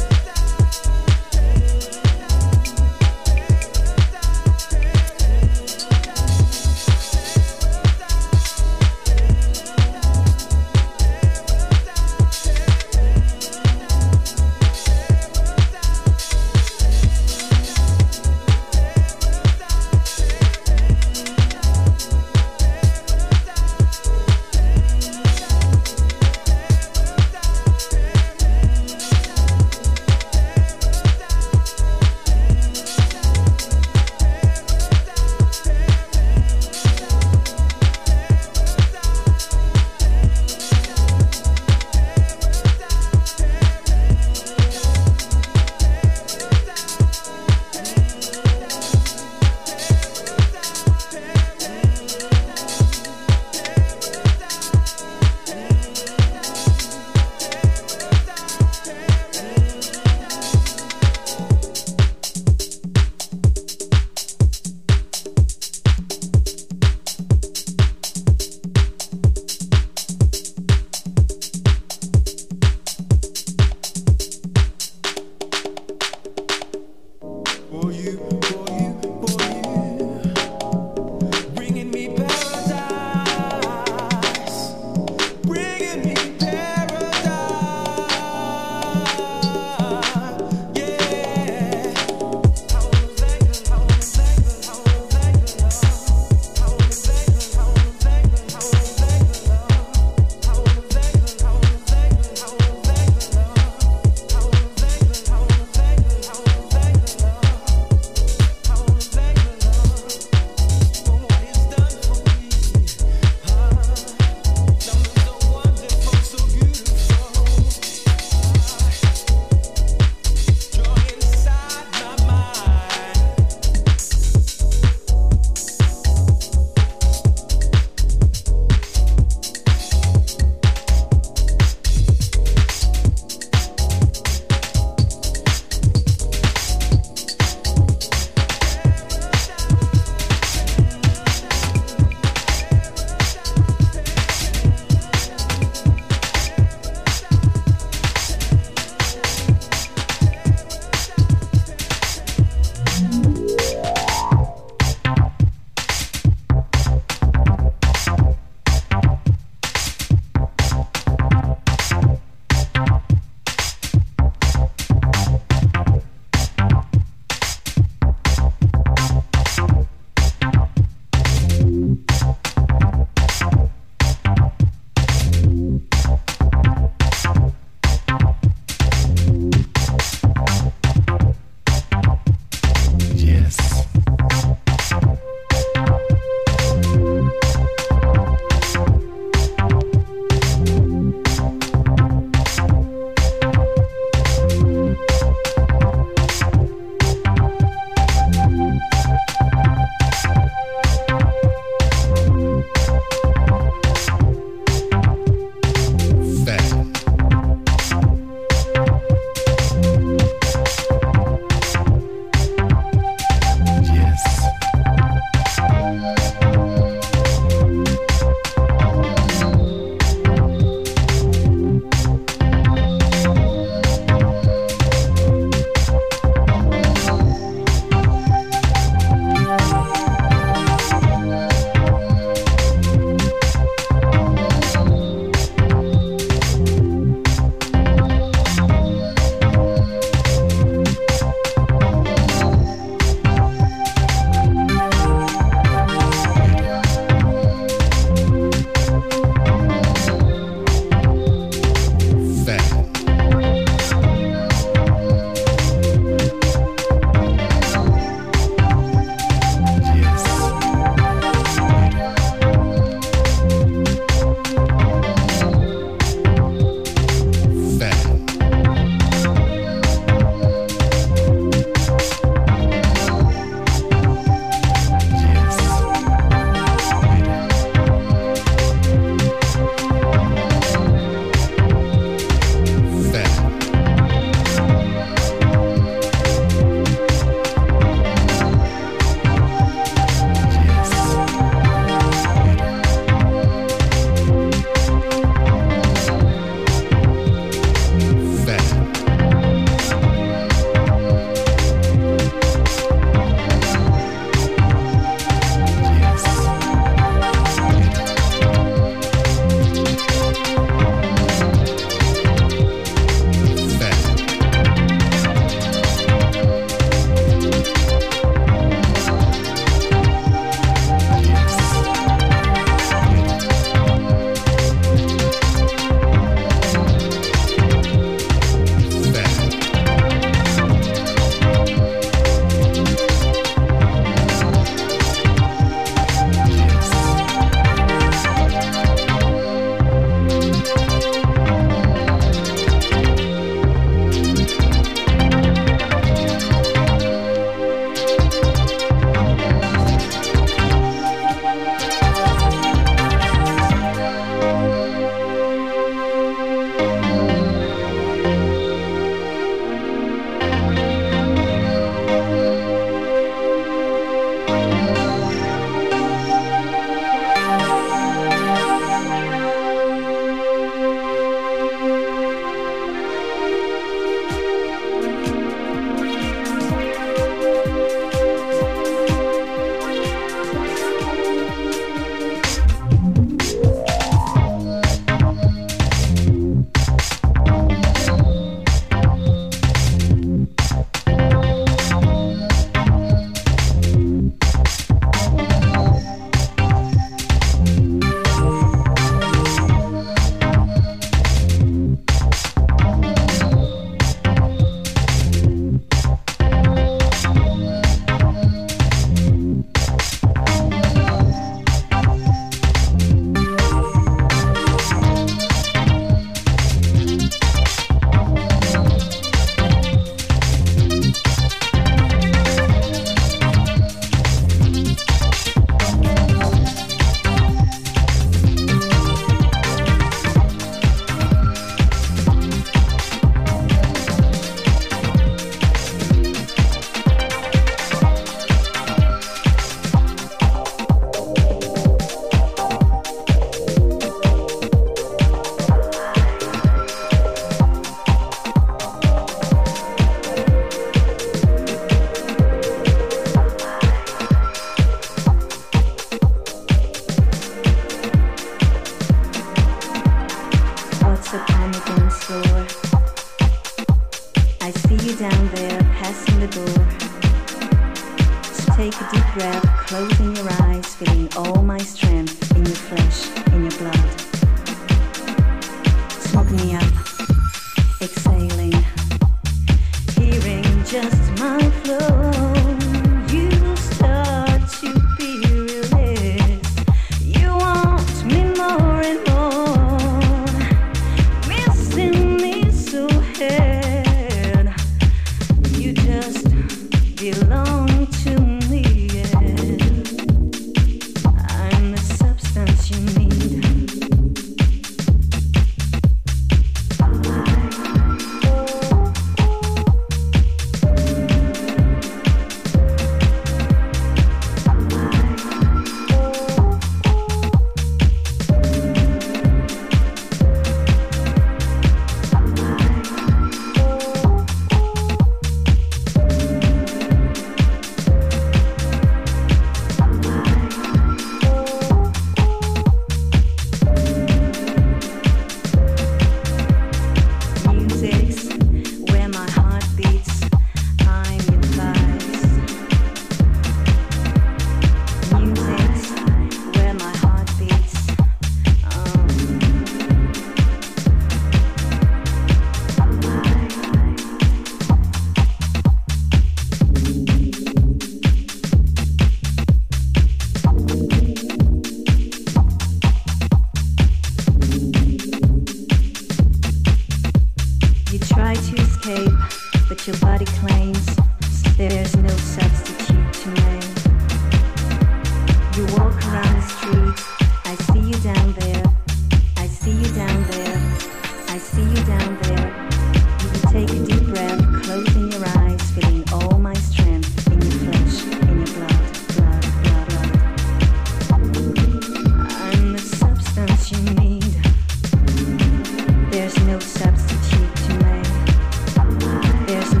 There's 599.71 600.00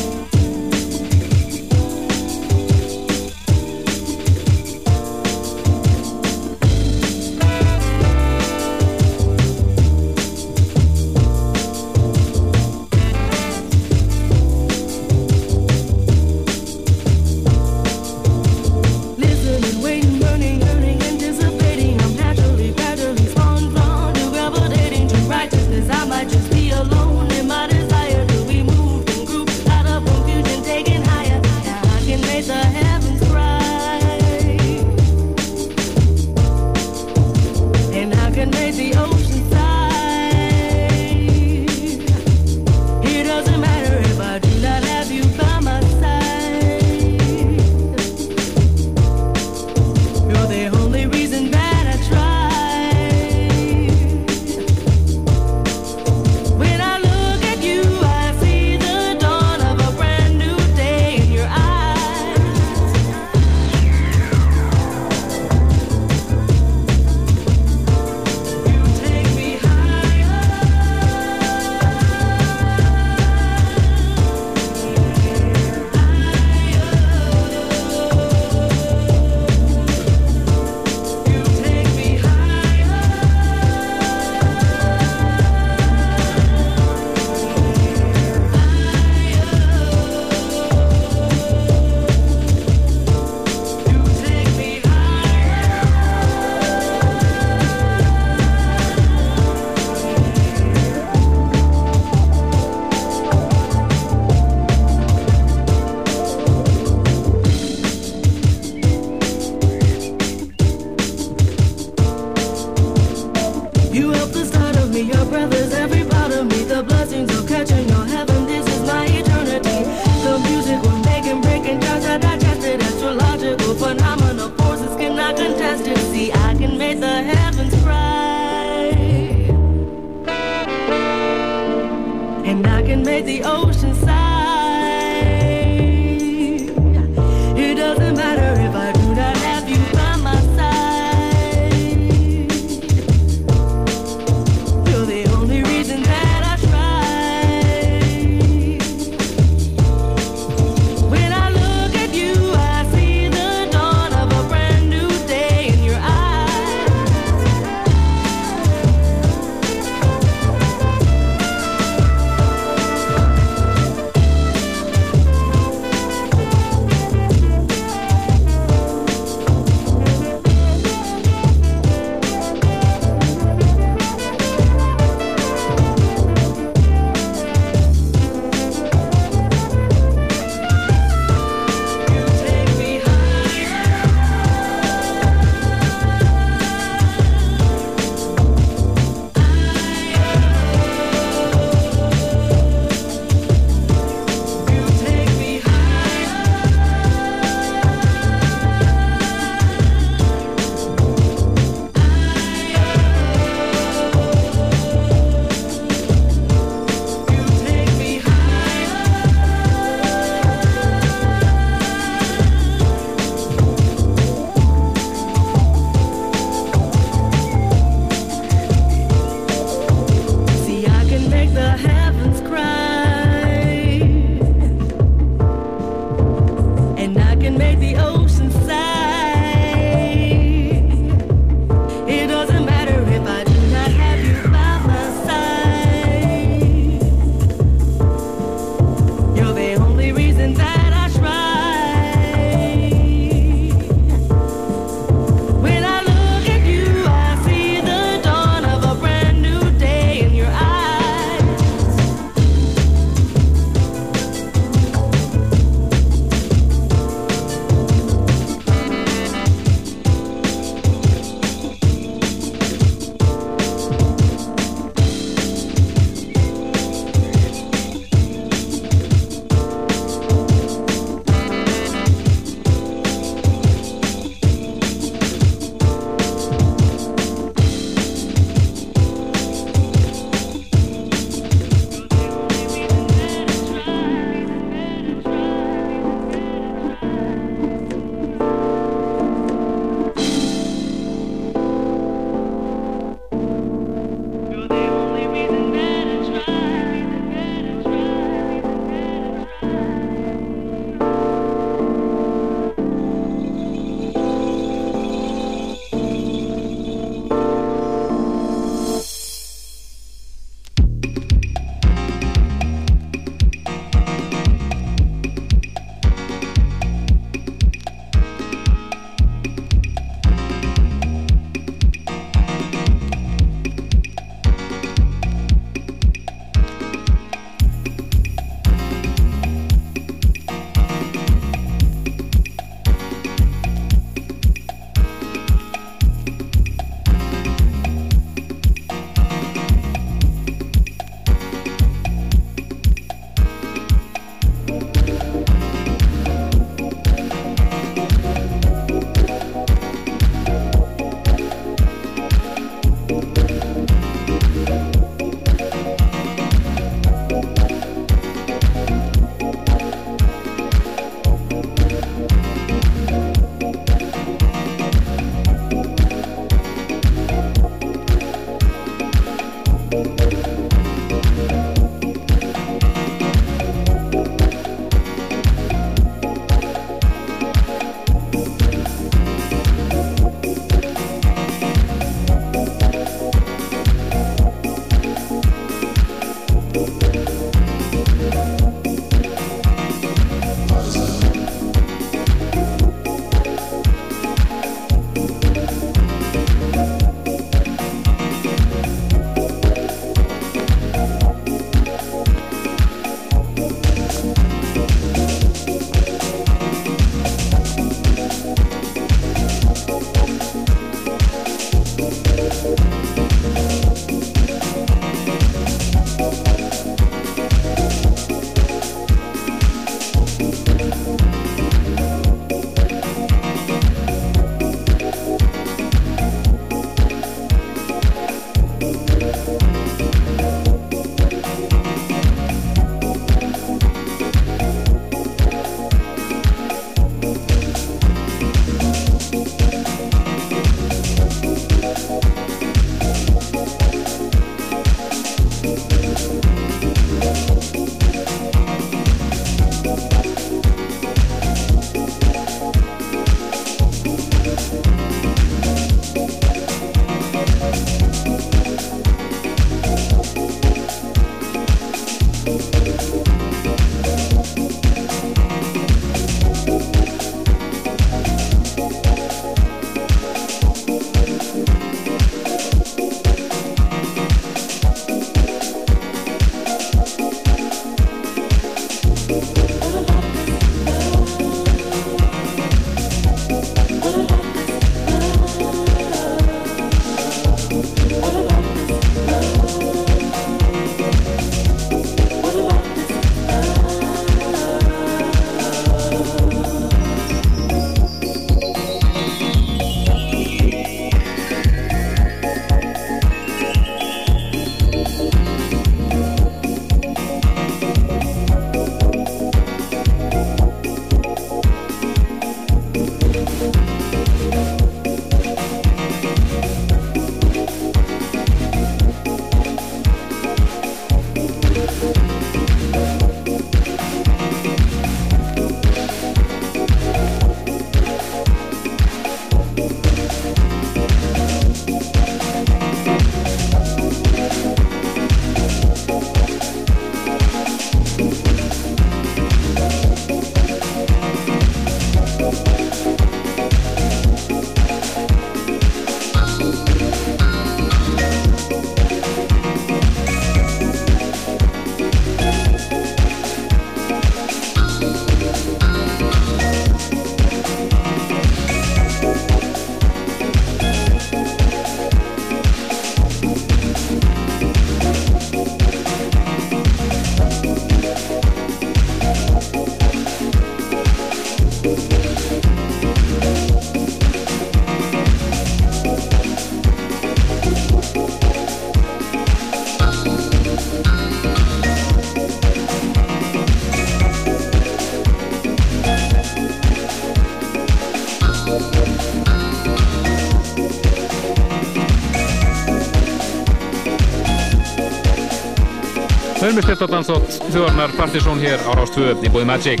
Með 596.66 596.82
styrtadansdótt 596.82 597.60
þjóðarnar 597.70 598.10
Partizón 598.18 598.58
hér 598.58 598.80
á 598.82 598.90
Rástvö 598.98 599.36
í 599.38 599.50
bóði 599.54 599.68
Magic. 599.68 600.00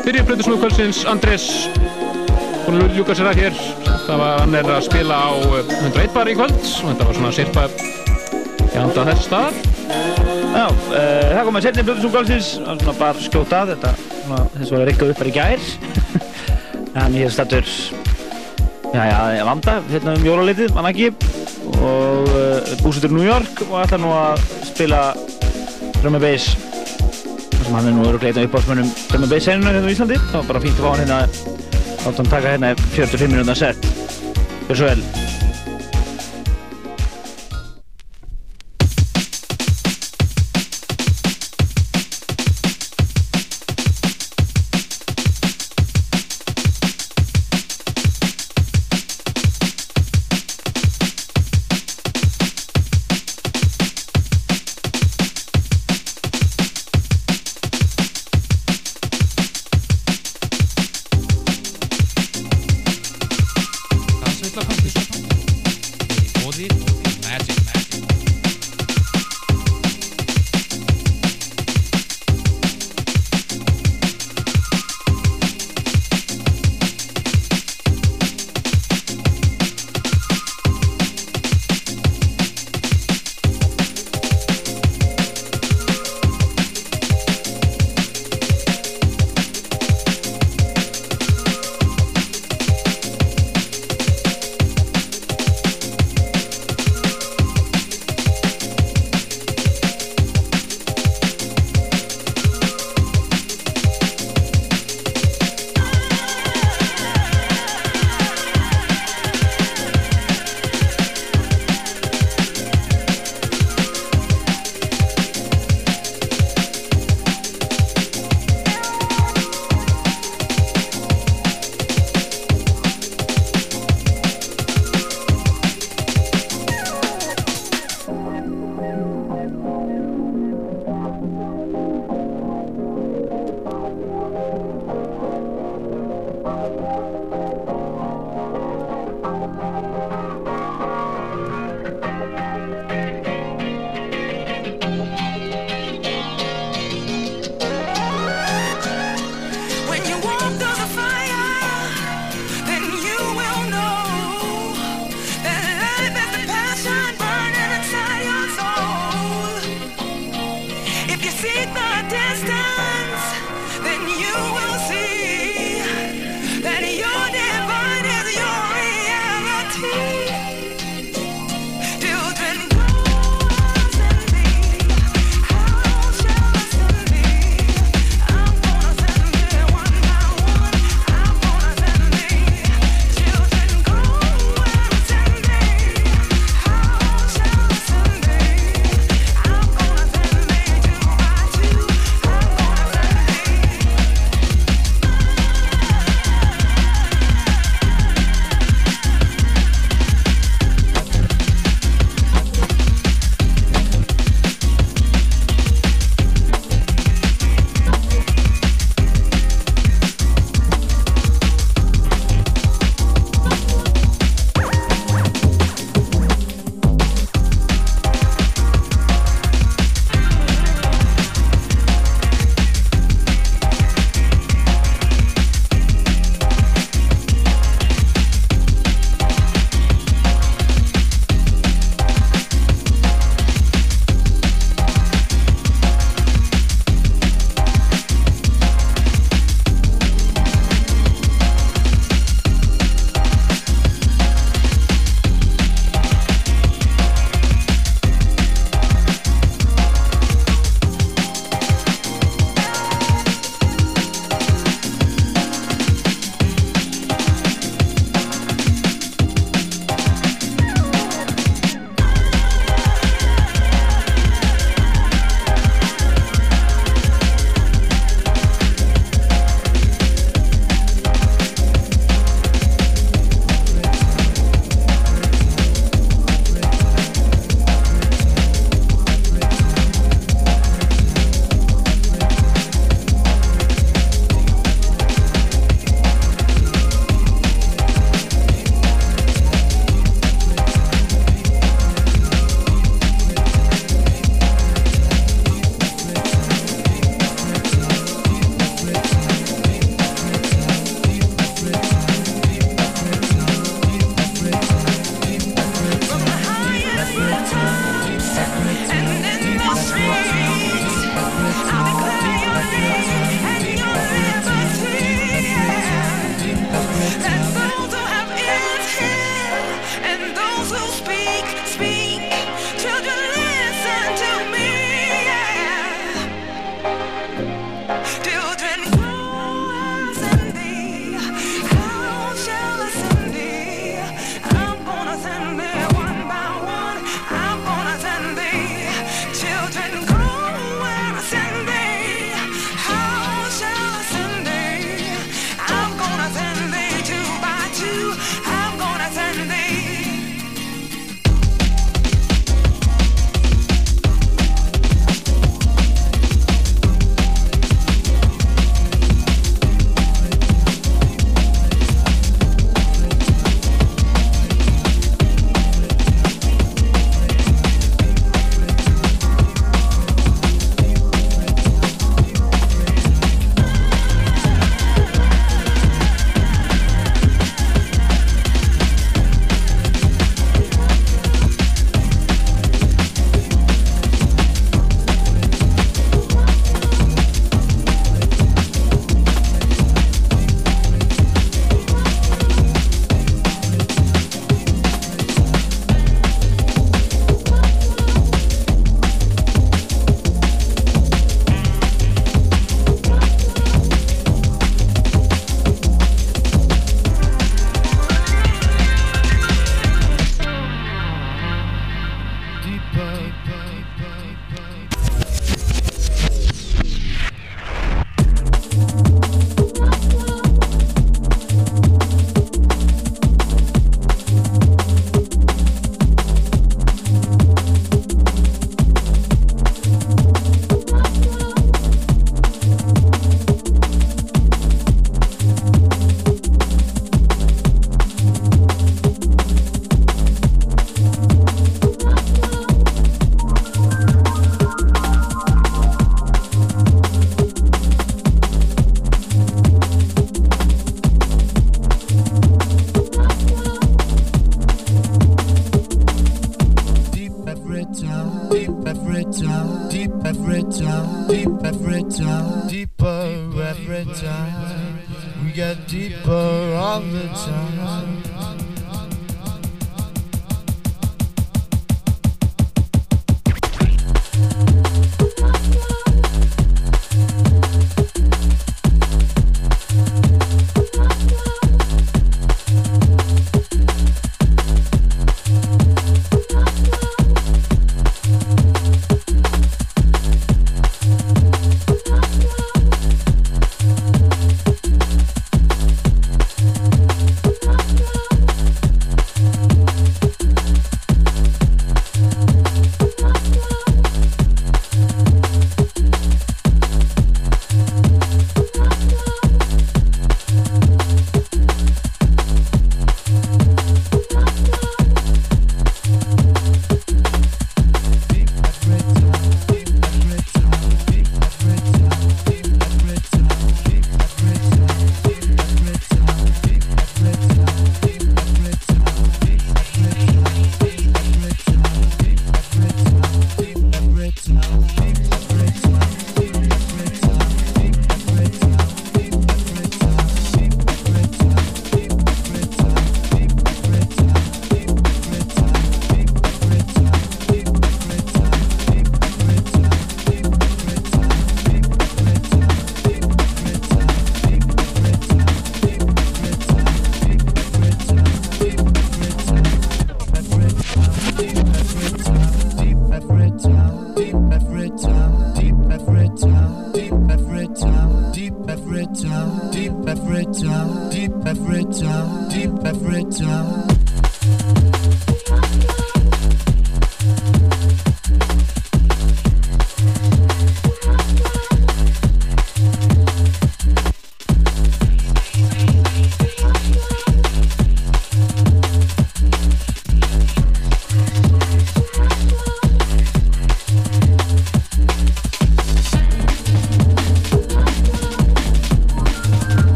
Fyrir 0.00 0.24
Plötusnúð 0.24 0.62
kvöldsins, 0.62 1.02
Andrés, 1.10 1.44
hún 2.64 2.80
ljúkar 2.96 3.18
sér 3.18 3.28
að 3.28 3.42
hér. 3.42 3.58
Það 4.06 4.22
var 4.22 4.40
hann 4.40 4.56
er 4.56 4.70
að 4.72 4.86
spila 4.86 5.18
á 5.20 5.30
eh, 5.58 5.74
101 5.84 6.14
bar 6.14 6.30
í 6.32 6.36
kvöld 6.38 6.56
og 6.56 6.86
þetta 6.88 7.08
var 7.10 7.18
svona 7.18 7.32
sirpa 7.36 7.66
í 7.68 8.72
handa 8.72 9.04
þess 9.10 9.28
staðar. 9.28 9.58
Já, 10.56 10.64
uh, 10.64 10.96
það 10.96 11.42
kom 11.50 11.60
að 11.60 11.66
setja 11.66 11.84
Plötusnúð 11.90 12.16
kvöldsins, 12.16 12.48
það 12.56 12.70
var 12.72 12.80
svona 12.86 12.96
bara 13.02 13.26
skjóta 13.26 13.60
að 13.60 13.74
þetta, 13.74 13.92
þess 14.56 14.72
var 14.72 14.80
að 14.80 14.88
rikka 14.88 15.10
upp 15.12 15.20
bara 15.20 15.34
í 15.34 15.36
gær. 15.36 15.68
Þannig 16.96 17.26
hér 17.26 17.36
stattur, 17.36 17.74
já, 18.96 19.04
já, 19.12 19.44
vanda, 19.52 19.76
hérna 19.92 20.16
um 20.16 20.26
jólalitið, 20.32 20.72
mann 20.78 20.88
ekki, 20.88 21.12
og 21.76 22.32
uh, 22.32 22.74
búsettur 22.80 23.12
í 23.12 23.20
New 23.20 23.28
York 23.28 23.66
og 23.68 23.76
ætlar 23.84 24.00
nú 24.02 24.16
að 24.16 24.67
spila 24.78 25.12
drum 26.02 26.14
and 26.14 26.22
bass. 26.22 26.54
Þar 27.50 27.64
sem 27.66 27.74
hann 27.74 27.88
er 27.90 27.96
nú 27.96 28.04
örugglega 28.06 28.30
einn 28.30 28.44
af 28.44 28.50
uppáhaldsmönnum 28.52 28.94
drum 29.10 29.24
and 29.26 29.32
bass 29.32 29.48
scenunar 29.48 29.74
hérna 29.74 29.90
á 29.90 29.94
Íslandi. 29.96 30.22
Var 30.30 30.50
bara 30.52 30.62
fínt 30.62 30.78
að 30.78 30.86
fá 30.86 30.90
hann 30.92 31.02
hérna 31.02 31.20
láta 32.04 32.18
hann 32.22 32.34
taka 32.36 32.52
hérna 32.54 32.74
45 32.94 33.32
minúta 33.34 33.58
set. 33.58 33.88
Gjör 34.68 34.78
svo 34.78 34.92
vel 34.92 35.17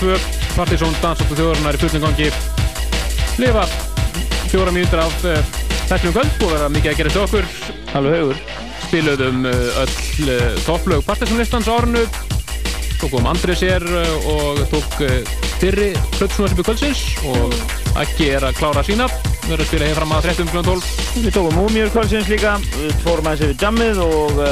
2 0.00 0.16
Partiðsson, 0.56 0.94
Dansóttu 1.02 1.36
þjóðarinnar 1.36 1.76
í 1.76 1.80
fullum 1.82 2.04
gangi. 2.06 2.28
Lifa 3.40 3.66
fjóra 4.48 4.72
mjöndur 4.72 5.02
af 5.02 5.26
eh, 5.28 5.50
þessum 5.90 6.14
kvöld 6.14 6.44
og 6.46 6.52
verða 6.54 6.70
mikið 6.72 6.90
að 6.90 6.96
gera 6.98 7.12
þessu 7.12 7.22
okkur? 7.26 7.50
Alveg 7.98 8.16
högur 8.16 8.40
spiluðum 8.86 9.44
eh, 9.50 9.80
öll 9.82 10.32
eh, 10.32 10.56
topplög 10.64 11.04
Partiðsson 11.06 11.42
listans 11.42 11.68
árnu 11.70 12.06
tókum 13.00 13.28
Andrið 13.30 13.60
sér 13.60 13.86
og 14.28 14.58
tók 14.68 14.98
fyrri 15.60 15.92
hlutsnúarsipur 16.18 16.66
kvöldsins. 16.68 17.00
Og 17.24 17.54
ekki 18.00 18.28
er 18.36 18.44
að 18.44 18.58
klára 18.58 18.84
sína. 18.84 19.06
Við 19.46 19.54
verðum 19.54 19.64
að 19.64 19.70
spila 19.70 19.88
hér 19.88 19.96
fram 20.00 20.12
að 20.16 20.28
13.12 20.28 21.24
Við 21.24 21.32
tókum 21.38 21.56
múmjur 21.56 21.94
kvöldsins 21.94 22.28
líka. 22.28 22.58
Við 22.74 22.92
fórum 23.06 23.30
að 23.30 23.40
þessu 23.40 23.54
við 23.54 23.64
jammið 23.64 24.04
og 24.04 24.44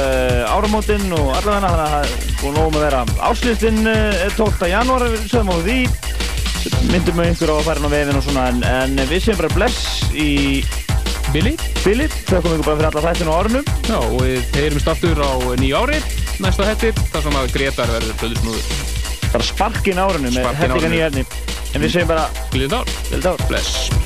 áramótin 0.49 1.07
og 1.13 1.29
allavega 1.37 1.69
þannig 1.69 1.95
að 1.99 2.28
það 2.39 2.45
er 2.45 2.45
búin 2.45 2.55
nóg 2.55 2.69
með 2.73 2.79
að 2.79 2.85
vera 2.87 3.01
áslýstin 3.29 3.79
uh, 3.89 4.27
12. 4.37 4.69
janúar, 4.71 5.05
við 5.11 5.25
sögum 5.27 5.51
á 5.51 5.57
því. 5.65 5.79
Myndum 6.89 7.19
við 7.19 7.33
ykkur 7.33 7.51
á 7.51 7.55
að 7.55 7.65
fara 7.67 7.79
inn 7.79 7.87
á 7.87 7.91
vefin 7.93 8.19
og 8.19 8.23
svona 8.25 8.45
en, 8.51 8.61
en 8.67 9.01
við 9.09 9.21
séum 9.23 9.39
bara 9.39 9.51
bless 9.55 10.09
í 10.11 10.29
Billy? 11.33 11.53
Billy, 11.85 12.07
þökkum 12.27 12.55
ykkur 12.57 12.65
bara 12.65 12.79
fyrir 12.79 12.89
alla 12.89 13.03
þættinu 13.05 13.31
á 13.31 13.39
árunum 13.39 13.69
Já, 13.87 13.97
og 13.99 14.17
við 14.23 14.57
heyrumst 14.57 14.91
aftur 14.91 15.21
á 15.23 15.31
nýju 15.61 15.79
ári 15.79 16.01
næsta 16.39 16.67
hættir, 16.67 16.99
þar 17.13 17.25
sem 17.27 17.39
að 17.39 17.53
Gretar 17.55 17.93
verður 17.95 18.19
plöðusnúður 18.23 18.69
bara 19.29 19.45
sparkin 19.45 19.99
Spark 19.99 20.25
inn 20.25 20.43
hellinga 20.63 20.81
árinu. 20.81 20.93
nýja 20.95 21.09
efni. 21.11 21.25
En 21.75 21.83
við 21.85 21.95
segjum 21.95 22.13
bara 22.15 22.27
Glíðið 22.51 22.79
ár 22.81 22.93
Glíðið 23.11 23.31
ár 23.33 23.47
Bless 23.51 23.98